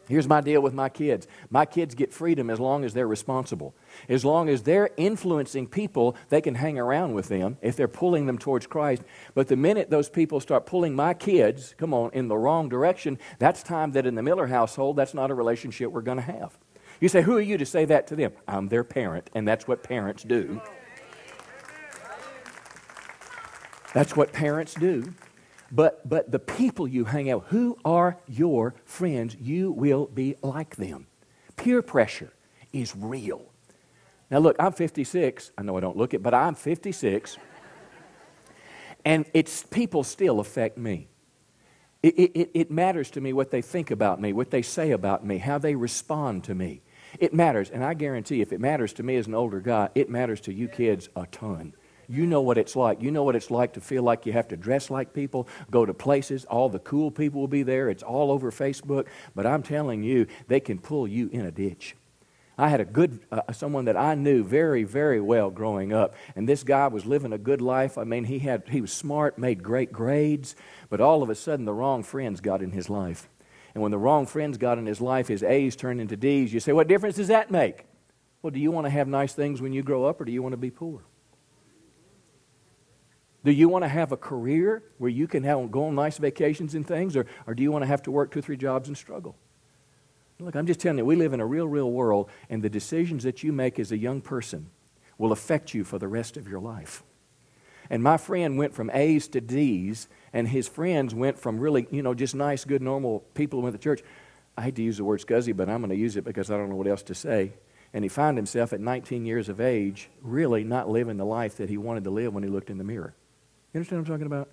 Here's 0.09 0.29
my 0.29 0.41
deal 0.41 0.61
with 0.61 0.73
my 0.73 0.89
kids. 0.89 1.27
My 1.51 1.67
kids 1.67 1.97
get 1.97 2.13
freedom 2.13 2.49
as 2.49 2.61
long 2.61 2.85
as 2.85 2.95
they're 2.95 3.09
responsible. 3.09 3.75
As 4.09 4.25
long 4.25 4.49
as 4.49 4.63
they're 4.63 4.91
influencing 4.97 5.67
people, 5.67 6.17
they 6.29 6.41
can 6.41 6.55
hang 6.55 6.79
around 6.79 7.15
with 7.15 7.29
them 7.29 7.59
if 7.61 7.75
they're 7.75 7.89
pulling 7.89 8.27
them 8.27 8.39
towards 8.39 8.69
Christ. 8.69 9.03
But 9.35 9.49
the 9.49 9.57
minute 9.57 9.91
those 9.91 10.09
people 10.09 10.39
start 10.39 10.65
pulling 10.65 10.95
my 10.95 11.13
kids, 11.13 11.75
come 11.77 11.93
on, 11.93 12.13
in 12.13 12.29
the 12.29 12.37
wrong 12.37 12.69
direction, 12.69 13.19
that's 13.41 13.65
time 13.65 13.93
that 13.93 14.07
in 14.07 14.15
the 14.15 14.23
Miller 14.23 14.47
household, 14.47 14.97
that's 14.97 15.15
not 15.15 15.33
a 15.33 15.35
relationship 15.35 15.91
we're 15.91 16.03
going 16.03 16.19
to 16.19 16.23
have. 16.23 16.57
You 17.01 17.09
say, 17.09 17.23
Who 17.23 17.37
are 17.37 17.41
you 17.41 17.59
to 17.59 17.67
say 17.67 17.85
that 17.87 18.07
to 18.09 18.17
them? 18.17 18.33
I'm 18.49 18.69
their 18.69 18.85
parent, 18.85 19.31
and 19.35 19.47
that's 19.47 19.69
what 19.69 19.83
parents 19.83 20.23
do. 20.23 20.61
That's 23.93 24.15
what 24.15 24.33
parents 24.33 24.75
do. 24.75 25.15
But, 25.73 26.09
but 26.09 26.31
the 26.31 26.39
people 26.39 26.87
you 26.87 27.05
hang 27.05 27.31
out, 27.31 27.47
who 27.49 27.79
are 27.85 28.19
your 28.29 28.75
friends? 28.85 29.37
You 29.41 29.73
will 29.73 30.07
be 30.07 30.37
like 30.43 30.77
them. 30.77 31.07
Peer 31.57 31.83
pressure 31.83 32.33
is 32.73 32.95
real. 32.95 33.43
Now, 34.31 34.39
look, 34.39 34.57
I'm 34.59 34.73
56. 34.73 35.53
I 35.57 35.63
know 35.63 35.77
I 35.77 35.81
don't 35.81 35.97
look 35.97 36.15
it, 36.15 36.23
but 36.23 36.35
I'm 36.35 36.55
56. 36.55 37.39
and 39.05 39.25
it's 39.33 39.63
people 39.63 40.05
still 40.05 40.41
affect 40.41 40.77
me. 40.79 41.09
It, 42.03 42.15
it, 42.19 42.51
it 42.55 42.71
matters 42.71 43.11
to 43.13 43.21
me 43.21 43.33
what 43.33 43.51
they 43.51 43.63
think 43.63 43.91
about 43.91 44.21
me, 44.21 44.33
what 44.33 44.51
they 44.51 44.63
say 44.63 44.93
about 44.93 45.25
me, 45.25 45.39
how 45.39 45.59
they 45.59 45.75
respond 45.75 46.45
to 46.45 46.55
me. 46.55 46.83
It 47.19 47.35
matters. 47.35 47.71
And 47.71 47.85
I 47.85 47.95
guarantee 47.95 48.41
if 48.41 48.53
it 48.53 48.61
matters 48.61 48.93
to 48.95 49.03
me 49.03 49.17
as 49.17 49.27
an 49.27 49.35
older 49.35 49.61
guy, 49.61 49.89
it 49.95 50.11
matters 50.11 50.41
to 50.43 50.53
you 50.53 50.69
kids 50.69 51.09
a 51.17 51.27
ton. 51.27 51.75
You 52.09 52.27
know 52.27 52.41
what 52.41 52.59
it's 52.59 52.77
like. 52.77 53.03
You 53.03 53.11
know 53.11 53.25
what 53.25 53.37
it's 53.37 53.51
like 53.51 53.73
to 53.73 53.81
feel 53.81 54.03
like 54.03 54.27
you 54.27 54.33
have 54.33 54.49
to 54.49 54.57
dress 54.57 54.91
like 54.91 55.13
people, 55.13 55.49
go 55.71 55.85
to 55.85 55.93
places. 55.93 56.45
All 56.45 56.69
the 56.69 56.79
cool 56.79 57.11
people 57.11 57.41
will 57.41 57.49
be 57.49 57.65
there. 57.65 57.89
It's 57.89 58.03
all 58.03 58.31
over 58.31 58.51
Facebook. 58.51 59.07
But 59.35 59.47
I'm 59.47 59.63
telling 59.63 60.03
you, 60.03 60.27
they 60.47 60.61
can 60.61 60.79
pull 60.79 61.09
you 61.09 61.29
in 61.33 61.45
a 61.45 61.51
ditch. 61.51 61.97
I 62.59 62.69
had 62.71 62.81
a 62.81 62.87
good, 62.87 63.21
uh, 63.31 63.53
someone 63.53 63.85
that 63.85 63.99
I 63.99 64.15
knew 64.15 64.43
very, 64.43 64.85
very 64.85 65.21
well 65.21 65.51
growing 65.51 65.93
up, 65.93 66.15
and 66.35 66.49
this 66.49 66.63
guy 66.63 66.87
was 66.89 67.05
living 67.05 67.35
a 67.35 67.39
good 67.39 67.61
life. 67.61 67.99
I 67.99 68.05
mean, 68.05 68.25
he 68.25 68.39
had, 68.39 68.63
he 68.71 68.81
was 68.81 68.93
smart, 68.93 69.39
made 69.39 69.63
great 69.63 69.93
grades, 69.93 70.57
but 70.89 71.01
all 71.01 71.23
of 71.23 71.29
a 71.29 71.35
sudden 71.35 71.67
the 71.67 71.75
wrong 71.75 72.03
friends 72.03 72.41
got 72.41 72.63
in 72.63 72.71
his 72.71 72.89
life. 72.89 73.29
And 73.77 73.83
when 73.83 73.91
the 73.91 73.99
wrong 73.99 74.25
friends 74.25 74.57
got 74.57 74.79
in 74.79 74.87
his 74.87 75.03
life, 75.03 75.29
his 75.29 75.43
A's 75.43 75.77
turned 75.77 76.01
into 76.01 76.17
D's. 76.17 76.51
You 76.51 76.61
say, 76.61 76.73
what 76.73 76.89
difference 76.89 77.17
does 77.17 77.29
that 77.29 77.51
make? 77.51 77.85
Well, 78.41 78.51
do 78.51 78.59
you 78.59 78.71
want 78.71 78.87
to 78.87 78.91
have 78.91 79.07
nice 79.07 79.35
things 79.35 79.61
when 79.61 79.75
you 79.75 79.83
grow 79.83 80.07
up, 80.07 80.19
or 80.19 80.25
do 80.25 80.33
you 80.33 80.43
want 80.43 80.55
to 80.55 80.57
be 80.57 80.71
poor? 80.71 81.03
Do 83.45 83.53
you 83.53 83.69
want 83.69 83.85
to 83.85 83.89
have 83.89 84.13
a 84.13 84.17
career 84.17 84.83
where 84.97 85.11
you 85.11 85.29
can 85.29 85.43
have, 85.43 85.71
go 85.71 85.89
on 85.89 85.95
nice 85.95 86.17
vacations 86.17 86.75
and 86.75 86.87
things, 86.87 87.17
or, 87.17 87.27
or 87.47 87.55
do 87.55 87.63
you 87.63 87.71
want 87.71 87.83
to 87.83 87.87
have 87.87 88.03
to 88.05 88.11
work 88.11 88.31
two 88.31 88.39
or 88.39 88.43
three 88.43 88.57
jobs 88.57 88.89
and 88.89 88.97
struggle? 88.97 89.37
Look, 90.39 90.55
I'm 90.55 90.67
just 90.67 90.81
telling 90.81 90.97
you, 90.97 91.05
we 91.05 91.15
live 91.15 91.35
in 91.35 91.41
a 91.41 91.47
real, 91.47 91.69
real 91.69 91.91
world, 91.91 92.31
and 92.49 92.63
the 92.63 92.71
decisions 92.71 93.25
that 93.25 93.43
you 93.43 93.53
make 93.53 93.79
as 93.79 93.93
a 93.93 93.99
young 93.99 94.23
person 94.23 94.71
will 95.19 95.33
affect 95.33 95.75
you 95.75 95.85
for 95.85 95.99
the 95.99 96.09
rest 96.09 96.39
of 96.39 96.49
your 96.49 96.61
life. 96.61 97.03
And 97.91 98.03
my 98.03 98.17
friend 98.17 98.57
went 98.57 98.73
from 98.73 98.91
A's 98.95 99.29
to 99.29 99.43
D's, 99.43 100.09
and 100.33 100.49
his 100.49 100.69
friends 100.69 101.15
went 101.15 101.39
from 101.39 101.59
really, 101.59 101.87
you 101.91 102.03
know, 102.03 102.15
just 102.15 102.35
nice, 102.35 102.65
good, 102.65 102.83
normal 102.83 103.21
people 103.35 103.59
who 103.59 103.65
went 103.65 103.75
to 103.75 103.83
church. 103.83 104.03
I 104.57 104.63
hate 104.63 104.77
to 104.77 104.83
use 104.83 104.97
the 104.97 105.05
word 105.05 105.21
scuzzy, 105.21 105.57
but 105.57 105.69
I'm 105.69 105.81
going 105.81 105.91
to 105.91 105.97
use 105.97 106.17
it 106.17 106.25
because 106.25 106.51
I 106.51 106.57
don't 106.57 106.69
know 106.69 106.77
what 106.77 106.87
else 106.87 107.03
to 107.05 107.15
say. 107.15 107.53
And 107.93 108.05
he 108.05 108.09
found 108.09 108.37
himself 108.37 108.73
at 108.73 108.81
19 108.81 109.25
years 109.25 109.49
of 109.49 109.61
age 109.61 110.11
really 110.21 110.65
not 110.65 110.89
living 110.89 111.17
the 111.17 111.25
life 111.25 111.57
that 111.57 111.69
he 111.69 111.77
wanted 111.77 112.05
to 112.05 112.11
live 112.11 112.35
when 112.35 112.43
he 112.43 112.49
looked 112.49 112.71
in 112.71 112.79
the 112.79 112.85
mirror. 112.85 113.15
You 113.73 113.79
understand 113.79 114.03
what 114.03 114.09
I'm 114.09 114.15
talking 114.15 114.27
about? 114.27 114.51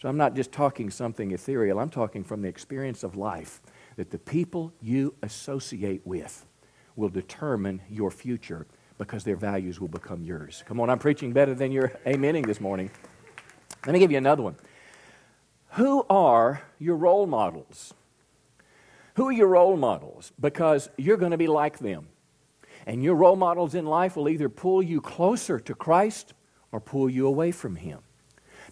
So 0.00 0.08
I'm 0.08 0.16
not 0.16 0.34
just 0.34 0.50
talking 0.50 0.90
something 0.90 1.30
ethereal, 1.30 1.78
I'm 1.78 1.90
talking 1.90 2.24
from 2.24 2.42
the 2.42 2.48
experience 2.48 3.04
of 3.04 3.16
life 3.16 3.62
that 3.96 4.10
the 4.10 4.18
people 4.18 4.72
you 4.80 5.14
associate 5.22 6.02
with 6.04 6.44
will 6.96 7.08
determine 7.08 7.80
your 7.88 8.10
future 8.10 8.66
because 8.98 9.24
their 9.24 9.36
values 9.36 9.80
will 9.80 9.88
become 9.88 10.22
yours. 10.22 10.64
Come 10.66 10.80
on, 10.80 10.90
I'm 10.90 10.98
preaching 10.98 11.32
better 11.32 11.54
than 11.54 11.72
you're 11.72 11.88
amening 12.06 12.46
this 12.46 12.60
morning. 12.60 12.90
Let 13.86 13.92
me 13.92 13.98
give 13.98 14.10
you 14.10 14.18
another 14.18 14.42
one. 14.42 14.56
Who 15.72 16.04
are 16.10 16.62
your 16.78 16.96
role 16.96 17.26
models? 17.26 17.94
Who 19.14 19.28
are 19.28 19.32
your 19.32 19.48
role 19.48 19.76
models? 19.76 20.32
Because 20.38 20.90
you're 20.98 21.16
going 21.16 21.30
to 21.30 21.38
be 21.38 21.46
like 21.46 21.78
them. 21.78 22.08
And 22.86 23.02
your 23.02 23.14
role 23.14 23.36
models 23.36 23.74
in 23.74 23.86
life 23.86 24.16
will 24.16 24.28
either 24.28 24.48
pull 24.50 24.82
you 24.82 25.00
closer 25.00 25.58
to 25.60 25.74
Christ 25.74 26.34
or 26.72 26.80
pull 26.80 27.08
you 27.08 27.26
away 27.26 27.52
from 27.52 27.76
Him. 27.76 28.00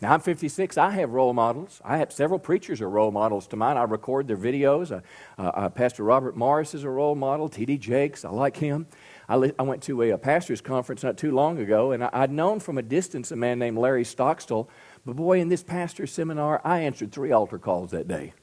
Now, 0.02 0.14
I'm 0.14 0.20
56. 0.20 0.78
I 0.78 0.90
have 0.90 1.10
role 1.10 1.34
models. 1.34 1.80
I 1.84 1.98
have 1.98 2.10
several 2.10 2.38
preachers 2.38 2.80
are 2.80 2.88
role 2.88 3.10
models 3.10 3.46
to 3.48 3.56
mine. 3.56 3.76
I 3.76 3.82
record 3.82 4.28
their 4.28 4.36
videos. 4.36 4.90
Uh, 4.90 5.00
uh, 5.38 5.68
Pastor 5.68 6.04
Robert 6.04 6.36
Morris 6.36 6.74
is 6.74 6.84
a 6.84 6.90
role 6.90 7.14
model. 7.14 7.50
T.D. 7.50 7.76
Jakes, 7.76 8.24
I 8.24 8.30
like 8.30 8.56
him. 8.56 8.86
I, 9.28 9.36
li- 9.36 9.52
I 9.58 9.62
went 9.62 9.82
to 9.84 10.02
a, 10.02 10.10
a, 10.10 10.18
pastor's 10.18 10.62
conference 10.62 11.02
not 11.02 11.18
too 11.18 11.32
long 11.32 11.58
ago, 11.58 11.92
and 11.92 12.02
I, 12.02 12.20
would 12.20 12.30
known 12.30 12.60
from 12.60 12.78
a 12.78 12.82
distance 12.82 13.30
a 13.30 13.36
man 13.36 13.58
named 13.58 13.76
Larry 13.76 14.04
Stockstill. 14.04 14.70
But 15.04 15.16
boy, 15.16 15.40
in 15.40 15.48
this 15.48 15.62
pastor's 15.62 16.12
seminar, 16.12 16.60
I 16.64 16.80
answered 16.80 17.12
three 17.12 17.32
altar 17.32 17.58
calls 17.58 17.90
that 17.92 18.06
day. 18.06 18.34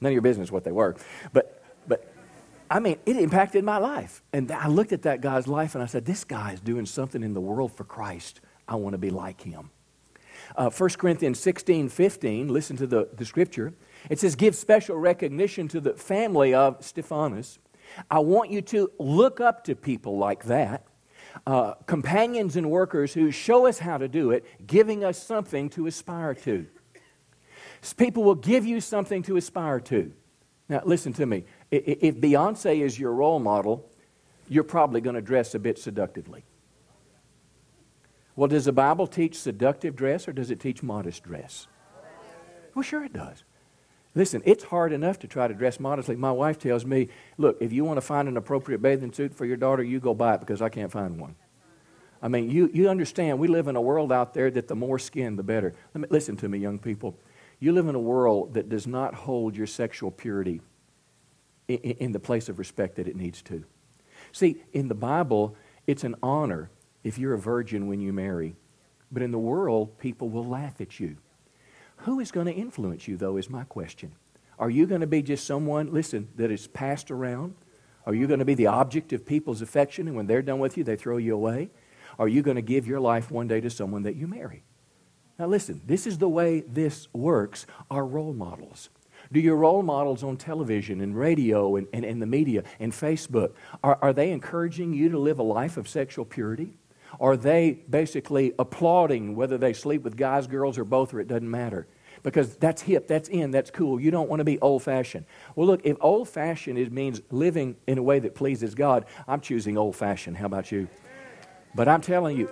None 0.00 0.10
of 0.10 0.12
your 0.12 0.22
business 0.22 0.50
what 0.50 0.64
they 0.64 0.72
were. 0.72 0.96
But, 1.32 1.62
but 1.86 2.12
I 2.70 2.80
mean, 2.80 2.98
it 3.06 3.16
impacted 3.16 3.64
my 3.64 3.78
life. 3.78 4.22
And 4.32 4.50
I 4.50 4.68
looked 4.68 4.92
at 4.92 5.02
that 5.02 5.20
guy's 5.20 5.46
life 5.46 5.74
and 5.74 5.82
I 5.82 5.86
said, 5.86 6.04
this 6.04 6.24
guy 6.24 6.52
is 6.52 6.60
doing 6.60 6.86
something 6.86 7.22
in 7.22 7.34
the 7.34 7.40
world 7.40 7.76
for 7.76 7.84
Christ. 7.84 8.40
I 8.68 8.76
want 8.76 8.94
to 8.94 8.98
be 8.98 9.10
like 9.10 9.42
him. 9.42 9.70
Uh, 10.56 10.70
1 10.70 10.90
Corinthians 10.90 11.38
16 11.38 11.88
15, 11.88 12.48
listen 12.48 12.76
to 12.76 12.86
the, 12.86 13.08
the 13.14 13.24
scripture. 13.24 13.74
It 14.08 14.18
says, 14.18 14.34
Give 14.34 14.54
special 14.54 14.96
recognition 14.96 15.68
to 15.68 15.80
the 15.80 15.94
family 15.94 16.54
of 16.54 16.82
Stephanas. 16.84 17.58
I 18.10 18.20
want 18.20 18.50
you 18.50 18.62
to 18.62 18.90
look 18.98 19.40
up 19.40 19.64
to 19.64 19.74
people 19.74 20.16
like 20.18 20.44
that, 20.44 20.84
uh, 21.46 21.74
companions 21.86 22.56
and 22.56 22.70
workers 22.70 23.14
who 23.14 23.30
show 23.30 23.66
us 23.66 23.78
how 23.78 23.98
to 23.98 24.08
do 24.08 24.30
it, 24.30 24.44
giving 24.66 25.04
us 25.04 25.22
something 25.22 25.68
to 25.70 25.86
aspire 25.86 26.34
to. 26.34 26.66
People 27.96 28.24
will 28.24 28.34
give 28.34 28.66
you 28.66 28.80
something 28.80 29.22
to 29.22 29.36
aspire 29.36 29.80
to. 29.80 30.12
Now, 30.68 30.82
listen 30.84 31.12
to 31.14 31.26
me. 31.26 31.44
If 31.70 32.16
Beyonce 32.16 32.80
is 32.80 32.98
your 32.98 33.12
role 33.12 33.40
model, 33.40 33.90
you're 34.48 34.64
probably 34.64 35.00
going 35.00 35.16
to 35.16 35.22
dress 35.22 35.54
a 35.54 35.58
bit 35.58 35.78
seductively. 35.78 36.44
Well, 38.36 38.48
does 38.48 38.66
the 38.66 38.72
Bible 38.72 39.06
teach 39.06 39.38
seductive 39.38 39.96
dress 39.96 40.28
or 40.28 40.32
does 40.32 40.50
it 40.50 40.60
teach 40.60 40.82
modest 40.82 41.22
dress? 41.22 41.66
Well, 42.74 42.82
sure 42.82 43.04
it 43.04 43.12
does. 43.12 43.44
Listen, 44.14 44.42
it's 44.44 44.64
hard 44.64 44.92
enough 44.92 45.20
to 45.20 45.28
try 45.28 45.46
to 45.46 45.54
dress 45.54 45.78
modestly. 45.78 46.16
My 46.16 46.32
wife 46.32 46.58
tells 46.58 46.84
me, 46.84 47.08
look, 47.38 47.58
if 47.60 47.72
you 47.72 47.84
want 47.84 47.98
to 47.98 48.02
find 48.02 48.28
an 48.28 48.36
appropriate 48.36 48.82
bathing 48.82 49.12
suit 49.12 49.34
for 49.34 49.44
your 49.44 49.56
daughter, 49.56 49.84
you 49.84 50.00
go 50.00 50.14
buy 50.14 50.34
it 50.34 50.40
because 50.40 50.60
I 50.60 50.68
can't 50.68 50.90
find 50.90 51.20
one. 51.20 51.36
I 52.22 52.28
mean, 52.28 52.50
you, 52.50 52.68
you 52.72 52.88
understand, 52.88 53.38
we 53.38 53.48
live 53.48 53.68
in 53.68 53.76
a 53.76 53.80
world 53.80 54.12
out 54.12 54.34
there 54.34 54.50
that 54.50 54.68
the 54.68 54.74
more 54.74 54.98
skin, 54.98 55.36
the 55.36 55.42
better. 55.42 55.74
Me, 55.94 56.06
listen 56.10 56.36
to 56.38 56.48
me, 56.48 56.58
young 56.58 56.78
people. 56.78 57.16
You 57.60 57.72
live 57.72 57.88
in 57.88 57.94
a 57.94 58.00
world 58.00 58.54
that 58.54 58.68
does 58.68 58.86
not 58.86 59.14
hold 59.14 59.56
your 59.56 59.66
sexual 59.66 60.10
purity 60.10 60.60
in, 61.68 61.78
in 61.78 62.12
the 62.12 62.20
place 62.20 62.48
of 62.48 62.58
respect 62.58 62.96
that 62.96 63.06
it 63.06 63.16
needs 63.16 63.42
to. 63.42 63.64
See, 64.32 64.62
in 64.72 64.88
the 64.88 64.94
Bible, 64.94 65.56
it's 65.86 66.04
an 66.04 66.16
honor 66.22 66.70
if 67.04 67.16
you're 67.16 67.34
a 67.34 67.38
virgin 67.38 67.86
when 67.86 68.00
you 68.00 68.12
marry. 68.12 68.56
But 69.10 69.22
in 69.22 69.30
the 69.30 69.38
world, 69.38 69.98
people 69.98 70.28
will 70.28 70.46
laugh 70.46 70.80
at 70.80 71.00
you. 71.00 71.16
Who 72.04 72.20
is 72.20 72.30
going 72.30 72.46
to 72.46 72.52
influence 72.52 73.06
you, 73.06 73.16
though, 73.16 73.36
is 73.36 73.50
my 73.50 73.64
question. 73.64 74.12
Are 74.58 74.70
you 74.70 74.86
going 74.86 75.02
to 75.02 75.06
be 75.06 75.22
just 75.22 75.46
someone, 75.46 75.92
listen, 75.92 76.28
that 76.36 76.50
is 76.50 76.66
passed 76.66 77.10
around? 77.10 77.54
Are 78.06 78.14
you 78.14 78.26
going 78.26 78.38
to 78.38 78.44
be 78.44 78.54
the 78.54 78.68
object 78.68 79.12
of 79.12 79.26
people's 79.26 79.62
affection, 79.62 80.08
and 80.08 80.16
when 80.16 80.26
they're 80.26 80.42
done 80.42 80.58
with 80.58 80.76
you, 80.76 80.84
they 80.84 80.96
throw 80.96 81.18
you 81.18 81.34
away? 81.34 81.70
Are 82.18 82.28
you 82.28 82.42
going 82.42 82.56
to 82.56 82.62
give 82.62 82.86
your 82.86 83.00
life 83.00 83.30
one 83.30 83.48
day 83.48 83.60
to 83.60 83.70
someone 83.70 84.02
that 84.04 84.16
you 84.16 84.26
marry? 84.26 84.64
Now, 85.38 85.46
listen, 85.46 85.82
this 85.86 86.06
is 86.06 86.18
the 86.18 86.28
way 86.28 86.60
this 86.60 87.08
works. 87.12 87.66
Our 87.90 88.04
role 88.04 88.32
models. 88.32 88.88
Do 89.30 89.40
your 89.40 89.56
role 89.56 89.82
models 89.82 90.22
on 90.22 90.36
television 90.36 91.00
and 91.00 91.16
radio 91.16 91.76
and, 91.76 91.86
and, 91.92 92.04
and 92.04 92.20
the 92.20 92.26
media 92.26 92.64
and 92.78 92.92
Facebook, 92.92 93.52
are, 93.84 93.98
are 94.00 94.12
they 94.12 94.32
encouraging 94.32 94.94
you 94.94 95.10
to 95.10 95.18
live 95.18 95.38
a 95.38 95.42
life 95.42 95.76
of 95.76 95.88
sexual 95.88 96.24
purity? 96.24 96.78
Are 97.18 97.36
they 97.36 97.82
basically 97.88 98.52
applauding 98.58 99.34
whether 99.34 99.58
they 99.58 99.72
sleep 99.72 100.02
with 100.02 100.16
guys, 100.16 100.46
girls, 100.46 100.78
or 100.78 100.84
both, 100.84 101.12
or 101.14 101.20
it 101.20 101.28
doesn't 101.28 101.50
matter? 101.50 101.86
Because 102.22 102.56
that's 102.56 102.82
hip, 102.82 103.08
that's 103.08 103.28
in, 103.28 103.50
that's 103.50 103.70
cool. 103.70 103.98
You 103.98 104.10
don't 104.10 104.28
want 104.28 104.40
to 104.40 104.44
be 104.44 104.58
old 104.60 104.82
fashioned. 104.82 105.24
Well, 105.56 105.66
look, 105.66 105.80
if 105.84 105.96
old 106.00 106.28
fashioned 106.28 106.92
means 106.92 107.22
living 107.30 107.76
in 107.86 107.98
a 107.98 108.02
way 108.02 108.18
that 108.18 108.34
pleases 108.34 108.74
God, 108.74 109.06
I'm 109.26 109.40
choosing 109.40 109.78
old 109.78 109.96
fashioned. 109.96 110.36
How 110.36 110.46
about 110.46 110.70
you? 110.70 110.88
But 111.74 111.88
I'm 111.88 112.02
telling 112.02 112.36
you, 112.36 112.50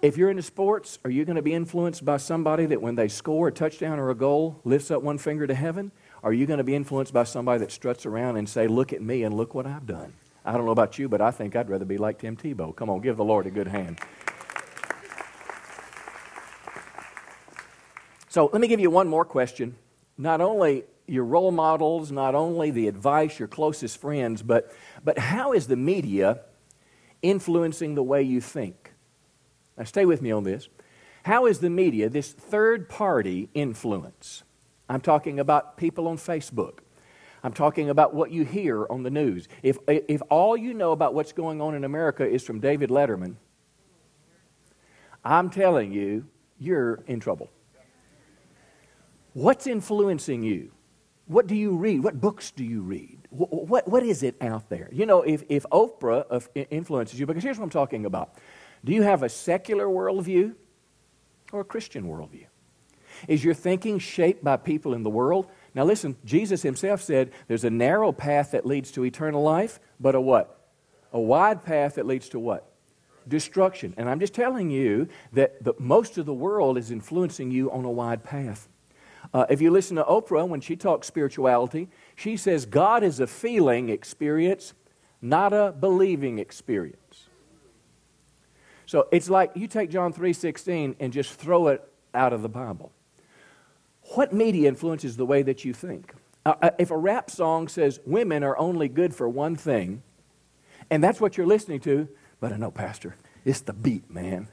if 0.00 0.16
you're 0.16 0.30
into 0.30 0.42
sports, 0.42 0.98
are 1.04 1.10
you 1.10 1.24
going 1.24 1.36
to 1.36 1.42
be 1.42 1.52
influenced 1.52 2.04
by 2.04 2.16
somebody 2.16 2.66
that 2.66 2.80
when 2.80 2.94
they 2.94 3.06
score 3.06 3.48
a 3.48 3.52
touchdown 3.52 3.98
or 3.98 4.10
a 4.10 4.14
goal 4.14 4.60
lifts 4.64 4.90
up 4.90 5.02
one 5.02 5.18
finger 5.18 5.46
to 5.46 5.54
heaven? 5.54 5.92
Are 6.22 6.32
you 6.32 6.46
going 6.46 6.58
to 6.58 6.64
be 6.64 6.74
influenced 6.74 7.12
by 7.12 7.24
somebody 7.24 7.60
that 7.60 7.70
struts 7.70 8.06
around 8.06 8.36
and 8.36 8.48
say, 8.48 8.66
"Look 8.66 8.92
at 8.92 9.02
me 9.02 9.22
and 9.22 9.34
look 9.34 9.54
what 9.54 9.66
I've 9.66 9.86
done"? 9.86 10.14
I 10.44 10.52
don't 10.52 10.64
know 10.64 10.72
about 10.72 10.98
you, 10.98 11.08
but 11.08 11.20
I 11.20 11.30
think 11.30 11.54
I'd 11.54 11.68
rather 11.68 11.84
be 11.84 11.98
like 11.98 12.18
Tim 12.18 12.36
Tebow. 12.36 12.74
Come 12.74 12.90
on, 12.90 13.00
give 13.00 13.16
the 13.16 13.24
Lord 13.24 13.46
a 13.46 13.50
good 13.50 13.68
hand. 13.68 14.00
So 18.28 18.48
let 18.52 18.60
me 18.60 18.66
give 18.66 18.80
you 18.80 18.90
one 18.90 19.08
more 19.08 19.24
question. 19.24 19.76
Not 20.16 20.40
only 20.40 20.84
your 21.06 21.24
role 21.24 21.52
models, 21.52 22.10
not 22.10 22.34
only 22.34 22.70
the 22.70 22.88
advice, 22.88 23.38
your 23.38 23.48
closest 23.48 24.00
friends, 24.00 24.42
but, 24.42 24.72
but 25.04 25.18
how 25.18 25.52
is 25.52 25.66
the 25.66 25.76
media 25.76 26.40
influencing 27.20 27.94
the 27.94 28.02
way 28.02 28.22
you 28.22 28.40
think? 28.40 28.94
Now, 29.76 29.84
stay 29.84 30.04
with 30.04 30.22
me 30.22 30.32
on 30.32 30.44
this. 30.44 30.68
How 31.24 31.46
is 31.46 31.60
the 31.60 31.70
media, 31.70 32.08
this 32.08 32.32
third 32.32 32.88
party 32.88 33.48
influence? 33.54 34.42
I'm 34.88 35.00
talking 35.00 35.38
about 35.38 35.76
people 35.76 36.08
on 36.08 36.16
Facebook. 36.16 36.80
I'm 37.44 37.52
talking 37.52 37.90
about 37.90 38.14
what 38.14 38.30
you 38.30 38.44
hear 38.44 38.86
on 38.88 39.02
the 39.02 39.10
news. 39.10 39.48
If, 39.62 39.78
if 39.88 40.22
all 40.30 40.56
you 40.56 40.74
know 40.74 40.92
about 40.92 41.14
what's 41.14 41.32
going 41.32 41.60
on 41.60 41.74
in 41.74 41.84
America 41.84 42.28
is 42.28 42.42
from 42.42 42.60
David 42.60 42.90
Letterman, 42.90 43.34
I'm 45.24 45.50
telling 45.50 45.92
you, 45.92 46.26
you're 46.58 47.02
in 47.06 47.20
trouble. 47.20 47.50
What's 49.32 49.66
influencing 49.66 50.42
you? 50.42 50.70
What 51.26 51.46
do 51.46 51.56
you 51.56 51.76
read? 51.76 52.02
What 52.04 52.20
books 52.20 52.50
do 52.50 52.64
you 52.64 52.82
read? 52.82 53.26
What, 53.30 53.68
what, 53.68 53.88
what 53.88 54.02
is 54.02 54.22
it 54.22 54.36
out 54.40 54.68
there? 54.68 54.88
You 54.92 55.06
know, 55.06 55.22
if, 55.22 55.42
if 55.48 55.64
Oprah 55.72 56.46
influences 56.70 57.18
you, 57.18 57.26
because 57.26 57.42
here's 57.42 57.58
what 57.58 57.64
I'm 57.64 57.70
talking 57.70 58.04
about 58.06 58.34
do 58.84 58.92
you 58.92 59.02
have 59.02 59.22
a 59.22 59.28
secular 59.28 59.86
worldview 59.86 60.54
or 61.52 61.60
a 61.60 61.64
Christian 61.64 62.04
worldview? 62.04 62.46
Is 63.28 63.44
your 63.44 63.54
thinking 63.54 63.98
shaped 63.98 64.42
by 64.42 64.56
people 64.56 64.94
in 64.94 65.02
the 65.02 65.10
world? 65.10 65.48
Now 65.74 65.84
listen, 65.84 66.16
Jesus 66.24 66.62
himself 66.62 67.00
said 67.00 67.32
there's 67.48 67.64
a 67.64 67.70
narrow 67.70 68.12
path 68.12 68.50
that 68.50 68.66
leads 68.66 68.90
to 68.92 69.04
eternal 69.04 69.42
life, 69.42 69.80
but 69.98 70.14
a 70.14 70.20
what? 70.20 70.58
A 71.12 71.20
wide 71.20 71.64
path 71.64 71.94
that 71.94 72.06
leads 72.06 72.28
to 72.30 72.38
what? 72.38 72.70
Destruction. 73.26 73.94
And 73.96 74.08
I'm 74.08 74.20
just 74.20 74.34
telling 74.34 74.70
you 74.70 75.08
that 75.32 75.62
the, 75.62 75.74
most 75.78 76.18
of 76.18 76.26
the 76.26 76.34
world 76.34 76.76
is 76.76 76.90
influencing 76.90 77.50
you 77.50 77.70
on 77.70 77.84
a 77.84 77.90
wide 77.90 78.24
path. 78.24 78.68
Uh, 79.32 79.46
if 79.48 79.60
you 79.62 79.70
listen 79.70 79.96
to 79.96 80.04
Oprah 80.04 80.46
when 80.46 80.60
she 80.60 80.76
talks 80.76 81.06
spirituality, 81.06 81.88
she 82.16 82.36
says 82.36 82.66
God 82.66 83.02
is 83.02 83.20
a 83.20 83.26
feeling 83.26 83.88
experience, 83.88 84.74
not 85.20 85.52
a 85.52 85.72
believing 85.72 86.38
experience. 86.38 87.28
So 88.84 89.08
it's 89.10 89.30
like 89.30 89.52
you 89.54 89.68
take 89.68 89.90
John 89.90 90.12
3:16 90.12 90.96
and 91.00 91.12
just 91.12 91.32
throw 91.34 91.68
it 91.68 91.82
out 92.12 92.32
of 92.32 92.42
the 92.42 92.48
Bible. 92.48 92.92
What 94.14 94.32
media 94.32 94.68
influences 94.68 95.16
the 95.16 95.26
way 95.26 95.42
that 95.42 95.64
you 95.64 95.72
think? 95.72 96.12
Uh, 96.44 96.54
uh, 96.60 96.70
if 96.78 96.90
a 96.90 96.96
rap 96.96 97.30
song 97.30 97.68
says 97.68 98.00
women 98.04 98.42
are 98.42 98.58
only 98.58 98.88
good 98.88 99.14
for 99.14 99.28
one 99.28 99.56
thing, 99.56 100.02
and 100.90 101.02
that's 101.02 101.20
what 101.20 101.36
you're 101.36 101.46
listening 101.46 101.80
to, 101.80 102.08
but 102.40 102.52
I 102.52 102.56
know, 102.56 102.70
Pastor, 102.70 103.16
it's 103.44 103.60
the 103.60 103.72
beat, 103.72 104.10
man. 104.10 104.48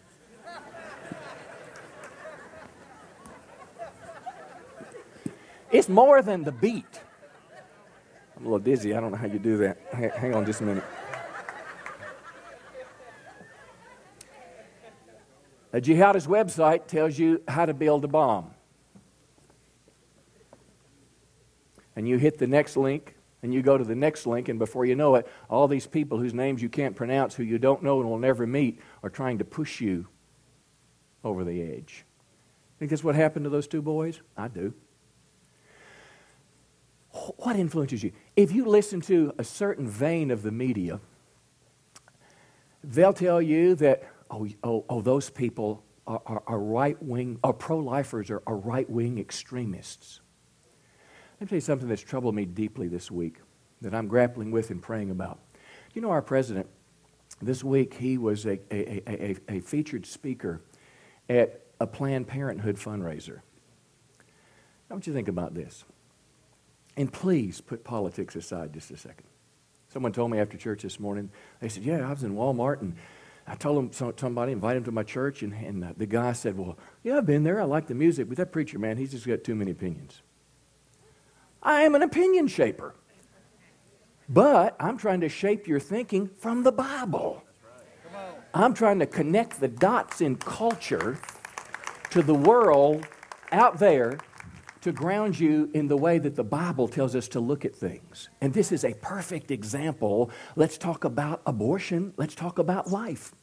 it's 5.72 5.90
more 5.90 6.22
than 6.22 6.44
the 6.44 6.52
beat. 6.52 7.02
I'm 8.38 8.46
a 8.46 8.50
little 8.50 8.60
dizzy. 8.60 8.96
I 8.96 9.02
don't 9.02 9.12
know 9.12 9.18
how 9.18 9.28
you 9.28 9.40
do 9.40 9.58
that. 9.58 9.80
Hang 9.92 10.34
on 10.34 10.46
just 10.46 10.62
a 10.62 10.64
minute. 10.64 10.84
A 15.74 15.82
jihadist 15.82 16.28
website 16.28 16.88
tells 16.88 17.20
you 17.20 17.44
how 17.48 17.66
to 17.66 17.74
build 17.74 18.06
a 18.06 18.08
bomb. 18.08 18.52
And 22.00 22.08
you 22.08 22.16
hit 22.16 22.38
the 22.38 22.48
next 22.48 22.78
link, 22.78 23.18
and 23.44 23.54
you 23.54 23.62
go 23.62 23.78
to 23.78 23.84
the 23.84 23.94
next 23.94 24.26
link, 24.26 24.48
and 24.48 24.58
before 24.58 24.86
you 24.86 24.96
know 24.96 25.16
it, 25.16 25.28
all 25.50 25.68
these 25.68 25.86
people 25.86 26.18
whose 26.18 26.34
names 26.34 26.62
you 26.62 26.70
can't 26.70 26.96
pronounce, 26.96 27.36
who 27.36 27.44
you 27.44 27.60
don't 27.60 27.84
know 27.84 28.00
and 28.00 28.10
will 28.10 28.18
never 28.18 28.48
meet, 28.48 28.80
are 29.04 29.10
trying 29.10 29.38
to 29.40 29.44
push 29.44 29.82
you 29.82 30.08
over 31.26 31.44
the 31.44 31.62
edge. 31.62 32.06
Think 32.78 32.90
that's 32.90 33.04
what 33.04 33.16
happened 33.16 33.44
to 33.44 33.50
those 33.50 33.68
two 33.68 33.82
boys? 33.82 34.22
I 34.38 34.48
do. 34.48 34.74
What 37.36 37.58
influences 37.58 38.02
you? 38.02 38.14
If 38.38 38.54
you 38.54 38.64
listen 38.64 39.02
to 39.02 39.34
a 39.38 39.44
certain 39.44 39.86
vein 39.86 40.32
of 40.32 40.42
the 40.42 40.52
media, 40.52 41.02
they'll 42.82 43.12
tell 43.12 43.42
you 43.42 43.76
that 43.76 44.10
oh, 44.32 44.48
oh, 44.64 44.86
oh 44.90 45.02
those 45.02 45.30
people 45.30 45.84
are, 46.08 46.22
are, 46.26 46.44
are 46.48 46.60
right 46.60 47.04
wing, 47.04 47.40
or 47.44 47.54
pro 47.54 47.78
lifers 47.78 48.30
are, 48.30 48.42
are 48.48 48.56
right 48.56 48.90
wing 48.90 49.20
extremists. 49.20 50.22
Let 51.40 51.46
me 51.46 51.50
tell 51.52 51.58
you 51.58 51.62
something 51.62 51.88
that's 51.88 52.02
troubled 52.02 52.36
me 52.36 52.44
deeply 52.44 52.90
this 52.90 53.10
week 53.10 53.38
that 53.80 53.96
I'm 53.96 54.10
grappling 54.10 54.52
with 54.52 54.72
and 54.72 54.82
praying 54.82 55.10
about. 55.10 55.40
You 55.94 56.02
know, 56.02 56.12
our 56.12 56.22
president, 56.22 56.68
this 57.42 57.64
week, 57.64 57.94
he 57.94 58.18
was 58.18 58.46
a, 58.46 58.60
a, 58.70 59.02
a, 59.10 59.36
a 59.48 59.60
featured 59.62 60.06
speaker 60.06 60.62
at 61.30 61.62
a 61.80 61.88
Planned 61.88 62.28
Parenthood 62.28 62.76
fundraiser. 62.76 63.40
I 64.90 64.94
want 64.94 65.08
you 65.08 65.14
to 65.14 65.18
think 65.18 65.30
about 65.30 65.54
this. 65.54 65.86
And 66.98 67.12
please 67.12 67.62
put 67.62 67.86
politics 67.86 68.36
aside 68.36 68.74
just 68.74 68.92
a 68.92 68.98
second. 68.98 69.26
Someone 69.88 70.12
told 70.12 70.32
me 70.32 70.40
after 70.40 70.58
church 70.58 70.82
this 70.82 71.00
morning, 71.00 71.30
they 71.62 71.70
said, 71.70 71.84
Yeah, 71.84 72.06
I 72.06 72.10
was 72.10 72.24
in 72.24 72.36
Walmart 72.36 72.82
and 72.82 72.98
I 73.48 73.56
told 73.56 73.78
him, 73.80 74.14
somebody 74.18 74.52
invited 74.52 74.80
him 74.80 74.84
to 74.84 74.92
my 74.92 75.04
church, 75.04 75.42
and, 75.42 75.54
and 75.54 75.84
uh, 75.84 75.94
the 75.96 76.06
guy 76.06 76.34
said, 76.34 76.58
Well, 76.58 76.78
yeah, 77.02 77.18
I've 77.18 77.26
been 77.26 77.44
there. 77.44 77.62
I 77.62 77.64
like 77.64 77.88
the 77.88 77.96
music, 77.96 78.28
but 78.28 78.38
that 78.38 78.52
preacher, 78.52 78.78
man, 78.78 78.98
he's 78.98 79.12
just 79.12 79.26
got 79.26 79.46
too 79.46 79.56
many 79.56 79.72
opinions. 79.72 80.22
I 81.62 81.82
am 81.82 81.96
an 81.96 82.02
opinion 82.02 82.48
shaper. 82.48 82.96
But 84.28 84.76
I'm 84.80 84.98
trying 84.98 85.22
to 85.22 85.30
shape 85.30 85.68
your 85.68 85.80
thinking 85.80 86.30
from 86.38 86.64
the 86.64 86.72
Bible. 86.72 87.44
I'm 88.54 88.74
trying 88.74 89.00
to 89.00 89.06
connect 89.06 89.60
the 89.60 89.68
dots 89.68 90.22
in 90.22 90.36
culture 90.36 91.20
to 92.12 92.22
the 92.22 92.34
world 92.34 93.08
out 93.52 93.80
there 93.80 94.20
to 94.82 94.92
ground 94.92 95.40
you 95.40 95.70
in 95.74 95.88
the 95.88 95.98
way 95.98 96.20
that 96.20 96.36
the 96.36 96.44
Bible 96.44 96.88
tells 96.88 97.16
us 97.16 97.28
to 97.30 97.40
look 97.40 97.66
at 97.66 97.76
things. 97.76 98.30
And 98.40 98.54
this 98.54 98.72
is 98.72 98.86
a 98.86 98.94
perfect 98.96 99.52
example. 99.52 100.32
Let's 100.56 100.78
talk 100.78 101.04
about 101.04 101.42
abortion. 101.46 102.14
Let's 102.18 102.36
talk 102.36 102.60
about 102.60 102.90
life. 102.90 103.34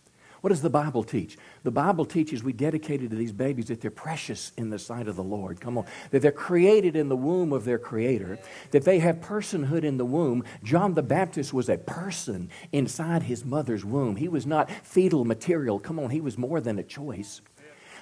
What 0.41 0.51
does 0.51 0.63
the 0.63 0.71
Bible 0.71 1.03
teach? 1.03 1.37
The 1.63 1.71
Bible 1.71 2.05
teaches 2.05 2.43
we 2.43 2.53
dedicated 2.53 3.11
to 3.11 3.17
these 3.17 3.33
babies 3.33 3.67
that 3.67 3.81
they're 3.81 3.91
precious 3.91 4.53
in 4.57 4.71
the 4.71 4.79
sight 4.79 5.09
of 5.09 5.17
the 5.17 5.23
Lord. 5.23 5.61
Come 5.61 5.79
on. 5.79 5.87
That 6.11 6.23
they're 6.23 6.33
created 6.33 6.97
in 6.97 7.09
the 7.09 7.17
womb 7.17 7.53
of 7.53 7.65
their 7.65 7.79
Creator, 7.79 8.39
that 8.71 8.85
they 8.85 8.99
have 8.99 9.17
personhood 9.17 9.85
in 9.85 9.97
the 9.97 10.05
womb. 10.05 10.45
John 10.63 10.95
the 10.95 11.03
Baptist 11.03 11.53
was 11.53 11.69
a 11.69 11.79
person 11.79 12.51
inside 12.73 13.25
his 13.25 13.45
mother's 13.45 13.85
womb. 13.85 14.17
He 14.17 14.29
was 14.29 14.47
not 14.47 14.71
fetal 14.71 15.25
material. 15.25 15.79
Come 15.79 15.99
on, 15.99 16.11
he 16.11 16.21
was 16.21 16.37
more 16.39 16.61
than 16.61 16.79
a 16.79 16.83
choice. 16.83 17.41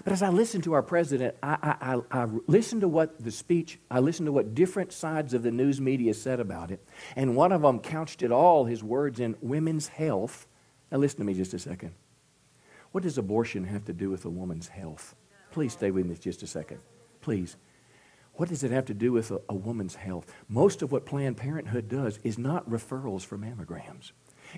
But 0.03 0.13
as 0.13 0.23
I 0.23 0.29
listened 0.29 0.65
to 0.65 0.73
our 0.73 0.83
president, 0.83 1.37
I, 1.43 1.77
I, 2.11 2.23
I, 2.23 2.27
listened 2.47 2.81
to 2.81 2.89
what 2.89 3.23
the 3.23 3.31
speech, 3.31 3.79
I 3.91 4.01
listened 4.01 4.27
to 4.27 4.33
what 4.33 4.55
different 4.55 4.93
sides 4.93 5.35
of 5.35 5.43
the 5.43 5.53
news 5.53 5.81
media 5.81 6.15
said 6.15 6.41
about 6.41 6.71
it. 6.73 6.85
And 7.15 7.37
one 7.37 7.53
of 7.53 7.63
them 7.63 7.79
couched 7.79 8.23
it 8.23 8.33
all, 8.33 8.65
his 8.65 8.83
words, 8.83 9.21
in 9.21 9.37
women's 9.41 9.89
health. 9.89 10.47
Now, 10.91 10.99
listen 10.99 11.21
to 11.21 11.25
me 11.25 11.35
just 11.35 11.55
a 11.55 11.59
second. 11.59 11.93
What 12.95 13.03
does 13.03 13.19
abortion 13.19 13.65
have 13.65 13.85
to 13.87 13.93
do 13.93 14.09
with 14.09 14.25
a 14.25 14.31
woman's 14.31 14.69
health? 14.69 15.17
Please 15.51 15.73
stay 15.73 15.91
with 15.91 16.07
me 16.07 16.15
just 16.15 16.45
a 16.45 16.47
second. 16.47 16.79
Please. 17.23 17.57
What 18.35 18.51
does 18.51 18.63
it 18.63 18.71
have 18.71 18.85
to 18.85 18.95
do 18.95 19.11
with 19.11 19.33
a, 19.33 19.41
a, 19.49 19.55
woman's 19.55 19.97
health? 19.97 20.33
Most 20.49 20.81
of 20.81 20.93
what 20.93 21.05
Planned 21.05 21.37
Parenthood 21.37 21.89
does 21.89 22.21
is 22.23 22.39
not 22.39 22.71
referrals 22.71 23.27
for 23.27 23.37
mammograms. 23.37 24.13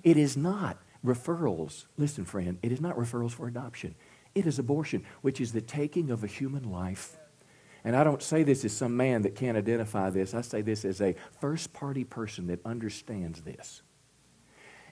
It 0.04 0.18
is 0.18 0.36
not 0.36 0.76
referrals, 1.02 1.86
listen, 1.96 2.26
friend, 2.26 2.58
it 2.62 2.72
is 2.72 2.80
not 2.82 2.98
referrals 2.98 3.30
for 3.30 3.48
adoption. 3.48 3.94
It 4.34 4.46
is 4.46 4.58
abortion, 4.58 5.06
which 5.22 5.40
is 5.40 5.52
the 5.52 5.62
taking 5.62 6.10
of 6.10 6.22
a 6.22 6.26
human 6.26 6.70
life. 6.70 7.16
And 7.84 7.96
I 7.96 8.04
don't 8.04 8.22
say 8.22 8.42
this 8.42 8.66
as 8.66 8.72
some 8.74 8.98
man 8.98 9.22
that 9.22 9.34
can't 9.34 9.56
identify 9.56 10.10
this. 10.10 10.34
I 10.34 10.42
say 10.42 10.60
this 10.60 10.84
as 10.84 11.00
a 11.00 11.16
first 11.40 11.72
party 11.72 12.04
person 12.04 12.48
that 12.48 12.60
understands 12.66 13.40
this. 13.40 13.80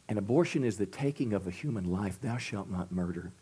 And 0.09 0.19
abortion 0.19 0.65
is 0.65 0.77
the 0.77 0.87
taking 0.87 1.33
of 1.33 1.47
a 1.47 1.51
human 1.51 1.91
life. 1.91 2.21
Thou 2.21 2.37
shalt 2.37 2.71
not 2.71 2.93
murder. 2.93 3.33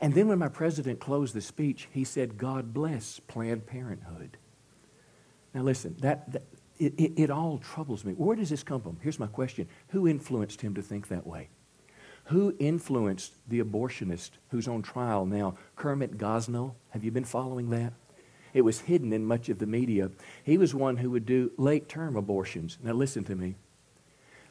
And 0.00 0.14
then 0.14 0.28
when 0.28 0.38
my 0.38 0.48
president 0.48 1.00
closed 1.00 1.34
the 1.34 1.40
speech, 1.40 1.88
he 1.92 2.04
said, 2.04 2.38
God 2.38 2.72
bless 2.72 3.20
Planned 3.20 3.66
Parenthood. 3.66 4.36
Now, 5.54 5.62
listen, 5.62 5.96
that, 6.00 6.32
that 6.32 6.42
it, 6.78 6.94
it, 6.98 7.12
it 7.16 7.30
all 7.30 7.58
troubles 7.58 8.04
me. 8.04 8.14
Where 8.14 8.34
does 8.34 8.50
this 8.50 8.62
come 8.62 8.80
from? 8.80 8.98
Here's 9.00 9.18
my 9.18 9.26
question 9.26 9.68
Who 9.88 10.08
influenced 10.08 10.60
him 10.60 10.74
to 10.74 10.82
think 10.82 11.08
that 11.08 11.26
way? 11.26 11.48
Who 12.26 12.54
influenced 12.58 13.34
the 13.48 13.60
abortionist 13.60 14.30
who's 14.50 14.68
on 14.68 14.82
trial 14.82 15.26
now, 15.26 15.54
Kermit 15.76 16.18
Gosnell? 16.18 16.74
Have 16.90 17.04
you 17.04 17.10
been 17.10 17.24
following 17.24 17.70
that? 17.70 17.92
It 18.54 18.62
was 18.62 18.80
hidden 18.80 19.12
in 19.12 19.24
much 19.24 19.48
of 19.48 19.58
the 19.58 19.66
media. 19.66 20.10
He 20.44 20.58
was 20.58 20.74
one 20.74 20.96
who 20.98 21.10
would 21.10 21.26
do 21.26 21.52
late 21.56 21.88
term 21.88 22.16
abortions. 22.16 22.78
Now, 22.82 22.92
listen 22.92 23.24
to 23.24 23.34
me. 23.34 23.56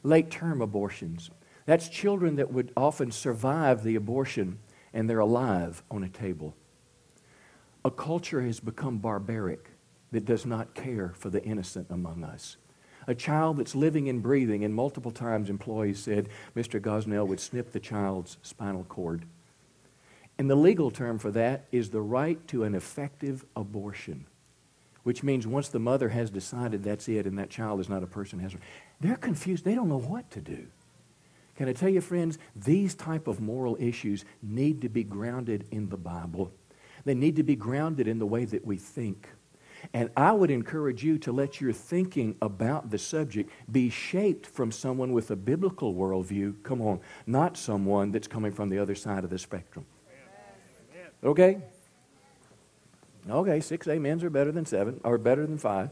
Late 0.03 0.31
term 0.31 0.61
abortions. 0.61 1.29
That's 1.65 1.89
children 1.89 2.35
that 2.37 2.51
would 2.51 2.71
often 2.75 3.11
survive 3.11 3.83
the 3.83 3.95
abortion 3.95 4.59
and 4.93 5.09
they're 5.09 5.19
alive 5.19 5.83
on 5.89 6.03
a 6.03 6.09
table. 6.09 6.55
A 7.85 7.91
culture 7.91 8.41
has 8.41 8.59
become 8.59 8.97
barbaric 8.97 9.69
that 10.11 10.25
does 10.25 10.45
not 10.45 10.75
care 10.75 11.13
for 11.15 11.29
the 11.29 11.43
innocent 11.43 11.87
among 11.89 12.23
us. 12.23 12.57
A 13.07 13.15
child 13.15 13.57
that's 13.57 13.73
living 13.73 14.07
and 14.09 14.21
breathing, 14.21 14.63
and 14.63 14.75
multiple 14.75 15.11
times 15.11 15.49
employees 15.49 15.99
said 15.99 16.29
Mr. 16.55 16.79
Gosnell 16.79 17.27
would 17.27 17.39
snip 17.39 17.71
the 17.71 17.79
child's 17.79 18.37
spinal 18.43 18.83
cord. 18.83 19.25
And 20.37 20.49
the 20.49 20.55
legal 20.55 20.91
term 20.91 21.17
for 21.17 21.31
that 21.31 21.65
is 21.71 21.89
the 21.89 22.01
right 22.01 22.45
to 22.49 22.63
an 22.63 22.75
effective 22.75 23.45
abortion, 23.55 24.25
which 25.03 25.23
means 25.23 25.47
once 25.47 25.69
the 25.69 25.79
mother 25.79 26.09
has 26.09 26.29
decided 26.29 26.83
that's 26.83 27.09
it 27.09 27.25
and 27.25 27.39
that 27.39 27.49
child 27.49 27.79
is 27.79 27.89
not 27.89 28.03
a 28.03 28.07
person 28.07 28.39
has 28.39 28.55
they're 29.01 29.17
confused. 29.17 29.65
They 29.65 29.75
don't 29.75 29.89
know 29.89 29.99
what 29.99 30.29
to 30.31 30.41
do. 30.41 30.67
Can 31.55 31.67
I 31.67 31.73
tell 31.73 31.89
you, 31.89 32.01
friends, 32.01 32.39
these 32.55 32.95
type 32.95 33.27
of 33.27 33.41
moral 33.41 33.77
issues 33.79 34.25
need 34.41 34.81
to 34.81 34.89
be 34.89 35.03
grounded 35.03 35.67
in 35.71 35.89
the 35.89 35.97
Bible. 35.97 36.51
They 37.03 37.13
need 37.13 37.35
to 37.35 37.43
be 37.43 37.55
grounded 37.55 38.07
in 38.07 38.19
the 38.19 38.25
way 38.25 38.45
that 38.45 38.65
we 38.65 38.77
think. 38.77 39.27
And 39.93 40.11
I 40.15 40.31
would 40.31 40.51
encourage 40.51 41.03
you 41.03 41.17
to 41.19 41.31
let 41.31 41.59
your 41.59 41.73
thinking 41.73 42.35
about 42.41 42.91
the 42.91 42.97
subject 42.97 43.49
be 43.71 43.89
shaped 43.89 44.45
from 44.45 44.71
someone 44.71 45.11
with 45.11 45.31
a 45.31 45.35
biblical 45.35 45.93
worldview. 45.95 46.61
Come 46.63 46.81
on, 46.81 46.99
not 47.25 47.57
someone 47.57 48.11
that's 48.11 48.27
coming 48.27 48.51
from 48.51 48.69
the 48.69 48.77
other 48.77 48.95
side 48.95 49.23
of 49.23 49.29
the 49.29 49.39
spectrum. 49.39 49.85
Okay? 51.23 51.61
Okay, 53.29 53.59
six 53.59 53.87
amens 53.87 54.23
are 54.23 54.29
better 54.29 54.51
than 54.51 54.65
seven, 54.65 54.99
or 55.03 55.17
better 55.17 55.45
than 55.45 55.57
five. 55.57 55.89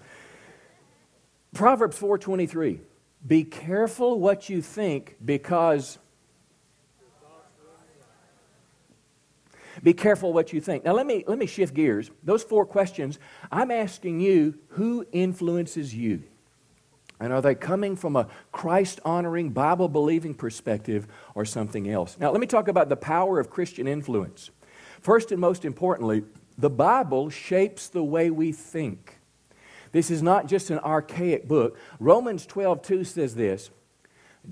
Proverbs 1.53 1.97
423. 1.97 2.79
Be 3.25 3.43
careful 3.43 4.19
what 4.19 4.49
you 4.49 4.61
think 4.61 5.17
because 5.23 5.99
Be 9.83 9.93
careful 9.93 10.33
what 10.33 10.51
you 10.51 10.59
think. 10.61 10.83
Now, 10.83 10.93
let 10.93 11.05
me, 11.05 11.23
let 11.27 11.37
me 11.37 11.45
shift 11.45 11.73
gears. 11.73 12.11
Those 12.23 12.43
four 12.43 12.65
questions, 12.65 13.19
I'm 13.51 13.71
asking 13.71 14.19
you 14.19 14.55
who 14.69 15.05
influences 15.11 15.95
you? 15.95 16.23
And 17.19 17.33
are 17.33 17.41
they 17.41 17.55
coming 17.55 17.95
from 17.95 18.15
a 18.15 18.27
Christ 18.51 18.99
honoring, 19.03 19.49
Bible 19.49 19.89
believing 19.89 20.33
perspective 20.33 21.07
or 21.35 21.43
something 21.43 21.89
else? 21.89 22.17
Now, 22.19 22.31
let 22.31 22.39
me 22.39 22.47
talk 22.47 22.67
about 22.67 22.89
the 22.89 22.95
power 22.95 23.39
of 23.39 23.49
Christian 23.49 23.87
influence. 23.87 24.51
First 25.01 25.31
and 25.31 25.39
most 25.39 25.65
importantly, 25.65 26.23
the 26.57 26.69
Bible 26.69 27.29
shapes 27.29 27.87
the 27.87 28.03
way 28.03 28.29
we 28.29 28.51
think. 28.51 29.18
This 29.91 30.11
is 30.11 30.21
not 30.21 30.47
just 30.47 30.69
an 30.69 30.79
archaic 30.79 31.47
book. 31.47 31.77
Romans 31.99 32.45
12, 32.45 32.81
2 32.81 33.03
says 33.03 33.35
this 33.35 33.69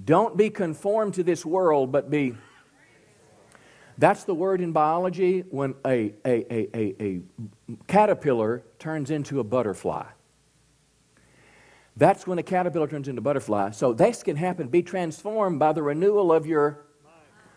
Don't 0.06 0.36
be 0.36 0.50
conformed 0.50 1.13
to 1.15 1.23
this 1.23 1.45
world, 1.45 1.91
but 1.91 2.10
be 2.10 2.36
that's 3.97 4.26
the 4.26 4.36
word 4.36 4.62
in 4.62 4.73
biology 4.73 5.43
when 5.50 5.73
a, 5.84 6.13
a, 6.23 6.54
a, 6.54 6.69
a, 6.76 6.95
a 7.04 7.21
caterpillar 7.88 8.63
turns 8.78 9.10
into 9.10 9.39
a 9.39 9.43
butterfly. 9.43 10.06
That's 11.95 12.28
when 12.28 12.38
a 12.38 12.43
caterpillar 12.43 12.88
turns 12.88 13.08
into 13.08 13.19
a 13.19 13.23
butterfly. 13.23 13.71
So 13.71 13.93
this 13.93 14.21
can 14.21 14.36
happen. 14.36 14.67
Be 14.67 14.84
transformed 14.84 15.58
by 15.58 15.73
the 15.73 15.82
renewal 15.82 16.32
of 16.32 16.45
your 16.45 16.86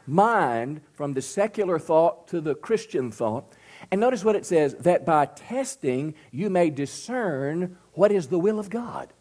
mind 0.06 0.80
from 0.94 1.12
the 1.12 1.20
secular 1.20 1.78
thought 1.78 2.26
to 2.28 2.40
the 2.40 2.54
Christian 2.54 3.10
thought. 3.10 3.54
And 3.90 4.00
notice 4.00 4.24
what 4.24 4.36
it 4.36 4.46
says 4.46 4.74
that 4.80 5.04
by 5.04 5.26
testing 5.26 6.14
you 6.30 6.48
may 6.50 6.70
discern 6.70 7.76
what 7.92 8.12
is 8.12 8.28
the 8.28 8.38
will 8.38 8.58
of 8.58 8.70
God. 8.70 9.12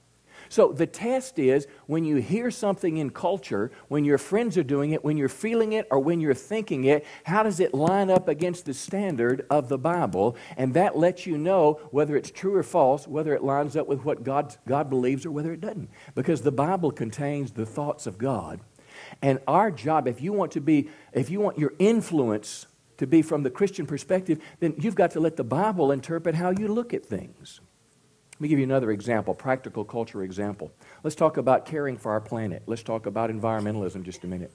So 0.52 0.72
the 0.72 0.88
test 0.88 1.38
is 1.38 1.68
when 1.86 2.06
you 2.06 2.16
hear 2.16 2.50
something 2.50 2.98
in 2.98 3.12
culture, 3.12 3.72
when 3.88 4.04
your 4.04 4.18
friends 4.18 4.58
are 4.58 4.64
doing 4.64 4.92
it, 4.92 5.04
when 5.04 5.16
you're 5.16 5.30
feeling 5.30 5.74
it, 5.74 5.88
or 5.92 6.00
when 6.00 6.20
you're 6.20 6.34
thinking 6.34 6.86
it, 6.86 7.06
how 7.24 7.44
does 7.44 7.60
it 7.60 7.74
line 7.74 8.10
up 8.10 8.28
against 8.28 8.66
the 8.66 8.74
standard 8.74 9.46
of 9.52 9.70
the 9.70 9.78
Bible? 9.78 10.36
And 10.58 10.74
that 10.74 10.98
lets 10.98 11.28
you 11.28 11.38
know 11.38 11.80
whether 11.92 12.16
it's 12.16 12.32
true 12.32 12.56
or 12.56 12.64
false, 12.64 13.08
whether 13.08 13.36
it 13.36 13.44
lines 13.44 13.76
up 13.76 13.88
with 13.88 14.04
what 14.04 14.24
God, 14.24 14.56
God 14.68 14.90
believes 14.90 15.24
or 15.24 15.32
whether 15.32 15.54
it 15.54 15.62
doesn't. 15.62 15.90
Because 16.16 16.42
the 16.42 16.52
Bible 16.52 16.92
contains 16.92 17.52
the 17.52 17.66
thoughts 17.66 18.08
of 18.08 18.18
God. 18.18 18.60
And 19.22 19.40
our 19.48 19.70
job, 19.70 20.08
if 20.08 20.20
you 20.20 20.34
want 20.34 20.54
to 20.54 20.62
be, 20.62 20.90
if 21.14 21.30
you 21.30 21.40
want 21.40 21.60
your 21.60 21.74
influence 21.78 22.66
to 23.00 23.08
be 23.08 23.22
from 23.22 23.44
the 23.44 23.50
Christian 23.50 23.86
perspective, 23.86 24.40
then 24.60 24.76
you've 24.78 24.96
got 24.96 25.12
to 25.12 25.20
let 25.20 25.38
the 25.38 25.44
Bible 25.44 25.92
interpret 25.92 26.36
how 26.36 26.52
you 26.52 26.68
look 26.68 26.94
at 26.94 27.06
things. 27.06 27.62
Let 28.34 28.42
me 28.42 28.48
give 28.50 28.60
you 28.60 28.66
another 28.66 28.92
example, 28.92 29.34
practical 29.34 29.84
culture 29.84 30.22
example. 30.22 30.72
Let's 31.04 31.16
talk 31.16 31.38
about 31.38 31.66
caring 31.66 31.98
for 31.98 32.12
our 32.12 32.22
planet. 32.22 32.64
Let's 32.68 32.84
talk 32.84 33.06
about 33.06 33.30
environmentalism 33.30 34.04
just 34.04 34.24
a 34.24 34.28
minute. 34.28 34.54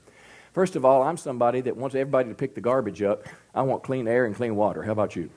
First 0.52 0.76
of 0.76 0.85
all, 0.85 1.02
I'm 1.02 1.16
somebody 1.16 1.62
that 1.62 1.76
wants 1.76 1.96
everybody 1.96 2.28
to 2.28 2.35
pick 2.35 2.54
the 2.54 2.61
garbage 2.61 3.02
up. 3.02 3.26
I 3.54 3.62
want 3.62 3.83
clean 3.83 4.07
air 4.07 4.24
and 4.26 4.37
clean 4.37 4.57
water. 4.57 4.83
How 4.83 4.92
about 4.92 5.16
you? 5.16 5.30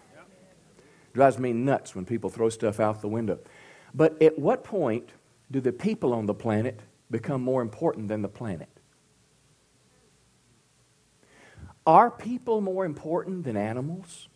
Drives 1.13 1.39
me 1.39 1.53
nuts 1.53 1.95
when 1.95 2.05
people 2.05 2.29
throw 2.29 2.49
stuff 2.49 2.79
out 2.79 3.01
the 3.01 3.07
window. 3.07 3.39
But 3.93 4.21
at 4.21 4.37
what 4.37 4.63
point 4.63 5.09
do 5.49 5.61
the 5.61 5.71
people 5.71 6.13
on 6.13 6.25
the 6.25 6.33
planet 6.33 6.81
become 7.09 7.41
more 7.41 7.61
important 7.61 8.09
than 8.09 8.21
the 8.21 8.27
planet? 8.27 8.69
Are 11.87 12.11
people 12.11 12.59
more 12.59 12.83
important 12.85 13.45
than 13.45 13.55
animals? 13.55 14.27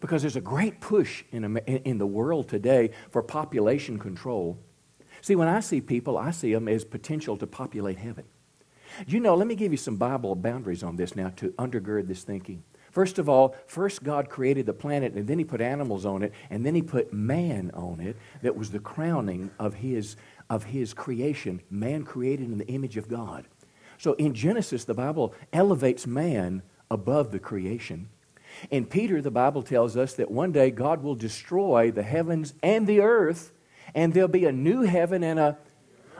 Because 0.00 0.22
there's 0.22 0.34
a 0.34 0.40
great 0.40 0.80
push 0.80 1.22
in, 1.30 1.58
in 1.58 1.98
the 1.98 2.06
world 2.06 2.48
today 2.48 2.90
for 3.10 3.22
population 3.22 3.98
control. 3.98 4.58
See, 5.20 5.36
when 5.36 5.46
I 5.46 5.60
see 5.60 5.82
people, 5.82 6.16
I 6.16 6.30
see 6.30 6.54
them 6.54 6.66
as 6.66 6.84
potential 6.84 7.36
to 7.36 7.46
populate 7.46 7.98
heaven. 7.98 8.24
You 9.06 9.20
know, 9.20 9.34
let 9.34 9.46
me 9.46 9.54
give 9.54 9.72
you 9.72 9.76
some 9.76 9.96
Bible 9.96 10.34
boundaries 10.34 10.82
on 10.82 10.96
this 10.96 11.14
now 11.14 11.30
to 11.36 11.50
undergird 11.52 12.08
this 12.08 12.22
thinking. 12.22 12.64
First 12.90 13.18
of 13.18 13.28
all, 13.28 13.56
first 13.66 14.02
God 14.02 14.30
created 14.30 14.66
the 14.66 14.72
planet, 14.72 15.14
and 15.14 15.26
then 15.26 15.38
He 15.38 15.44
put 15.44 15.60
animals 15.60 16.06
on 16.06 16.22
it, 16.22 16.32
and 16.48 16.64
then 16.64 16.74
He 16.74 16.82
put 16.82 17.12
man 17.12 17.72
on 17.74 18.00
it. 18.00 18.16
That 18.42 18.56
was 18.56 18.70
the 18.70 18.78
crowning 18.78 19.50
of 19.58 19.74
His, 19.74 20.16
of 20.50 20.64
his 20.64 20.94
creation. 20.94 21.60
Man 21.70 22.04
created 22.04 22.50
in 22.50 22.58
the 22.58 22.66
image 22.68 22.96
of 22.96 23.08
God. 23.08 23.46
So 24.04 24.12
in 24.12 24.34
Genesis, 24.34 24.84
the 24.84 24.92
Bible 24.92 25.32
elevates 25.50 26.06
man 26.06 26.60
above 26.90 27.30
the 27.30 27.38
creation. 27.38 28.10
In 28.70 28.84
Peter, 28.84 29.22
the 29.22 29.30
Bible 29.30 29.62
tells 29.62 29.96
us 29.96 30.12
that 30.16 30.30
one 30.30 30.52
day 30.52 30.70
God 30.70 31.02
will 31.02 31.14
destroy 31.14 31.90
the 31.90 32.02
heavens 32.02 32.52
and 32.62 32.86
the 32.86 33.00
earth, 33.00 33.52
and 33.94 34.12
there'll 34.12 34.28
be 34.28 34.44
a 34.44 34.52
new 34.52 34.82
heaven 34.82 35.24
and 35.24 35.40
a, 35.40 35.56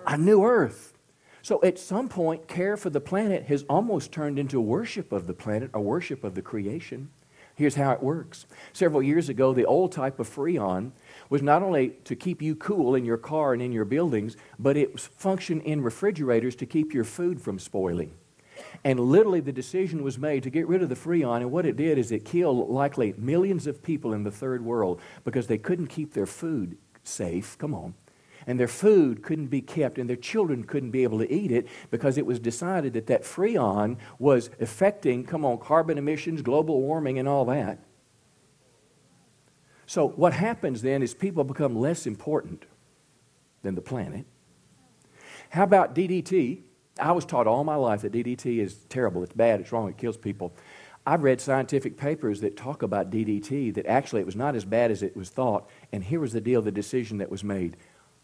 a 0.07 0.17
new 0.17 0.47
earth. 0.47 0.95
So 1.43 1.61
at 1.63 1.79
some 1.79 2.09
point, 2.09 2.49
care 2.49 2.79
for 2.79 2.89
the 2.89 3.03
planet 3.03 3.45
has 3.49 3.65
almost 3.69 4.13
turned 4.13 4.39
into 4.39 4.63
worship 4.63 5.13
of 5.13 5.27
the 5.27 5.35
planet, 5.35 5.69
a 5.75 5.81
worship 5.83 6.25
of 6.25 6.35
the 6.35 6.41
creation. 6.41 7.11
Here's 7.55 7.75
how 7.75 7.93
it 7.93 8.03
works. 8.03 8.47
Several 8.73 9.03
years 9.03 9.29
ago, 9.29 9.53
the 9.53 9.67
old 9.67 9.93
type 9.93 10.19
of 10.19 10.35
Freon 10.35 10.93
was 11.31 11.43
not 11.43 11.63
only 11.63 11.91
to 12.05 12.17
keep 12.17 12.43
you 12.43 12.55
cool 12.55 12.95
in 12.95 13.05
your 13.05 13.17
car 13.17 13.53
and 13.53 13.63
in 13.63 13.73
your 13.73 13.85
buildings, 13.85 14.37
but 14.59 14.77
it 14.77 14.99
functioned 14.99 15.63
in 15.63 15.83
refrigerators 15.83 16.55
to 16.57 16.67
keep 16.67 16.93
your 16.93 17.05
food 17.05 17.41
from 17.41 17.59
spoiling. 17.59 18.13
And 18.85 19.01
literally, 19.01 19.41
the 19.41 19.53
decision 19.53 20.03
was 20.03 20.19
made 20.19 20.43
to 20.43 20.51
get 20.51 20.69
rid 20.69 20.83
of 20.83 20.89
the 20.89 20.95
Freon. 20.95 21.41
And 21.41 21.51
what 21.51 21.67
it 21.67 21.77
did 21.77 21.99
is 21.99 22.13
it 22.13 22.25
killed 22.25 22.69
likely 22.69 23.15
millions 23.17 23.67
of 23.67 23.83
people 23.83 24.13
in 24.13 24.25
the 24.25 24.31
third 24.31 24.65
world 24.65 25.01
because 25.25 25.47
they 25.47 25.59
couldn't 25.59 25.89
keep 25.89 26.13
their 26.13 26.27
food 26.27 26.77
safe. 27.03 27.57
Come 27.59 27.75
on. 27.75 27.95
And 28.47 28.61
their 28.61 28.69
food 28.69 29.23
couldn't 29.23 29.47
be 29.47 29.63
kept, 29.63 29.97
and 29.97 30.09
their 30.09 30.17
children 30.17 30.65
couldn't 30.65 30.91
be 30.91 31.03
able 31.03 31.19
to 31.19 31.33
eat 31.33 31.51
it 31.51 31.67
because 31.91 32.19
it 32.19 32.27
was 32.27 32.39
decided 32.39 32.93
that 32.93 33.07
that 33.07 33.23
Freon 33.23 33.97
was 34.19 34.51
affecting, 34.61 35.25
come 35.25 35.47
on, 35.47 35.59
carbon 35.59 35.97
emissions, 35.97 36.43
global 36.43 36.83
warming, 36.83 37.19
and 37.19 37.27
all 37.27 37.47
that. 37.47 37.79
So, 39.87 40.09
what 40.09 40.33
happens 40.33 40.83
then 40.83 41.03
is 41.03 41.15
people 41.15 41.45
become 41.45 41.77
less 41.77 42.07
important 42.07 42.65
than 43.63 43.75
the 43.75 43.83
planet. 43.83 44.27
How 45.51 45.65
about 45.65 45.95
DDT? 45.95 46.63
I 46.99 47.13
was 47.13 47.25
taught 47.25 47.47
all 47.47 47.65
my 47.65 47.75
life 47.75 48.03
that 48.03 48.13
DDT 48.13 48.59
is 48.59 48.75
terrible, 48.89 49.23
it's 49.23 49.33
bad, 49.33 49.61
it's 49.61 49.73
wrong, 49.73 49.89
it 49.89 49.97
kills 49.97 50.17
people. 50.17 50.55
I've 51.07 51.23
read 51.23 51.41
scientific 51.41 51.97
papers 51.97 52.41
that 52.41 52.57
talk 52.57 52.83
about 52.83 53.11
DDT 53.11 53.75
that 53.75 53.87
actually 53.87 54.23
it 54.23 54.27
was 54.27 54.37
not 54.37 54.55
as 54.55 54.65
bad 54.65 54.91
as 54.91 55.03
it 55.03 55.17
was 55.17 55.29
thought. 55.29 55.69
And 55.93 56.03
here 56.03 56.21
was 56.21 56.33
the 56.33 56.41
deal 56.41 56.63
the 56.63 56.73
decision 56.73 57.19
that 57.19 57.31
was 57.31 57.45
made. 57.45 57.77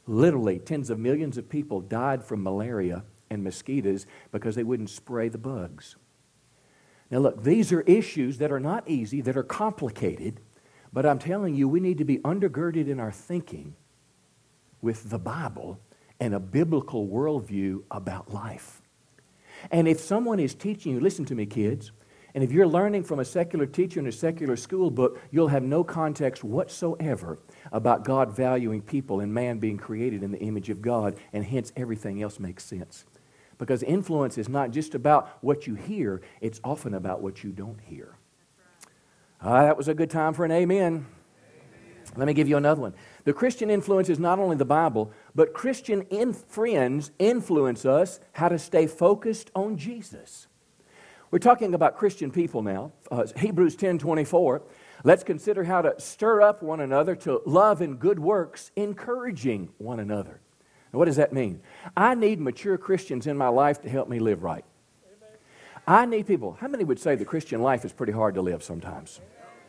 Literally, 0.06 0.58
tens 0.58 0.88
of 0.88 0.98
millions 0.98 1.36
of 1.36 1.48
people 1.48 1.80
died 1.80 2.24
from 2.24 2.42
malaria 2.42 3.04
and 3.28 3.44
mosquitoes 3.44 4.06
because 4.32 4.54
they 4.54 4.64
wouldn't 4.64 4.88
spray 4.88 5.28
the 5.28 5.36
bugs. 5.36 5.96
Now, 7.10 7.18
look, 7.18 7.42
these 7.42 7.70
are 7.70 7.82
issues 7.82 8.38
that 8.38 8.50
are 8.50 8.60
not 8.60 8.88
easy, 8.88 9.20
that 9.20 9.36
are 9.36 9.42
complicated, 9.42 10.40
but 10.92 11.06
I'm 11.06 11.18
telling 11.18 11.54
you, 11.54 11.68
we 11.68 11.80
need 11.80 11.98
to 11.98 12.04
be 12.04 12.18
undergirded 12.18 12.88
in 12.88 12.98
our 12.98 13.12
thinking 13.12 13.74
with 14.82 15.10
the 15.10 15.18
Bible 15.18 15.80
and 16.18 16.34
a 16.34 16.40
biblical 16.40 17.06
worldview 17.06 17.82
about 17.90 18.32
life. 18.32 18.82
And 19.70 19.86
if 19.86 20.00
someone 20.00 20.40
is 20.40 20.54
teaching 20.54 20.92
you, 20.92 21.00
listen 21.00 21.24
to 21.26 21.34
me, 21.34 21.46
kids, 21.46 21.92
and 22.34 22.44
if 22.44 22.52
you're 22.52 22.66
learning 22.66 23.04
from 23.04 23.18
a 23.18 23.24
secular 23.24 23.66
teacher 23.66 23.98
in 23.98 24.06
a 24.06 24.12
secular 24.12 24.56
school 24.56 24.90
book, 24.90 25.20
you'll 25.30 25.48
have 25.48 25.64
no 25.64 25.82
context 25.82 26.44
whatsoever 26.44 27.40
about 27.72 28.04
God 28.04 28.34
valuing 28.34 28.82
people 28.82 29.20
and 29.20 29.34
man 29.34 29.58
being 29.58 29.76
created 29.76 30.22
in 30.22 30.30
the 30.30 30.38
image 30.38 30.70
of 30.70 30.80
God, 30.80 31.16
and 31.32 31.44
hence 31.44 31.72
everything 31.76 32.22
else 32.22 32.38
makes 32.38 32.64
sense. 32.64 33.04
Because 33.58 33.82
influence 33.82 34.38
is 34.38 34.48
not 34.48 34.70
just 34.70 34.94
about 34.94 35.38
what 35.42 35.66
you 35.66 35.74
hear, 35.74 36.22
it's 36.40 36.60
often 36.62 36.94
about 36.94 37.20
what 37.20 37.42
you 37.42 37.50
don't 37.50 37.80
hear. 37.80 38.16
Ah, 39.42 39.62
that 39.62 39.76
was 39.76 39.88
a 39.88 39.94
good 39.94 40.10
time 40.10 40.34
for 40.34 40.44
an 40.44 40.52
amen. 40.52 41.06
Let 42.16 42.26
me 42.26 42.34
give 42.34 42.48
you 42.48 42.56
another 42.56 42.80
one. 42.80 42.94
The 43.24 43.32
Christian 43.32 43.70
influence 43.70 44.08
is 44.08 44.18
not 44.18 44.38
only 44.38 44.56
the 44.56 44.64
Bible, 44.64 45.12
but 45.34 45.54
Christian 45.54 46.02
in 46.10 46.32
friends 46.32 47.10
influence 47.18 47.84
us 47.84 48.20
how 48.32 48.48
to 48.48 48.58
stay 48.58 48.86
focused 48.86 49.50
on 49.54 49.76
Jesus. 49.76 50.48
We're 51.30 51.38
talking 51.38 51.74
about 51.74 51.96
Christian 51.96 52.30
people 52.30 52.62
now. 52.62 52.92
Uh, 53.10 53.26
Hebrews 53.36 53.76
10 53.76 53.98
24. 53.98 54.62
Let's 55.04 55.22
consider 55.22 55.64
how 55.64 55.80
to 55.82 55.98
stir 55.98 56.42
up 56.42 56.62
one 56.62 56.80
another 56.80 57.14
to 57.16 57.40
love 57.46 57.80
and 57.80 57.98
good 57.98 58.18
works, 58.18 58.70
encouraging 58.76 59.70
one 59.78 60.00
another. 60.00 60.40
Now, 60.92 60.98
what 60.98 61.04
does 61.06 61.16
that 61.16 61.32
mean? 61.32 61.62
I 61.96 62.14
need 62.14 62.40
mature 62.40 62.76
Christians 62.76 63.26
in 63.26 63.36
my 63.38 63.48
life 63.48 63.80
to 63.82 63.88
help 63.88 64.08
me 64.08 64.18
live 64.18 64.42
right. 64.42 64.64
I 65.90 66.06
need 66.06 66.28
people. 66.28 66.56
How 66.60 66.68
many 66.68 66.84
would 66.84 67.00
say 67.00 67.16
the 67.16 67.24
Christian 67.24 67.62
life 67.62 67.84
is 67.84 67.92
pretty 67.92 68.12
hard 68.12 68.36
to 68.36 68.42
live 68.42 68.62
sometimes? 68.62 69.20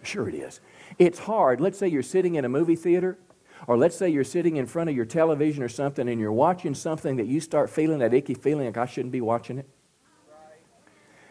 Sure, 0.04 0.30
it 0.30 0.36
is. 0.36 0.62
It's 1.00 1.18
hard. 1.18 1.60
Let's 1.60 1.80
say 1.80 1.88
you're 1.88 2.04
sitting 2.04 2.36
in 2.36 2.46
a 2.46 2.50
movie 2.50 2.76
theater, 2.76 3.18
or 3.66 3.76
let's 3.76 3.96
say 3.96 4.08
you're 4.08 4.24
sitting 4.24 4.58
in 4.58 4.68
front 4.68 4.92
of 4.92 4.96
your 4.96 5.06
television 5.06 5.64
or 5.64 5.68
something, 5.68 6.08
and 6.08 6.22
you're 6.22 6.32
watching 6.32 6.76
something 6.76 7.16
that 7.16 7.26
you 7.26 7.40
start 7.40 7.72
feeling 7.72 7.98
that 8.00 8.14
icky 8.14 8.36
feeling 8.36 8.68
like 8.68 8.78
I 8.78 8.86
shouldn't 8.86 9.12
be 9.12 9.20
watching 9.20 9.58
it. 9.58 9.68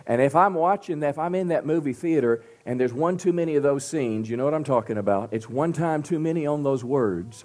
And 0.09 0.21
if 0.21 0.35
I'm 0.35 0.55
watching 0.55 0.99
that, 1.01 1.11
if 1.11 1.19
I'm 1.21 1.37
in 1.37 1.49
that 1.49 1.65
movie 1.65 1.93
theater 1.93 2.43
and 2.67 2.81
there's 2.81 2.93
one 2.93 3.17
too 3.17 3.33
many 3.33 3.55
of 3.55 3.63
those 3.63 3.87
scenes, 3.87 4.29
you 4.29 4.37
know 4.37 4.45
what 4.45 4.55
I'm 4.55 4.65
talking 4.65 4.99
about? 4.99 5.33
It's 5.33 5.49
one 5.49 5.73
time 5.73 6.03
too 6.03 6.19
many 6.19 6.47
on 6.47 6.65
those 6.65 6.83
words. 6.83 7.45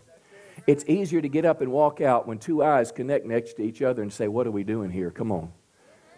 It's 0.65 0.84
easier 0.88 1.21
to 1.21 1.29
get 1.29 1.45
up 1.45 1.62
and 1.62 1.71
walk 1.71 2.01
out 2.01 2.27
when 2.27 2.39
two 2.39 2.63
eyes 2.63 2.91
connect 2.91 3.27
next 3.27 3.53
to 3.58 3.62
each 3.62 3.84
other 3.84 4.01
and 4.01 4.12
say, 4.12 4.27
What 4.27 4.47
are 4.47 4.51
we 4.51 4.63
doing 4.63 4.89
here? 4.89 5.12
Come 5.12 5.31
on. 5.31 5.51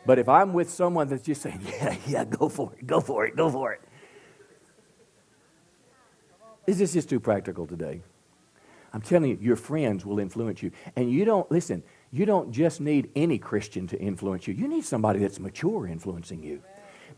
But 0.07 0.19
if 0.19 0.29
I'm 0.29 0.53
with 0.53 0.69
someone 0.69 1.09
that's 1.09 1.23
just 1.23 1.41
saying, 1.41 1.61
Yeah, 1.67 1.95
yeah, 2.07 2.23
go 2.23 2.47
for 2.47 2.71
it, 2.73 2.87
go 2.87 3.01
for 3.01 3.25
it, 3.25 3.35
go 3.35 3.49
for 3.49 3.73
it. 3.73 3.81
Is 6.65 6.79
this 6.79 6.93
just 6.93 7.09
too 7.09 7.19
practical 7.19 7.67
today? 7.67 8.01
I'm 8.93 9.01
telling 9.01 9.31
you, 9.31 9.37
your 9.41 9.57
friends 9.57 10.05
will 10.05 10.19
influence 10.19 10.63
you. 10.63 10.71
And 10.95 11.11
you 11.11 11.25
don't, 11.25 11.49
listen, 11.51 11.83
you 12.11 12.25
don't 12.25 12.53
just 12.53 12.79
need 12.79 13.11
any 13.17 13.37
Christian 13.37 13.85
to 13.87 13.99
influence 13.99 14.47
you. 14.47 14.53
You 14.53 14.69
need 14.69 14.85
somebody 14.85 15.19
that's 15.19 15.39
mature 15.39 15.85
influencing 15.87 16.41
you. 16.41 16.63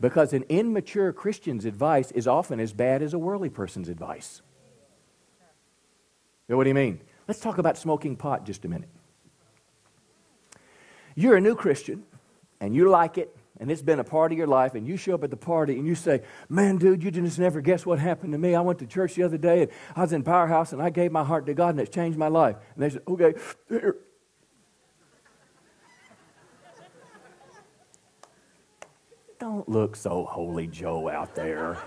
Because 0.00 0.32
an 0.32 0.44
immature 0.48 1.12
Christian's 1.12 1.64
advice 1.64 2.10
is 2.10 2.26
often 2.26 2.58
as 2.58 2.72
bad 2.72 3.02
as 3.02 3.14
a 3.14 3.18
worldly 3.18 3.50
person's 3.50 3.88
advice. 3.88 4.42
Know 6.48 6.56
what 6.56 6.64
do 6.64 6.70
you 6.70 6.74
mean? 6.74 7.00
Let's 7.28 7.38
talk 7.38 7.58
about 7.58 7.78
smoking 7.78 8.16
pot 8.16 8.44
just 8.44 8.64
a 8.64 8.68
minute. 8.68 8.88
You're 11.14 11.36
a 11.36 11.40
new 11.40 11.54
Christian 11.54 12.04
and 12.60 12.74
you 12.74 12.88
like 12.88 13.18
it 13.18 13.36
and 13.60 13.70
it's 13.70 13.82
been 13.82 14.00
a 14.00 14.04
part 14.04 14.32
of 14.32 14.38
your 14.38 14.46
life, 14.46 14.74
and 14.74 14.88
you 14.88 14.96
show 14.96 15.14
up 15.14 15.22
at 15.22 15.30
the 15.30 15.36
party 15.36 15.78
and 15.78 15.86
you 15.86 15.94
say, 15.94 16.22
Man, 16.48 16.78
dude, 16.78 17.04
you 17.04 17.10
just 17.10 17.38
never 17.38 17.60
guess 17.60 17.84
what 17.84 17.98
happened 17.98 18.32
to 18.32 18.38
me. 18.38 18.54
I 18.54 18.62
went 18.62 18.78
to 18.78 18.86
church 18.86 19.14
the 19.14 19.22
other 19.22 19.36
day 19.36 19.62
and 19.62 19.70
I 19.94 20.00
was 20.00 20.14
in 20.14 20.22
Powerhouse 20.22 20.72
and 20.72 20.80
I 20.80 20.88
gave 20.88 21.12
my 21.12 21.22
heart 21.22 21.44
to 21.46 21.54
God 21.54 21.70
and 21.70 21.80
it's 21.80 21.94
changed 21.94 22.18
my 22.18 22.28
life. 22.28 22.56
And 22.74 22.82
they 22.82 22.88
said, 22.88 23.02
Okay, 23.06 23.34
here. 23.68 23.96
Don't 29.38 29.68
look 29.68 29.94
so 29.94 30.24
holy 30.24 30.66
Joe 30.66 31.08
out 31.10 31.34
there. 31.34 31.78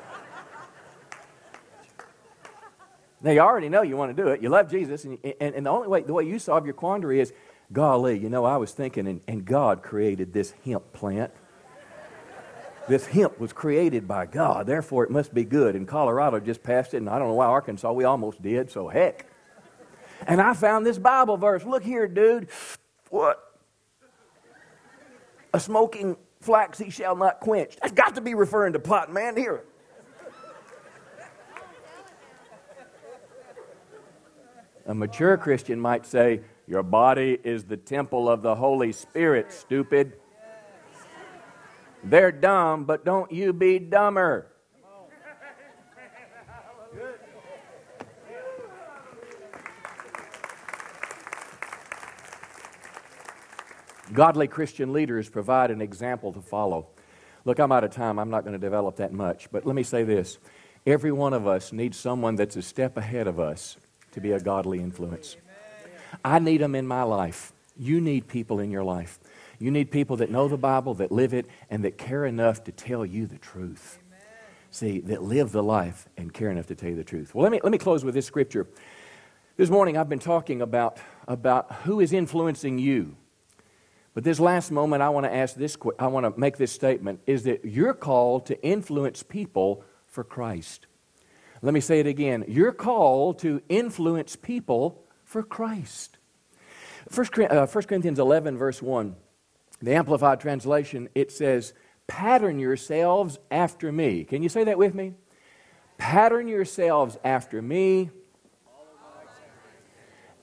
Now, 3.24 3.32
you 3.32 3.40
already 3.40 3.70
know 3.70 3.84
you 3.84 3.96
want 3.96 4.16
to 4.16 4.22
do 4.22 4.30
it. 4.30 4.42
You 4.42 4.50
love 4.50 4.70
Jesus, 4.70 5.06
and, 5.06 5.18
and, 5.40 5.56
and 5.56 5.66
the 5.66 5.70
only 5.70 5.88
way, 5.88 6.02
the 6.02 6.14
way 6.14 6.26
you 6.26 6.40
solve 6.40 6.66
your 6.66 6.74
quandary 6.74 7.22
is, 7.22 7.32
golly, 7.72 8.18
you 8.20 8.30
know, 8.30 8.46
I 8.46 8.58
was 8.58 8.72
thinking, 8.72 9.08
and, 9.08 9.22
and 9.28 9.46
God 9.46 9.82
created 9.82 10.34
this 10.34 10.54
hemp 10.66 10.94
plant. 10.94 11.32
This 12.88 13.06
hemp 13.06 13.40
was 13.40 13.54
created 13.54 14.08
by 14.08 14.26
God, 14.26 14.68
therefore 14.68 15.06
it 15.06 15.10
must 15.10 15.34
be 15.34 15.46
good. 15.46 15.76
And 15.76 15.88
Colorado 15.88 16.40
just 16.40 16.64
passed 16.64 16.94
it, 16.94 16.98
and 16.98 17.10
I 17.10 17.18
don't 17.18 17.30
know 17.30 17.36
why 17.36 17.46
Arkansas, 17.46 17.92
we 17.94 18.04
almost 18.04 18.42
did, 18.42 18.70
so 18.70 18.90
heck. 18.90 19.26
And 20.28 20.42
I 20.42 20.54
found 20.54 20.86
this 20.86 20.98
Bible 20.98 21.38
verse. 21.38 21.64
Look 21.64 21.84
here, 21.84 22.08
dude. 22.08 22.50
What? 23.10 23.40
A 25.54 25.60
smoking 25.60 26.18
flax 26.42 26.78
he 26.78 26.90
shall 26.90 27.16
not 27.16 27.40
quench. 27.40 27.78
That's 27.82 27.94
got 27.94 28.16
to 28.16 28.22
be 28.22 28.34
referring 28.34 28.74
to 28.74 28.80
pot, 28.80 29.12
man. 29.12 29.38
Here. 29.38 29.64
A 34.86 34.94
mature 34.94 35.38
Christian 35.38 35.80
might 35.80 36.06
say, 36.06 36.42
Your 36.68 36.84
body 36.84 37.38
is 37.44 37.66
the 37.66 37.78
temple 37.78 38.30
of 38.30 38.42
the 38.42 38.56
Holy 38.56 38.92
Spirit, 38.92 39.52
stupid. 39.52 40.14
They're 42.04 42.32
dumb, 42.32 42.86
but 42.86 43.06
don't 43.06 43.32
you 43.32 43.54
be 43.54 43.80
dumber. 43.80 44.50
Godly 54.14 54.48
Christian 54.48 54.94
leaders 54.94 55.28
provide 55.28 55.72
an 55.72 55.82
example 55.82 56.32
to 56.34 56.42
follow. 56.42 56.88
Look, 57.46 57.60
I'm 57.60 57.72
out 57.72 57.84
of 57.84 57.92
time. 57.92 58.20
I'm 58.20 58.30
not 58.30 58.44
going 58.44 58.54
to 58.54 58.60
develop 58.60 58.98
that 58.98 59.12
much. 59.12 59.50
But 59.52 59.66
let 59.66 59.76
me 59.76 59.84
say 59.84 60.04
this 60.04 60.38
every 60.86 61.12
one 61.12 61.34
of 61.34 61.48
us 61.48 61.74
needs 61.74 61.98
someone 61.98 62.36
that's 62.36 62.56
a 62.56 62.62
step 62.62 62.96
ahead 62.96 63.28
of 63.28 63.40
us 63.40 63.78
to 64.12 64.22
be 64.22 64.32
a 64.32 64.40
godly 64.40 64.80
influence. 64.80 65.36
I 66.24 66.40
need 66.40 66.62
them 66.62 66.76
in 66.76 66.88
my 66.88 67.04
life. 67.04 67.54
You 67.78 68.02
need 68.02 68.28
people 68.28 68.60
in 68.60 68.72
your 68.72 68.84
life. 68.84 69.20
You 69.60 69.72
need 69.72 69.92
people 69.92 70.18
that 70.18 70.30
know 70.30 70.48
the 70.48 70.58
Bible, 70.58 70.94
that 70.96 71.12
live 71.12 71.34
it, 71.34 71.46
and 71.70 71.84
that 71.86 71.98
care 71.98 72.26
enough 72.26 72.64
to 72.66 72.72
tell 72.72 73.06
you 73.06 73.26
the 73.26 73.38
truth. 73.38 74.00
Amen. 74.08 74.22
See, 74.72 75.00
that 75.02 75.24
live 75.24 75.52
the 75.52 75.64
life 75.64 76.08
and 76.18 76.34
care 76.34 76.52
enough 76.52 76.68
to 76.68 76.76
tell 76.76 76.90
you 76.90 76.96
the 76.96 77.04
truth. 77.04 77.34
Well, 77.34 77.44
let 77.44 77.52
me, 77.52 77.60
let 77.64 77.72
me 77.72 77.78
close 77.78 78.04
with 78.04 78.14
this 78.14 78.26
scripture. 78.26 78.68
This 79.56 79.70
morning 79.70 79.98
I've 79.98 80.10
been 80.10 80.20
talking 80.20 80.62
about, 80.62 80.98
about 81.28 81.72
who 81.84 82.00
is 82.00 82.12
influencing 82.12 82.80
you. 82.80 83.16
But 84.14 84.24
this 84.24 84.40
last 84.40 84.72
moment, 84.72 85.02
I 85.02 85.10
want 85.10 85.26
to 85.26 85.34
ask 85.34 85.56
this, 85.56 85.78
I 85.98 86.08
want 86.08 86.26
to 86.26 86.40
make 86.40 86.58
this 86.58 86.72
statement 86.72 87.22
is 87.26 87.44
that 87.44 87.66
you're 87.66 87.94
called 87.94 88.46
to 88.48 88.62
influence 88.64 89.24
people 89.24 89.84
for 90.08 90.24
Christ. 90.24 90.88
Let 91.62 91.74
me 91.74 91.80
say 91.80 92.00
it 92.00 92.08
again. 92.08 92.44
You're 92.48 92.74
called 92.74 93.40
to 93.40 93.62
influence 93.70 94.36
people 94.36 95.03
for 95.34 95.44
Christ. 95.44 96.18
1 97.14 97.28
uh, 97.50 97.66
Corinthians 97.66 98.20
11, 98.20 98.58
verse 98.58 98.82
1 98.82 99.16
the 99.82 99.94
Amplified 99.96 100.40
Translation, 100.40 101.10
it 101.14 101.30
says, 101.30 101.74
Pattern 102.08 102.58
yourselves 102.58 103.38
after 103.52 103.92
me. 103.92 104.24
Can 104.24 104.42
you 104.42 104.48
say 104.48 104.64
that 104.64 104.78
with 104.78 104.96
me? 104.96 105.16
Pattern 105.98 106.48
yourselves 106.48 107.18
after 107.26 107.62
me 107.62 108.10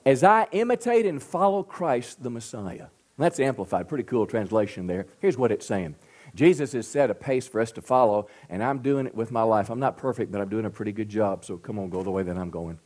as 0.05 0.23
I 0.23 0.47
imitate 0.51 1.07
and 1.07 1.23
follow 1.23 1.63
Christ 1.63 2.21
the 2.21 2.29
Messiah. 2.29 2.87
That's 3.17 3.39
amplified. 3.39 3.87
Pretty 3.87 4.03
cool 4.03 4.27
translation 4.27 4.85
there. 4.85 5.07
Here's 5.19 5.37
what 5.37 5.51
it's 5.51 5.65
saying 5.65 5.95
Jesus 6.35 6.73
has 6.73 6.87
set 6.87 7.09
a 7.09 7.15
pace 7.15 7.47
for 7.47 7.61
us 7.61 7.71
to 7.71 7.81
follow, 7.81 8.27
and 8.47 8.63
I'm 8.63 8.79
doing 8.79 9.07
it 9.07 9.15
with 9.15 9.31
my 9.31 9.43
life. 9.43 9.71
I'm 9.71 9.79
not 9.79 9.97
perfect, 9.97 10.31
but 10.31 10.39
I'm 10.39 10.49
doing 10.49 10.65
a 10.65 10.69
pretty 10.69 10.91
good 10.91 11.09
job, 11.09 11.45
so 11.45 11.57
come 11.57 11.79
on, 11.79 11.89
go 11.89 12.03
the 12.03 12.11
way 12.11 12.21
that 12.21 12.37
I'm 12.37 12.51
going. 12.51 12.79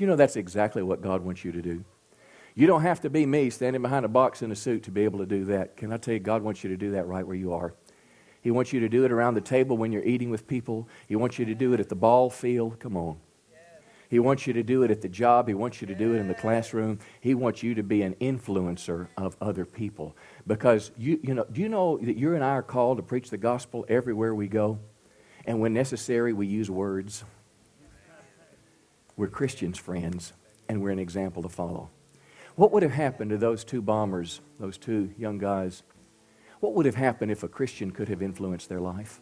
You 0.00 0.06
know, 0.06 0.16
that's 0.16 0.36
exactly 0.36 0.82
what 0.82 1.02
God 1.02 1.22
wants 1.22 1.44
you 1.44 1.52
to 1.52 1.60
do. 1.60 1.84
You 2.54 2.66
don't 2.66 2.80
have 2.80 3.02
to 3.02 3.10
be 3.10 3.26
me 3.26 3.50
standing 3.50 3.82
behind 3.82 4.06
a 4.06 4.08
box 4.08 4.40
in 4.40 4.50
a 4.50 4.56
suit 4.56 4.84
to 4.84 4.90
be 4.90 5.04
able 5.04 5.18
to 5.18 5.26
do 5.26 5.44
that. 5.44 5.76
Can 5.76 5.92
I 5.92 5.98
tell 5.98 6.14
you, 6.14 6.20
God 6.20 6.42
wants 6.42 6.64
you 6.64 6.70
to 6.70 6.76
do 6.78 6.92
that 6.92 7.06
right 7.06 7.26
where 7.26 7.36
you 7.36 7.52
are. 7.52 7.74
He 8.40 8.50
wants 8.50 8.72
you 8.72 8.80
to 8.80 8.88
do 8.88 9.04
it 9.04 9.12
around 9.12 9.34
the 9.34 9.42
table 9.42 9.76
when 9.76 9.92
you're 9.92 10.02
eating 10.02 10.30
with 10.30 10.46
people. 10.46 10.88
He 11.06 11.16
wants 11.16 11.38
you 11.38 11.44
to 11.44 11.54
do 11.54 11.74
it 11.74 11.80
at 11.80 11.90
the 11.90 11.96
ball 11.96 12.30
field. 12.30 12.80
Come 12.80 12.96
on. 12.96 13.18
He 14.08 14.18
wants 14.18 14.46
you 14.46 14.54
to 14.54 14.62
do 14.62 14.82
it 14.84 14.90
at 14.90 15.02
the 15.02 15.08
job. 15.08 15.46
He 15.48 15.54
wants 15.54 15.82
you 15.82 15.86
to 15.88 15.94
do 15.94 16.14
it 16.14 16.18
in 16.18 16.28
the 16.28 16.34
classroom. 16.34 16.98
He 17.20 17.34
wants 17.34 17.62
you 17.62 17.74
to 17.74 17.82
be 17.82 18.00
an 18.00 18.14
influencer 18.14 19.08
of 19.18 19.36
other 19.42 19.66
people. 19.66 20.16
Because 20.46 20.92
you, 20.96 21.20
you 21.22 21.34
know, 21.34 21.44
do 21.52 21.60
you 21.60 21.68
know 21.68 21.98
that 21.98 22.16
you 22.16 22.34
and 22.34 22.42
I 22.42 22.52
are 22.52 22.62
called 22.62 22.96
to 22.96 23.02
preach 23.02 23.28
the 23.28 23.36
gospel 23.36 23.84
everywhere 23.86 24.34
we 24.34 24.48
go? 24.48 24.78
And 25.44 25.60
when 25.60 25.74
necessary, 25.74 26.32
we 26.32 26.46
use 26.46 26.70
words. 26.70 27.22
We're 29.20 29.28
Christians, 29.28 29.76
friends, 29.76 30.32
and 30.66 30.80
we're 30.80 30.92
an 30.92 30.98
example 30.98 31.42
to 31.42 31.50
follow. 31.50 31.90
What 32.54 32.72
would 32.72 32.82
have 32.82 32.92
happened 32.92 33.28
to 33.32 33.36
those 33.36 33.64
two 33.64 33.82
bombers, 33.82 34.40
those 34.58 34.78
two 34.78 35.12
young 35.18 35.36
guys? 35.36 35.82
What 36.60 36.72
would 36.72 36.86
have 36.86 36.94
happened 36.94 37.30
if 37.30 37.42
a 37.42 37.48
Christian 37.48 37.90
could 37.90 38.08
have 38.08 38.22
influenced 38.22 38.70
their 38.70 38.80
life? 38.80 39.20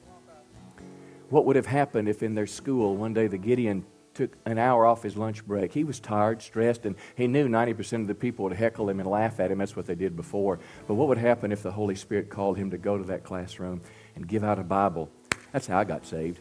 What 1.31 1.47
would 1.47 1.57
have 1.57 1.67
happened 1.67 2.09
if 2.09 2.23
in 2.23 2.37
their 2.37 2.47
school 2.47 2.97
one 2.97 3.13
day 3.13 3.27
the 3.27 3.39
Gideon 3.39 3.85
took 4.15 4.37
an 4.47 4.57
hour 4.57 4.87
off 4.87 5.03
his 5.03 5.17
lunch 5.17 5.45
break. 5.45 5.73
He 5.73 5.83
was 5.83 5.99
tired, 5.99 6.43
stressed, 6.43 6.87
and 6.87 6.95
he 7.17 7.27
knew 7.27 7.49
90% 7.49 8.03
of 8.03 8.07
the 8.07 8.15
people 8.15 8.45
would 8.45 8.57
heckle 8.57 8.89
him 8.89 9.01
and 9.01 9.11
laugh 9.11 9.41
at 9.41 9.51
him. 9.51 9.59
That's 9.59 9.75
what 9.75 9.87
they 9.87 9.97
did 9.97 10.15
before. 10.15 10.61
But 10.87 10.95
what 10.95 11.09
would 11.09 11.19
happen 11.19 11.51
if 11.51 11.65
the 11.65 11.73
Holy 11.73 11.97
Spirit 11.97 12.31
called 12.31 12.57
him 12.57 12.71
to 12.71 12.79
go 12.79 12.99
to 12.99 13.05
that 13.05 13.25
classroom 13.25 13.81
and 14.15 14.29
give 14.29 14.45
out 14.45 14.61
a 14.61 14.65
Bible? 14.65 15.11
That's 15.51 15.67
how 15.67 15.81
I 15.81 15.83
got 15.83 16.07
saved. 16.07 16.39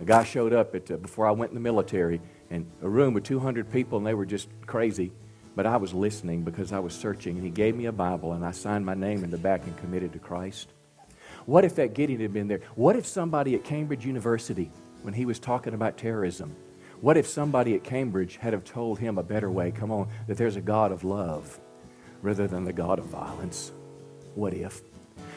A 0.00 0.04
guy 0.04 0.24
showed 0.24 0.52
up 0.52 0.74
at, 0.74 0.90
uh, 0.90 0.96
before 0.96 1.26
I 1.26 1.30
went 1.30 1.50
in 1.50 1.54
the 1.54 1.60
military, 1.60 2.22
and 2.50 2.70
a 2.82 2.88
room 2.88 3.14
with 3.14 3.24
200 3.24 3.70
people, 3.70 3.98
and 3.98 4.06
they 4.06 4.14
were 4.14 4.26
just 4.26 4.48
crazy. 4.66 5.12
But 5.56 5.66
I 5.66 5.76
was 5.76 5.94
listening 5.94 6.42
because 6.42 6.72
I 6.72 6.78
was 6.78 6.94
searching, 6.94 7.36
and 7.36 7.44
he 7.44 7.50
gave 7.50 7.74
me 7.74 7.86
a 7.86 7.92
Bible, 7.92 8.32
and 8.32 8.44
I 8.44 8.50
signed 8.50 8.84
my 8.84 8.94
name 8.94 9.24
in 9.24 9.30
the 9.30 9.38
back 9.38 9.64
and 9.64 9.76
committed 9.78 10.12
to 10.12 10.18
Christ. 10.18 10.68
What 11.46 11.64
if 11.64 11.74
that 11.76 11.94
Gideon 11.94 12.20
had 12.20 12.32
been 12.32 12.48
there? 12.48 12.60
What 12.74 12.96
if 12.96 13.06
somebody 13.06 13.54
at 13.54 13.64
Cambridge 13.64 14.04
University, 14.04 14.70
when 15.02 15.14
he 15.14 15.24
was 15.24 15.38
talking 15.38 15.74
about 15.74 15.96
terrorism, 15.96 16.54
what 17.00 17.16
if 17.16 17.26
somebody 17.26 17.74
at 17.74 17.82
Cambridge 17.82 18.36
had 18.36 18.52
have 18.52 18.64
told 18.64 18.98
him 18.98 19.16
a 19.16 19.22
better 19.22 19.50
way? 19.50 19.70
Come 19.70 19.90
on, 19.90 20.08
that 20.26 20.36
there's 20.36 20.56
a 20.56 20.60
God 20.60 20.92
of 20.92 21.02
love 21.02 21.58
rather 22.20 22.46
than 22.46 22.64
the 22.64 22.72
God 22.72 22.98
of 22.98 23.06
violence. 23.06 23.72
What 24.34 24.52
if? 24.52 24.82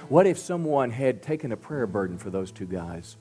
What 0.09 0.27
if 0.27 0.37
someone 0.37 0.91
had 0.91 1.21
taken 1.21 1.53
a 1.53 1.57
prayer 1.57 1.87
burden 1.87 2.17
for 2.17 2.29
those 2.29 2.51
two 2.51 2.65
guys? 2.65 3.15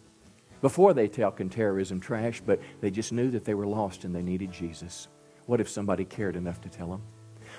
Before 0.63 0.95
they 0.95 1.09
talking 1.09 1.51
terrorism 1.51 2.01
trash, 2.01 2.41
but 2.45 2.61
they 2.81 2.91
just 2.91 3.13
knew 3.13 3.31
that 3.33 3.45
they 3.45 3.55
were 3.55 3.67
lost 3.67 4.05
and 4.05 4.15
they 4.15 4.23
needed 4.23 4.53
Jesus. 4.53 5.09
What 5.47 5.61
if 5.61 5.69
somebody 5.69 6.05
cared 6.05 6.37
enough 6.37 6.61
to 6.63 6.69
tell 6.69 6.89
them? 6.89 7.03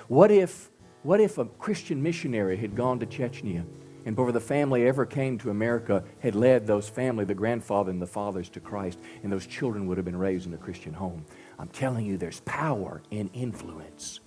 What 0.08 0.30
if, 0.30 0.70
what 1.02 1.20
if 1.20 1.36
a 1.36 1.44
Christian 1.44 2.02
missionary 2.02 2.56
had 2.56 2.74
gone 2.74 2.98
to 3.00 3.06
Chechnya 3.06 3.64
and 4.06 4.16
before 4.16 4.32
the 4.32 4.40
family 4.40 4.86
ever 4.86 5.06
came 5.06 5.38
to 5.38 5.50
America 5.50 6.02
had 6.20 6.34
led 6.34 6.66
those 6.66 6.88
family, 6.88 7.24
the 7.24 7.34
grandfather 7.34 7.90
and 7.90 8.00
the 8.00 8.06
fathers, 8.06 8.48
to 8.50 8.60
Christ, 8.60 8.98
and 9.22 9.30
those 9.30 9.46
children 9.46 9.86
would 9.86 9.98
have 9.98 10.04
been 10.04 10.16
raised 10.16 10.46
in 10.46 10.54
a 10.54 10.58
Christian 10.58 10.94
home? 10.94 11.24
I'm 11.58 11.68
telling 11.68 12.06
you, 12.06 12.16
there's 12.16 12.40
power 12.40 13.02
in 13.10 13.28
influence. 13.28 14.20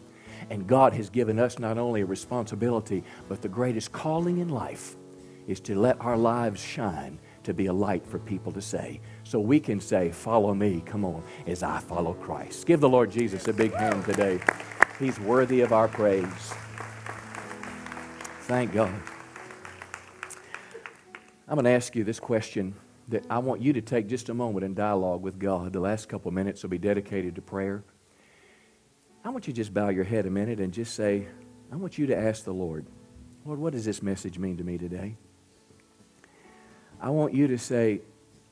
And 0.49 0.67
God 0.67 0.93
has 0.93 1.09
given 1.09 1.39
us 1.39 1.57
not 1.57 1.79
only 1.79 2.01
a 2.01 2.05
responsibility, 2.05 3.03
but 3.27 3.41
the 3.41 3.49
greatest 3.49 3.91
calling 3.91 4.37
in 4.37 4.49
life 4.49 4.95
is 5.47 5.59
to 5.61 5.79
let 5.79 5.99
our 5.99 6.17
lives 6.17 6.61
shine 6.61 7.19
to 7.47 7.53
be 7.53 7.67
a 7.67 7.73
light 7.73 8.05
for 8.05 8.19
people 8.19 8.51
to 8.51 8.61
say. 8.61 8.99
So 9.23 9.39
we 9.39 9.61
can 9.61 9.79
say, 9.79 10.11
Follow 10.11 10.53
me, 10.53 10.83
come 10.85 11.05
on, 11.05 11.23
as 11.47 11.63
I 11.63 11.79
follow 11.79 12.13
Christ. 12.13 12.67
Give 12.67 12.81
the 12.81 12.89
Lord 12.89 13.09
Jesus 13.09 13.47
a 13.47 13.53
big 13.53 13.73
hand 13.73 14.03
today. 14.03 14.39
He's 14.99 15.17
worthy 15.19 15.61
of 15.61 15.71
our 15.71 15.87
praise. 15.87 16.53
Thank 18.41 18.73
God. 18.73 18.93
I'm 21.47 21.55
going 21.55 21.63
to 21.63 21.71
ask 21.71 21.95
you 21.95 22.03
this 22.03 22.19
question 22.19 22.75
that 23.07 23.25
I 23.29 23.39
want 23.39 23.61
you 23.61 23.71
to 23.71 23.81
take 23.81 24.07
just 24.07 24.27
a 24.27 24.33
moment 24.33 24.65
in 24.65 24.73
dialogue 24.73 25.21
with 25.21 25.39
God. 25.39 25.71
The 25.71 25.79
last 25.79 26.09
couple 26.09 26.29
minutes 26.31 26.63
will 26.63 26.69
be 26.69 26.77
dedicated 26.77 27.35
to 27.35 27.41
prayer. 27.41 27.85
I 29.23 29.29
want 29.29 29.47
you 29.47 29.53
to 29.53 29.57
just 29.57 29.73
bow 29.73 29.87
your 29.87 30.03
head 30.03 30.25
a 30.25 30.29
minute 30.29 30.59
and 30.59 30.73
just 30.73 30.95
say, 30.95 31.27
I 31.71 31.77
want 31.77 31.97
you 31.97 32.07
to 32.07 32.17
ask 32.17 32.43
the 32.43 32.53
Lord, 32.53 32.85
Lord, 33.45 33.59
what 33.59 33.71
does 33.71 33.85
this 33.85 34.03
message 34.03 34.37
mean 34.37 34.57
to 34.57 34.65
me 34.65 34.77
today? 34.77 35.15
I 36.99 37.09
want 37.09 37.33
you 37.33 37.47
to 37.47 37.57
say, 37.57 38.01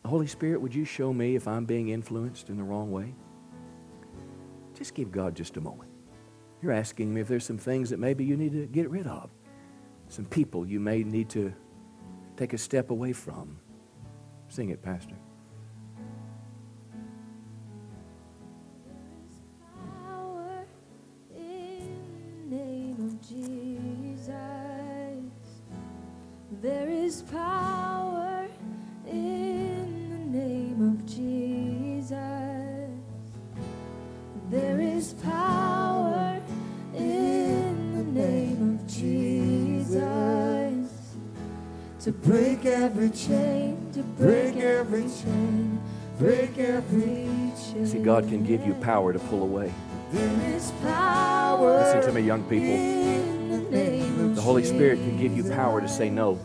Holy 0.06 0.28
Spirit, 0.28 0.62
would 0.62 0.74
you 0.74 0.86
show 0.86 1.12
me 1.12 1.36
if 1.36 1.48
I'm 1.48 1.66
being 1.66 1.90
influenced 1.90 2.50
in 2.50 2.58
the 2.58 2.64
wrong 2.64 2.92
way? 2.92 3.14
Just 4.76 4.94
give 4.94 5.12
God 5.12 5.36
just 5.36 5.58
a 5.58 5.62
moment. 5.62 5.90
You're 6.62 6.74
asking 6.74 7.14
me 7.14 7.22
if 7.22 7.28
there's 7.28 7.46
some 7.46 7.58
things 7.58 7.90
that 7.90 8.00
maybe 8.00 8.24
you 8.24 8.38
need 8.38 8.52
to 8.52 8.66
get 8.68 8.90
rid 8.90 9.08
of, 9.08 9.30
some 10.08 10.26
people 10.26 10.66
you 10.66 10.80
may 10.80 11.04
need 11.04 11.30
to 11.30 11.54
take 12.38 12.54
a 12.54 12.58
step 12.58 12.92
away 12.92 13.14
from. 13.14 13.58
Sing 14.48 14.70
it, 14.70 14.82
Pastor. 14.82 15.16
God 48.16 48.30
can 48.30 48.46
give 48.46 48.66
you 48.66 48.74
power 48.76 49.12
to 49.12 49.20
pull 49.20 49.44
away. 49.44 49.74
There 50.14 50.56
is 50.56 50.72
power. 50.84 51.80
Listen 51.80 52.02
to 52.04 52.14
me, 52.14 52.22
young 52.22 52.44
people. 52.44 52.78
the 53.72 54.36
The 54.36 54.42
Holy 54.42 54.64
Spirit 54.64 55.00
can 55.00 55.18
give 55.18 55.36
you 55.36 55.44
power 55.44 55.82
to 55.82 55.90
say 55.90 56.10
no. 56.10 56.40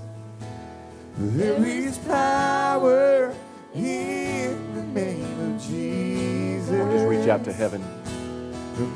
There 1.17 1.65
is 1.65 1.97
power 1.99 3.33
in 3.73 4.75
the 4.75 4.83
name 4.83 5.55
of 5.55 5.63
Jesus. 5.63 6.71
Or 6.73 6.91
just 6.91 7.07
reach 7.07 7.29
out 7.29 7.45
to 7.45 7.53
heaven. 7.53 7.85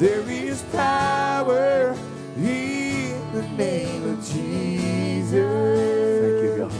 There 0.01 0.29
is 0.29 0.62
power 0.72 1.97
in 2.37 3.33
the 3.35 3.49
name 3.57 4.03
of 4.09 4.18
Jesus. 4.18 5.31
Thank 6.22 6.43
you, 6.43 6.55
God. 6.59 6.72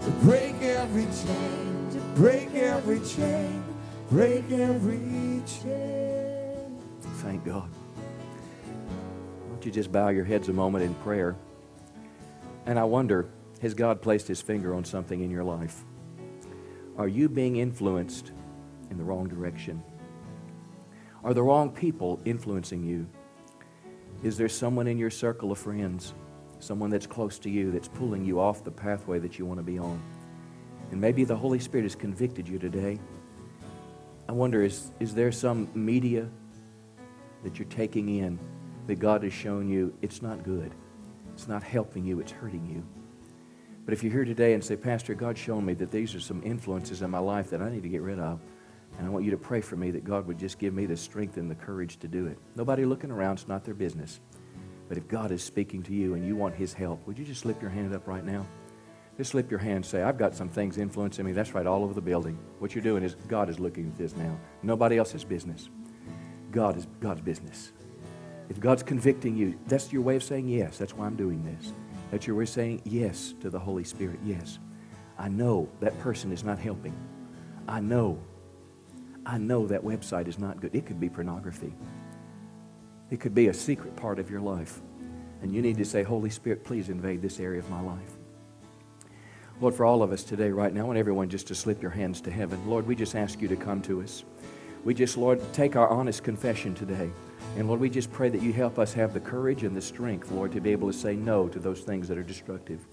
To 0.00 0.10
break 0.24 0.62
every 0.62 1.04
chain, 1.04 1.88
to 1.92 1.98
break 2.18 2.54
every 2.54 3.00
chain, 3.00 3.62
break 4.10 4.50
every 4.50 5.25
Thank 5.50 7.44
God. 7.44 7.70
Why 7.70 9.48
don't 9.50 9.64
you 9.64 9.72
just 9.72 9.92
bow 9.92 10.08
your 10.08 10.24
heads 10.24 10.48
a 10.48 10.52
moment 10.52 10.84
in 10.84 10.94
prayer? 10.96 11.36
And 12.66 12.78
I 12.78 12.84
wonder, 12.84 13.28
has 13.62 13.74
God 13.74 14.02
placed 14.02 14.26
his 14.28 14.42
finger 14.42 14.74
on 14.74 14.84
something 14.84 15.20
in 15.20 15.30
your 15.30 15.44
life? 15.44 15.84
Are 16.98 17.08
you 17.08 17.28
being 17.28 17.56
influenced 17.56 18.32
in 18.90 18.98
the 18.98 19.04
wrong 19.04 19.28
direction? 19.28 19.82
Are 21.22 21.34
the 21.34 21.42
wrong 21.42 21.70
people 21.70 22.20
influencing 22.24 22.84
you? 22.84 23.06
Is 24.22 24.36
there 24.36 24.48
someone 24.48 24.86
in 24.86 24.98
your 24.98 25.10
circle 25.10 25.52
of 25.52 25.58
friends, 25.58 26.14
someone 26.58 26.90
that's 26.90 27.06
close 27.06 27.38
to 27.40 27.50
you, 27.50 27.70
that's 27.70 27.88
pulling 27.88 28.24
you 28.24 28.40
off 28.40 28.64
the 28.64 28.70
pathway 28.70 29.18
that 29.18 29.38
you 29.38 29.44
want 29.44 29.58
to 29.58 29.64
be 29.64 29.78
on? 29.78 30.02
And 30.90 31.00
maybe 31.00 31.24
the 31.24 31.36
Holy 31.36 31.58
Spirit 31.58 31.84
has 31.84 31.94
convicted 31.94 32.48
you 32.48 32.58
today. 32.58 32.98
I 34.28 34.32
wonder, 34.32 34.62
is, 34.62 34.90
is 34.98 35.14
there 35.14 35.30
some 35.30 35.68
media 35.74 36.28
that 37.44 37.58
you're 37.58 37.68
taking 37.68 38.18
in 38.18 38.38
that 38.86 38.96
God 38.96 39.22
has 39.22 39.32
shown 39.32 39.68
you 39.68 39.96
it's 40.02 40.20
not 40.20 40.42
good? 40.42 40.74
It's 41.34 41.48
not 41.48 41.62
helping 41.62 42.04
you, 42.04 42.20
it's 42.20 42.32
hurting 42.32 42.66
you. 42.66 42.84
But 43.84 43.94
if 43.94 44.02
you're 44.02 44.12
here 44.12 44.24
today 44.24 44.54
and 44.54 44.64
say, 44.64 44.74
Pastor, 44.74 45.14
God's 45.14 45.38
shown 45.38 45.64
me 45.64 45.74
that 45.74 45.92
these 45.92 46.14
are 46.14 46.20
some 46.20 46.42
influences 46.44 47.02
in 47.02 47.10
my 47.10 47.20
life 47.20 47.50
that 47.50 47.62
I 47.62 47.70
need 47.70 47.84
to 47.84 47.88
get 47.88 48.02
rid 48.02 48.18
of, 48.18 48.40
and 48.98 49.06
I 49.06 49.10
want 49.10 49.24
you 49.24 49.30
to 49.30 49.36
pray 49.36 49.60
for 49.60 49.76
me 49.76 49.92
that 49.92 50.04
God 50.04 50.26
would 50.26 50.38
just 50.38 50.58
give 50.58 50.74
me 50.74 50.86
the 50.86 50.96
strength 50.96 51.36
and 51.36 51.48
the 51.50 51.54
courage 51.54 51.98
to 51.98 52.08
do 52.08 52.26
it. 52.26 52.38
Nobody 52.56 52.84
looking 52.84 53.12
around, 53.12 53.34
it's 53.34 53.48
not 53.48 53.64
their 53.64 53.74
business. 53.74 54.18
But 54.88 54.98
if 54.98 55.06
God 55.06 55.30
is 55.30 55.42
speaking 55.42 55.82
to 55.84 55.92
you 55.92 56.14
and 56.14 56.26
you 56.26 56.34
want 56.34 56.54
His 56.54 56.72
help, 56.72 57.06
would 57.06 57.18
you 57.18 57.24
just 57.24 57.42
slip 57.42 57.60
your 57.60 57.70
hand 57.70 57.94
up 57.94 58.08
right 58.08 58.24
now? 58.24 58.46
Just 59.16 59.30
slip 59.30 59.50
your 59.50 59.60
hand 59.60 59.76
and 59.76 59.86
say, 59.86 60.02
I've 60.02 60.18
got 60.18 60.34
some 60.34 60.48
things 60.48 60.76
influencing 60.76 61.24
me. 61.24 61.32
That's 61.32 61.54
right, 61.54 61.66
all 61.66 61.82
over 61.84 61.94
the 61.94 62.02
building. 62.02 62.38
What 62.58 62.74
you're 62.74 62.84
doing 62.84 63.02
is 63.02 63.14
God 63.28 63.48
is 63.48 63.58
looking 63.58 63.86
at 63.86 63.96
this 63.96 64.14
now. 64.14 64.38
Nobody 64.62 64.98
else's 64.98 65.24
business. 65.24 65.70
God 66.50 66.76
is 66.76 66.86
God's 67.00 67.22
business. 67.22 67.72
If 68.48 68.60
God's 68.60 68.82
convicting 68.82 69.36
you, 69.36 69.58
that's 69.66 69.92
your 69.92 70.02
way 70.02 70.16
of 70.16 70.22
saying 70.22 70.48
yes. 70.48 70.78
That's 70.78 70.94
why 70.94 71.06
I'm 71.06 71.16
doing 71.16 71.44
this. 71.44 71.72
That's 72.10 72.26
your 72.26 72.36
way 72.36 72.44
of 72.44 72.48
saying 72.48 72.82
yes 72.84 73.34
to 73.40 73.50
the 73.50 73.58
Holy 73.58 73.84
Spirit. 73.84 74.18
Yes. 74.22 74.58
I 75.18 75.28
know 75.28 75.68
that 75.80 75.98
person 76.00 76.30
is 76.30 76.44
not 76.44 76.58
helping. 76.58 76.94
I 77.66 77.80
know. 77.80 78.18
I 79.24 79.38
know 79.38 79.66
that 79.66 79.82
website 79.82 80.28
is 80.28 80.38
not 80.38 80.60
good. 80.60 80.74
It 80.74 80.86
could 80.86 81.00
be 81.00 81.08
pornography. 81.08 81.74
It 83.10 83.20
could 83.20 83.34
be 83.34 83.48
a 83.48 83.54
secret 83.54 83.96
part 83.96 84.18
of 84.18 84.30
your 84.30 84.40
life. 84.40 84.80
And 85.42 85.54
you 85.54 85.62
need 85.62 85.78
to 85.78 85.84
say, 85.84 86.02
Holy 86.02 86.30
Spirit, 86.30 86.64
please 86.64 86.88
invade 86.88 87.22
this 87.22 87.40
area 87.40 87.58
of 87.58 87.68
my 87.70 87.80
life. 87.80 88.15
Lord, 89.58 89.74
for 89.74 89.86
all 89.86 90.02
of 90.02 90.12
us 90.12 90.22
today, 90.22 90.50
right 90.50 90.72
now, 90.72 90.82
I 90.82 90.84
want 90.84 90.98
everyone 90.98 91.30
just 91.30 91.46
to 91.46 91.54
slip 91.54 91.80
your 91.80 91.90
hands 91.90 92.20
to 92.22 92.30
heaven. 92.30 92.68
Lord, 92.68 92.86
we 92.86 92.94
just 92.94 93.14
ask 93.14 93.40
you 93.40 93.48
to 93.48 93.56
come 93.56 93.80
to 93.82 94.02
us. 94.02 94.22
We 94.84 94.92
just, 94.92 95.16
Lord, 95.16 95.40
take 95.54 95.76
our 95.76 95.88
honest 95.88 96.22
confession 96.22 96.74
today. 96.74 97.10
And 97.56 97.66
Lord, 97.66 97.80
we 97.80 97.88
just 97.88 98.12
pray 98.12 98.28
that 98.28 98.42
you 98.42 98.52
help 98.52 98.78
us 98.78 98.92
have 98.92 99.14
the 99.14 99.20
courage 99.20 99.62
and 99.62 99.74
the 99.74 99.80
strength, 99.80 100.30
Lord, 100.30 100.52
to 100.52 100.60
be 100.60 100.72
able 100.72 100.92
to 100.92 100.96
say 100.96 101.16
no 101.16 101.48
to 101.48 101.58
those 101.58 101.80
things 101.80 102.06
that 102.08 102.18
are 102.18 102.22
destructive. 102.22 102.86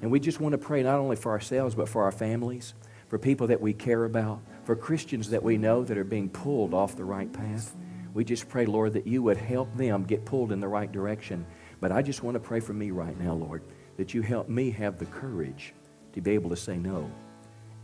And 0.00 0.08
we 0.08 0.20
just 0.20 0.40
want 0.40 0.52
to 0.52 0.58
pray 0.58 0.84
not 0.84 1.00
only 1.00 1.16
for 1.16 1.32
ourselves, 1.32 1.74
but 1.74 1.88
for 1.88 2.04
our 2.04 2.12
families, 2.12 2.74
for 3.08 3.18
people 3.18 3.48
that 3.48 3.60
we 3.60 3.72
care 3.72 4.04
about, 4.04 4.40
for 4.62 4.76
Christians 4.76 5.30
that 5.30 5.42
we 5.42 5.58
know 5.58 5.82
that 5.82 5.98
are 5.98 6.04
being 6.04 6.28
pulled 6.28 6.72
off 6.72 6.94
the 6.94 7.04
right 7.04 7.32
path. 7.32 7.74
We 8.14 8.22
just 8.24 8.48
pray, 8.48 8.64
Lord, 8.64 8.92
that 8.92 9.08
you 9.08 9.24
would 9.24 9.38
help 9.38 9.76
them 9.76 10.04
get 10.04 10.24
pulled 10.24 10.52
in 10.52 10.60
the 10.60 10.68
right 10.68 10.90
direction. 10.92 11.44
But 11.80 11.90
I 11.90 12.00
just 12.00 12.22
want 12.22 12.36
to 12.36 12.40
pray 12.40 12.60
for 12.60 12.74
me 12.74 12.92
right 12.92 13.18
now, 13.18 13.32
Lord, 13.32 13.64
that 13.96 14.14
you 14.14 14.22
help 14.22 14.48
me 14.48 14.70
have 14.70 15.00
the 15.00 15.06
courage 15.06 15.74
to 16.16 16.22
be 16.22 16.32
able 16.32 16.48
to 16.48 16.56
say 16.56 16.78
no 16.78 17.08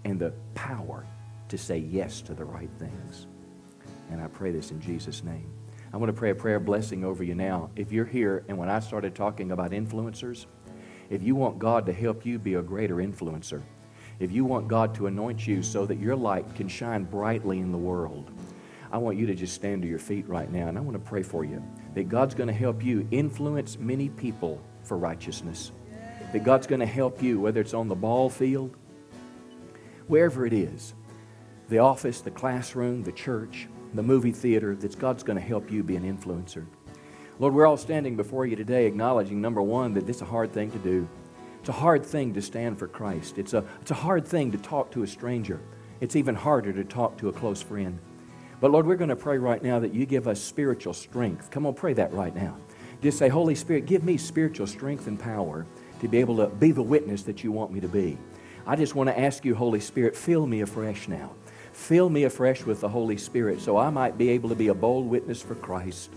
and 0.04 0.18
the 0.18 0.32
power 0.54 1.06
to 1.48 1.58
say 1.58 1.76
yes 1.76 2.22
to 2.22 2.32
the 2.34 2.44
right 2.44 2.70
things. 2.78 3.26
And 4.10 4.22
I 4.22 4.26
pray 4.26 4.50
this 4.50 4.70
in 4.70 4.80
Jesus' 4.80 5.22
name. 5.22 5.52
I 5.92 5.98
want 5.98 6.08
to 6.08 6.18
pray 6.18 6.30
a 6.30 6.34
prayer 6.34 6.58
blessing 6.58 7.04
over 7.04 7.22
you 7.22 7.34
now. 7.34 7.68
If 7.76 7.92
you're 7.92 8.06
here 8.06 8.42
and 8.48 8.56
when 8.56 8.70
I 8.70 8.80
started 8.80 9.14
talking 9.14 9.52
about 9.52 9.72
influencers, 9.72 10.46
if 11.10 11.22
you 11.22 11.34
want 11.34 11.58
God 11.58 11.84
to 11.84 11.92
help 11.92 12.24
you 12.24 12.38
be 12.38 12.54
a 12.54 12.62
greater 12.62 12.96
influencer, 12.96 13.60
if 14.18 14.32
you 14.32 14.46
want 14.46 14.66
God 14.66 14.94
to 14.94 15.08
anoint 15.08 15.46
you 15.46 15.62
so 15.62 15.84
that 15.84 15.98
your 15.98 16.16
light 16.16 16.54
can 16.54 16.68
shine 16.68 17.04
brightly 17.04 17.58
in 17.58 17.70
the 17.70 17.76
world, 17.76 18.30
I 18.90 18.96
want 18.96 19.18
you 19.18 19.26
to 19.26 19.34
just 19.34 19.54
stand 19.54 19.82
to 19.82 19.88
your 19.88 19.98
feet 19.98 20.26
right 20.26 20.50
now 20.50 20.68
and 20.68 20.78
I 20.78 20.80
want 20.80 20.94
to 20.94 21.10
pray 21.10 21.22
for 21.22 21.44
you 21.44 21.62
that 21.94 22.08
God's 22.08 22.34
going 22.34 22.46
to 22.46 22.54
help 22.54 22.82
you 22.82 23.06
influence 23.10 23.78
many 23.78 24.08
people 24.08 24.58
for 24.84 24.96
righteousness. 24.96 25.70
That 26.32 26.44
God's 26.44 26.66
going 26.66 26.80
to 26.80 26.86
help 26.86 27.22
you, 27.22 27.40
whether 27.40 27.60
it's 27.60 27.74
on 27.74 27.88
the 27.88 27.94
ball 27.94 28.30
field, 28.30 28.76
wherever 30.06 30.46
it 30.46 30.52
is, 30.52 30.94
the 31.68 31.78
office, 31.78 32.20
the 32.20 32.30
classroom, 32.30 33.02
the 33.02 33.12
church, 33.12 33.68
the 33.94 34.02
movie 34.02 34.32
theater, 34.32 34.74
that 34.76 34.98
God's 34.98 35.22
going 35.22 35.38
to 35.38 35.44
help 35.44 35.70
you 35.70 35.82
be 35.82 35.96
an 35.96 36.04
influencer. 36.04 36.66
Lord, 37.38 37.54
we're 37.54 37.66
all 37.66 37.76
standing 37.76 38.16
before 38.16 38.46
you 38.46 38.56
today 38.56 38.86
acknowledging, 38.86 39.40
number 39.40 39.62
one, 39.62 39.94
that 39.94 40.06
this 40.06 40.16
is 40.16 40.22
a 40.22 40.26
hard 40.26 40.52
thing 40.52 40.70
to 40.70 40.78
do. 40.78 41.08
It's 41.60 41.68
a 41.68 41.72
hard 41.72 42.04
thing 42.04 42.34
to 42.34 42.42
stand 42.42 42.78
for 42.78 42.88
Christ. 42.88 43.38
It's 43.38 43.54
a, 43.54 43.64
it's 43.80 43.90
a 43.90 43.94
hard 43.94 44.26
thing 44.26 44.52
to 44.52 44.58
talk 44.58 44.90
to 44.92 45.02
a 45.02 45.06
stranger. 45.06 45.60
It's 46.00 46.16
even 46.16 46.34
harder 46.34 46.72
to 46.72 46.84
talk 46.84 47.16
to 47.18 47.28
a 47.28 47.32
close 47.32 47.62
friend. 47.62 47.98
But 48.60 48.70
Lord, 48.70 48.86
we're 48.86 48.96
going 48.96 49.10
to 49.10 49.16
pray 49.16 49.38
right 49.38 49.62
now 49.62 49.78
that 49.78 49.94
you 49.94 50.06
give 50.06 50.28
us 50.28 50.40
spiritual 50.40 50.92
strength. 50.92 51.50
Come 51.50 51.66
on, 51.66 51.74
pray 51.74 51.94
that 51.94 52.12
right 52.12 52.34
now. 52.34 52.56
Just 53.00 53.18
say, 53.18 53.28
Holy 53.28 53.54
Spirit, 53.54 53.86
give 53.86 54.04
me 54.04 54.16
spiritual 54.16 54.66
strength 54.66 55.06
and 55.06 55.18
power 55.18 55.66
to 56.02 56.08
be 56.08 56.18
able 56.18 56.36
to 56.36 56.48
be 56.48 56.72
the 56.72 56.82
witness 56.82 57.22
that 57.22 57.42
you 57.42 57.52
want 57.52 57.72
me 57.72 57.80
to 57.80 57.88
be. 57.88 58.18
I 58.66 58.76
just 58.76 58.94
want 58.94 59.08
to 59.08 59.18
ask 59.18 59.44
you, 59.44 59.54
Holy 59.54 59.80
Spirit, 59.80 60.14
fill 60.16 60.46
me 60.46 60.60
afresh 60.60 61.08
now. 61.08 61.32
Fill 61.72 62.10
me 62.10 62.24
afresh 62.24 62.64
with 62.66 62.80
the 62.80 62.88
Holy 62.88 63.16
Spirit 63.16 63.60
so 63.60 63.76
I 63.76 63.88
might 63.88 64.18
be 64.18 64.28
able 64.28 64.48
to 64.50 64.54
be 64.54 64.68
a 64.68 64.74
bold 64.74 65.08
witness 65.08 65.40
for 65.40 65.54
Christ. 65.54 66.10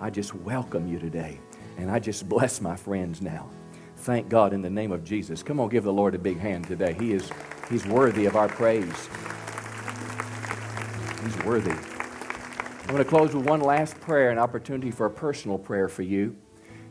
I 0.00 0.10
just 0.10 0.34
welcome 0.34 0.88
you 0.88 0.98
today, 0.98 1.40
and 1.76 1.90
I 1.90 1.98
just 1.98 2.28
bless 2.28 2.60
my 2.60 2.76
friends 2.76 3.20
now. 3.20 3.50
Thank 3.96 4.28
God 4.28 4.52
in 4.52 4.62
the 4.62 4.70
name 4.70 4.92
of 4.92 5.04
Jesus. 5.04 5.42
Come 5.42 5.60
on, 5.60 5.68
give 5.68 5.84
the 5.84 5.92
Lord 5.92 6.14
a 6.14 6.18
big 6.18 6.38
hand 6.38 6.66
today. 6.66 6.94
He 6.98 7.12
is 7.12 7.30
He's 7.70 7.86
worthy 7.86 8.26
of 8.26 8.36
our 8.36 8.48
praise. 8.48 9.08
He's 11.24 11.36
worthy. 11.44 11.70
I'm 11.70 12.86
going 12.88 12.98
to 12.98 13.04
close 13.04 13.34
with 13.34 13.46
one 13.46 13.60
last 13.60 13.98
prayer, 14.00 14.30
an 14.30 14.38
opportunity 14.38 14.90
for 14.90 15.06
a 15.06 15.10
personal 15.10 15.58
prayer 15.58 15.88
for 15.88 16.02
you. 16.02 16.36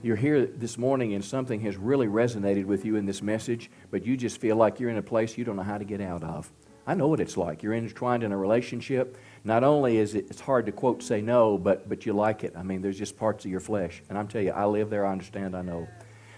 You're 0.04 0.18
here 0.18 0.45
this 0.45 0.78
morning 0.78 1.14
and 1.14 1.24
something 1.24 1.62
has 1.62 1.78
really 1.78 2.08
resonated 2.08 2.66
with 2.66 2.84
you 2.84 2.97
in 2.97 3.06
this 3.06 3.22
message, 3.22 3.72
but 3.89 4.06
you 4.06 4.18
just 4.18 4.38
feel 4.38 4.58
like 4.58 4.78
you're 4.78 4.89
in 4.89 4.97
a 4.97 5.01
place 5.01 5.38
you 5.38 5.45
don't 5.45 5.56
know 5.56 5.64
how 5.64 5.78
to 5.78 5.86
get 5.86 6.01
out 6.01 6.26
of. 6.26 6.51
I 6.86 6.93
know 6.93 7.08
what 7.08 7.22
it's 7.22 7.38
like. 7.38 7.64
You're 7.64 7.74
entwined 7.74 8.22
in 8.22 8.34
a 8.34 8.38
relationship. 8.38 9.18
Not 9.45 9.64
only 9.64 9.99
is 9.99 10.14
it 10.14 10.26
it's 10.30 10.41
hard 10.41 10.66
to 10.66 10.74
quote 10.74 11.01
say 11.01 11.22
no, 11.22 11.58
but 11.58 11.88
but 11.88 12.06
you 12.06 12.12
like 12.12 12.43
it. 12.43 12.51
I 12.54 12.64
mean, 12.64 12.82
there's 12.82 12.99
just 12.99 13.18
parts 13.18 13.45
of 13.45 13.51
your 13.51 13.62
flesh. 13.62 14.04
And 14.10 14.18
I'm 14.18 14.28
telling 14.28 14.47
you, 14.47 14.51
I 14.54 14.66
live 14.66 14.89
there, 14.89 15.06
I 15.06 15.12
understand, 15.14 15.56
I 15.56 15.62
know. 15.62 15.88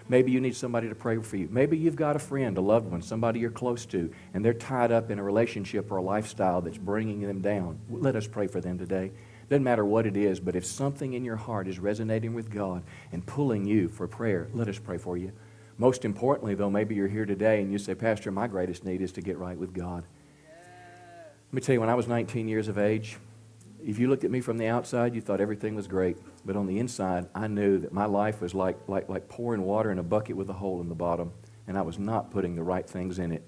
Maybe 0.07 0.31
you 0.31 0.41
need 0.41 0.55
somebody 0.55 0.87
to 0.87 0.93
pray 0.93 1.17
for 1.17 1.35
you. 1.35 1.47
Maybe 1.49 1.75
you've 1.75 1.95
got 1.95 2.15
a 2.15 2.19
friend, 2.19 2.55
a 2.59 2.61
loved 2.61 2.91
one, 2.91 3.01
somebody 3.01 3.39
you're 3.39 3.49
close 3.49 3.87
to, 3.87 4.11
and 4.35 4.45
they're 4.45 4.53
tied 4.53 4.91
up 4.91 5.09
in 5.09 5.17
a 5.17 5.23
relationship 5.23 5.91
or 5.91 5.97
a 5.97 6.03
lifestyle 6.03 6.61
that's 6.61 6.77
bringing 6.77 7.21
them 7.21 7.41
down. 7.41 7.79
Let 7.89 8.15
us 8.15 8.27
pray 8.27 8.45
for 8.45 8.61
them 8.61 8.77
today. 8.77 9.11
Doesn't 9.49 9.63
matter 9.63 9.85
what 9.85 10.05
it 10.05 10.17
is, 10.17 10.39
but 10.39 10.55
if 10.55 10.65
something 10.65 11.13
in 11.13 11.23
your 11.23 11.35
heart 11.35 11.67
is 11.67 11.77
resonating 11.77 12.33
with 12.33 12.49
God 12.49 12.83
and 13.11 13.25
pulling 13.25 13.65
you 13.65 13.87
for 13.87 14.07
prayer, 14.07 14.47
let 14.53 14.67
us 14.67 14.79
pray 14.79 14.97
for 14.97 15.17
you. 15.17 15.31
Most 15.77 16.05
importantly, 16.05 16.55
though, 16.55 16.69
maybe 16.69 16.95
you're 16.95 17.07
here 17.07 17.25
today 17.25 17.61
and 17.61 17.71
you 17.71 17.77
say, 17.77 17.95
Pastor, 17.95 18.31
my 18.31 18.47
greatest 18.47 18.85
need 18.85 19.01
is 19.01 19.11
to 19.13 19.21
get 19.21 19.37
right 19.37 19.57
with 19.57 19.73
God. 19.73 20.03
Let 21.47 21.53
me 21.53 21.61
tell 21.61 21.73
you, 21.73 21.79
when 21.79 21.89
I 21.89 21.95
was 21.95 22.07
19 22.07 22.47
years 22.47 22.67
of 22.67 22.77
age, 22.77 23.17
if 23.85 23.99
you 23.99 24.09
looked 24.09 24.23
at 24.23 24.31
me 24.31 24.41
from 24.41 24.57
the 24.57 24.67
outside, 24.67 25.13
you 25.13 25.21
thought 25.21 25.39
everything 25.39 25.75
was 25.75 25.87
great. 25.87 26.17
But 26.43 26.55
on 26.55 26.65
the 26.65 26.79
inside, 26.79 27.27
I 27.35 27.47
knew 27.47 27.77
that 27.79 27.93
my 27.93 28.05
life 28.05 28.41
was 28.41 28.55
like, 28.55 28.77
like, 28.87 29.09
like 29.09 29.29
pouring 29.29 29.61
water 29.61 29.91
in 29.91 29.99
a 29.99 30.03
bucket 30.03 30.35
with 30.35 30.49
a 30.49 30.53
hole 30.53 30.81
in 30.81 30.89
the 30.89 30.95
bottom, 30.95 31.31
and 31.67 31.77
I 31.77 31.83
was 31.83 31.99
not 31.99 32.31
putting 32.31 32.55
the 32.55 32.63
right 32.63 32.89
things 32.89 33.19
in 33.19 33.31
it. 33.31 33.43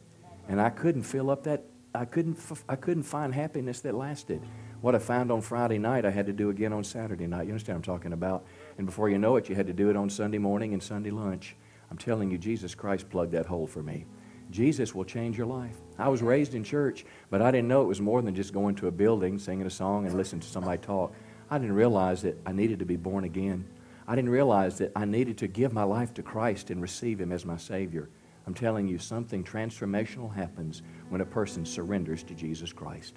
And 0.48 0.62
I 0.62 0.70
couldn't 0.70 1.04
fill 1.04 1.32
up 1.32 1.44
that, 1.46 1.64
I 1.96 2.06
couldn't, 2.06 2.40
I 2.70 2.76
couldn't 2.76 3.04
find 3.04 3.34
happiness 3.34 3.82
that 3.82 3.96
lasted. 3.96 4.42
What 4.80 4.94
I 4.94 5.00
found 5.00 5.32
on 5.32 5.42
Friday 5.42 5.80
night, 5.80 6.06
I 6.06 6.12
had 6.12 6.28
to 6.28 6.34
do 6.34 6.52
again 6.52 6.72
on 6.72 6.84
Saturday 6.84 7.26
night. 7.26 7.48
You 7.48 7.52
understand 7.52 7.80
what 7.80 7.88
I'm 7.88 7.96
talking 7.96 8.14
about? 8.14 8.46
And 8.78 8.86
before 8.86 9.10
you 9.10 9.18
know 9.18 9.36
it, 9.36 9.50
you 9.50 9.56
had 9.56 9.66
to 9.68 9.74
do 9.74 9.90
it 9.90 9.96
on 9.96 10.08
Sunday 10.08 10.38
morning 10.38 10.74
and 10.74 10.84
Sunday 10.84 11.10
lunch. 11.10 11.56
I'm 11.90 11.98
telling 11.98 12.30
you, 12.30 12.38
Jesus 12.38 12.76
Christ 12.76 13.10
plugged 13.10 13.32
that 13.32 13.48
hole 13.48 13.66
for 13.66 13.82
me. 13.82 14.06
Jesus 14.52 14.94
will 14.94 15.04
change 15.04 15.36
your 15.36 15.48
life. 15.48 15.76
I 15.98 16.10
was 16.10 16.22
raised 16.22 16.54
in 16.54 16.64
church, 16.64 17.06
but 17.32 17.42
I 17.42 17.50
didn't 17.50 17.68
know 17.68 17.82
it 17.82 17.88
was 17.88 18.00
more 18.00 18.22
than 18.22 18.36
just 18.36 18.54
going 18.54 18.76
to 18.76 18.88
a 18.88 18.92
building, 18.92 19.40
singing 19.40 19.66
a 19.66 19.70
song, 19.72 20.06
and 20.06 20.16
listening 20.16 20.42
to 20.42 20.48
somebody 20.48 20.78
talk. 20.78 21.12
I 21.50 21.58
didn't 21.58 21.76
realize 21.76 22.22
that 22.22 22.40
I 22.46 22.52
needed 22.52 22.78
to 22.80 22.86
be 22.86 22.98
born 22.98 23.24
again. 23.24 23.66
I 24.08 24.16
didn't 24.16 24.30
realize 24.30 24.78
that 24.78 24.92
I 24.96 25.06
needed 25.06 25.40
to 25.40 25.48
give 25.48 25.74
my 25.74 25.84
life 25.84 26.14
to 26.14 26.24
Christ 26.24 26.70
and 26.70 26.82
receive 26.84 27.20
Him 27.20 27.32
as 27.32 27.46
my 27.46 27.58
Savior. 27.58 28.10
I'm 28.46 28.54
telling 28.54 28.88
you, 28.88 29.00
something 29.00 29.44
transformational 29.44 30.34
happens 30.34 30.84
when 31.10 31.22
a 31.22 31.26
person 31.26 31.66
surrenders 31.66 32.24
to 32.24 32.36
Jesus 32.36 32.72
Christ. 32.72 33.16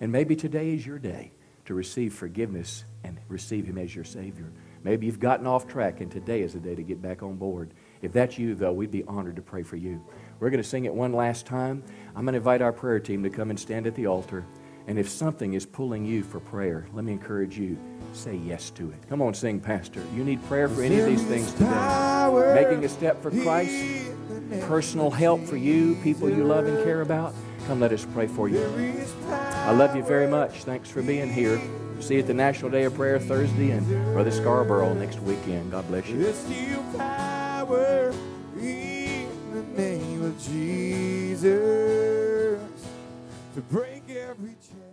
And 0.00 0.10
maybe 0.10 0.34
today 0.34 0.72
is 0.72 0.86
your 0.86 0.98
day 0.98 1.32
to 1.66 1.74
receive 1.74 2.14
forgiveness 2.14 2.84
and 3.04 3.18
receive 3.28 3.66
Him 3.66 3.78
as 3.78 3.94
your 3.94 4.04
Savior. 4.04 4.50
Maybe 4.82 5.06
you've 5.06 5.20
gotten 5.20 5.46
off 5.46 5.68
track, 5.68 6.00
and 6.00 6.10
today 6.10 6.40
is 6.40 6.54
the 6.54 6.58
day 6.58 6.74
to 6.74 6.82
get 6.82 7.02
back 7.02 7.22
on 7.22 7.36
board. 7.36 7.74
If 8.00 8.12
that's 8.12 8.38
you, 8.38 8.54
though, 8.54 8.72
we'd 8.72 8.90
be 8.90 9.04
honored 9.04 9.36
to 9.36 9.42
pray 9.42 9.62
for 9.62 9.76
you. 9.76 10.02
We're 10.40 10.48
going 10.48 10.62
to 10.62 10.68
sing 10.68 10.86
it 10.86 10.94
one 10.94 11.12
last 11.12 11.44
time. 11.44 11.84
I'm 12.16 12.24
going 12.24 12.32
to 12.32 12.38
invite 12.38 12.62
our 12.62 12.72
prayer 12.72 12.98
team 12.98 13.22
to 13.24 13.30
come 13.30 13.50
and 13.50 13.60
stand 13.60 13.86
at 13.86 13.94
the 13.94 14.06
altar. 14.06 14.46
And 14.86 14.98
if 14.98 15.08
something 15.08 15.52
is 15.52 15.66
pulling 15.66 16.06
you 16.06 16.22
for 16.22 16.40
prayer, 16.40 16.86
let 16.94 17.04
me 17.04 17.12
encourage 17.12 17.58
you, 17.58 17.78
say 18.14 18.36
yes 18.36 18.70
to 18.70 18.90
it. 18.90 19.06
Come 19.08 19.20
on, 19.20 19.34
sing, 19.34 19.60
Pastor. 19.60 20.02
You 20.14 20.24
need 20.24 20.42
prayer 20.46 20.66
for 20.66 20.82
any 20.82 20.98
of 20.98 21.06
these 21.06 21.22
things 21.24 21.52
today. 21.52 22.54
Making 22.54 22.84
a 22.84 22.88
step 22.88 23.22
for 23.22 23.30
Christ, 23.30 24.10
personal 24.62 25.10
help 25.10 25.44
for 25.44 25.58
you, 25.58 25.94
people 26.02 26.30
you 26.30 26.44
love 26.44 26.66
and 26.66 26.82
care 26.82 27.02
about. 27.02 27.34
Come, 27.66 27.80
let 27.80 27.92
us 27.92 28.06
pray 28.14 28.26
for 28.26 28.48
you. 28.48 28.58
I 29.70 29.72
love 29.72 29.94
you 29.94 30.02
very 30.02 30.26
much. 30.26 30.64
Thanks 30.64 30.90
for 30.90 31.00
being 31.00 31.32
here. 31.32 31.60
See 32.00 32.14
you 32.14 32.20
at 32.22 32.26
the 32.26 32.34
National 32.34 32.72
Day 32.72 32.82
of 32.86 32.94
Prayer 32.96 33.20
Thursday 33.20 33.70
and 33.70 33.86
Brother 34.12 34.32
Scarborough 34.32 34.94
next 34.94 35.20
weekend. 35.20 35.70
God 35.70 35.86
bless 35.86 36.08
you. 36.08 36.24
name 39.76 40.24
of 40.24 40.36
Jesus 40.42 41.52
to 43.54 43.60
break 43.70 44.10
every 44.10 44.56
chain. 44.60 44.89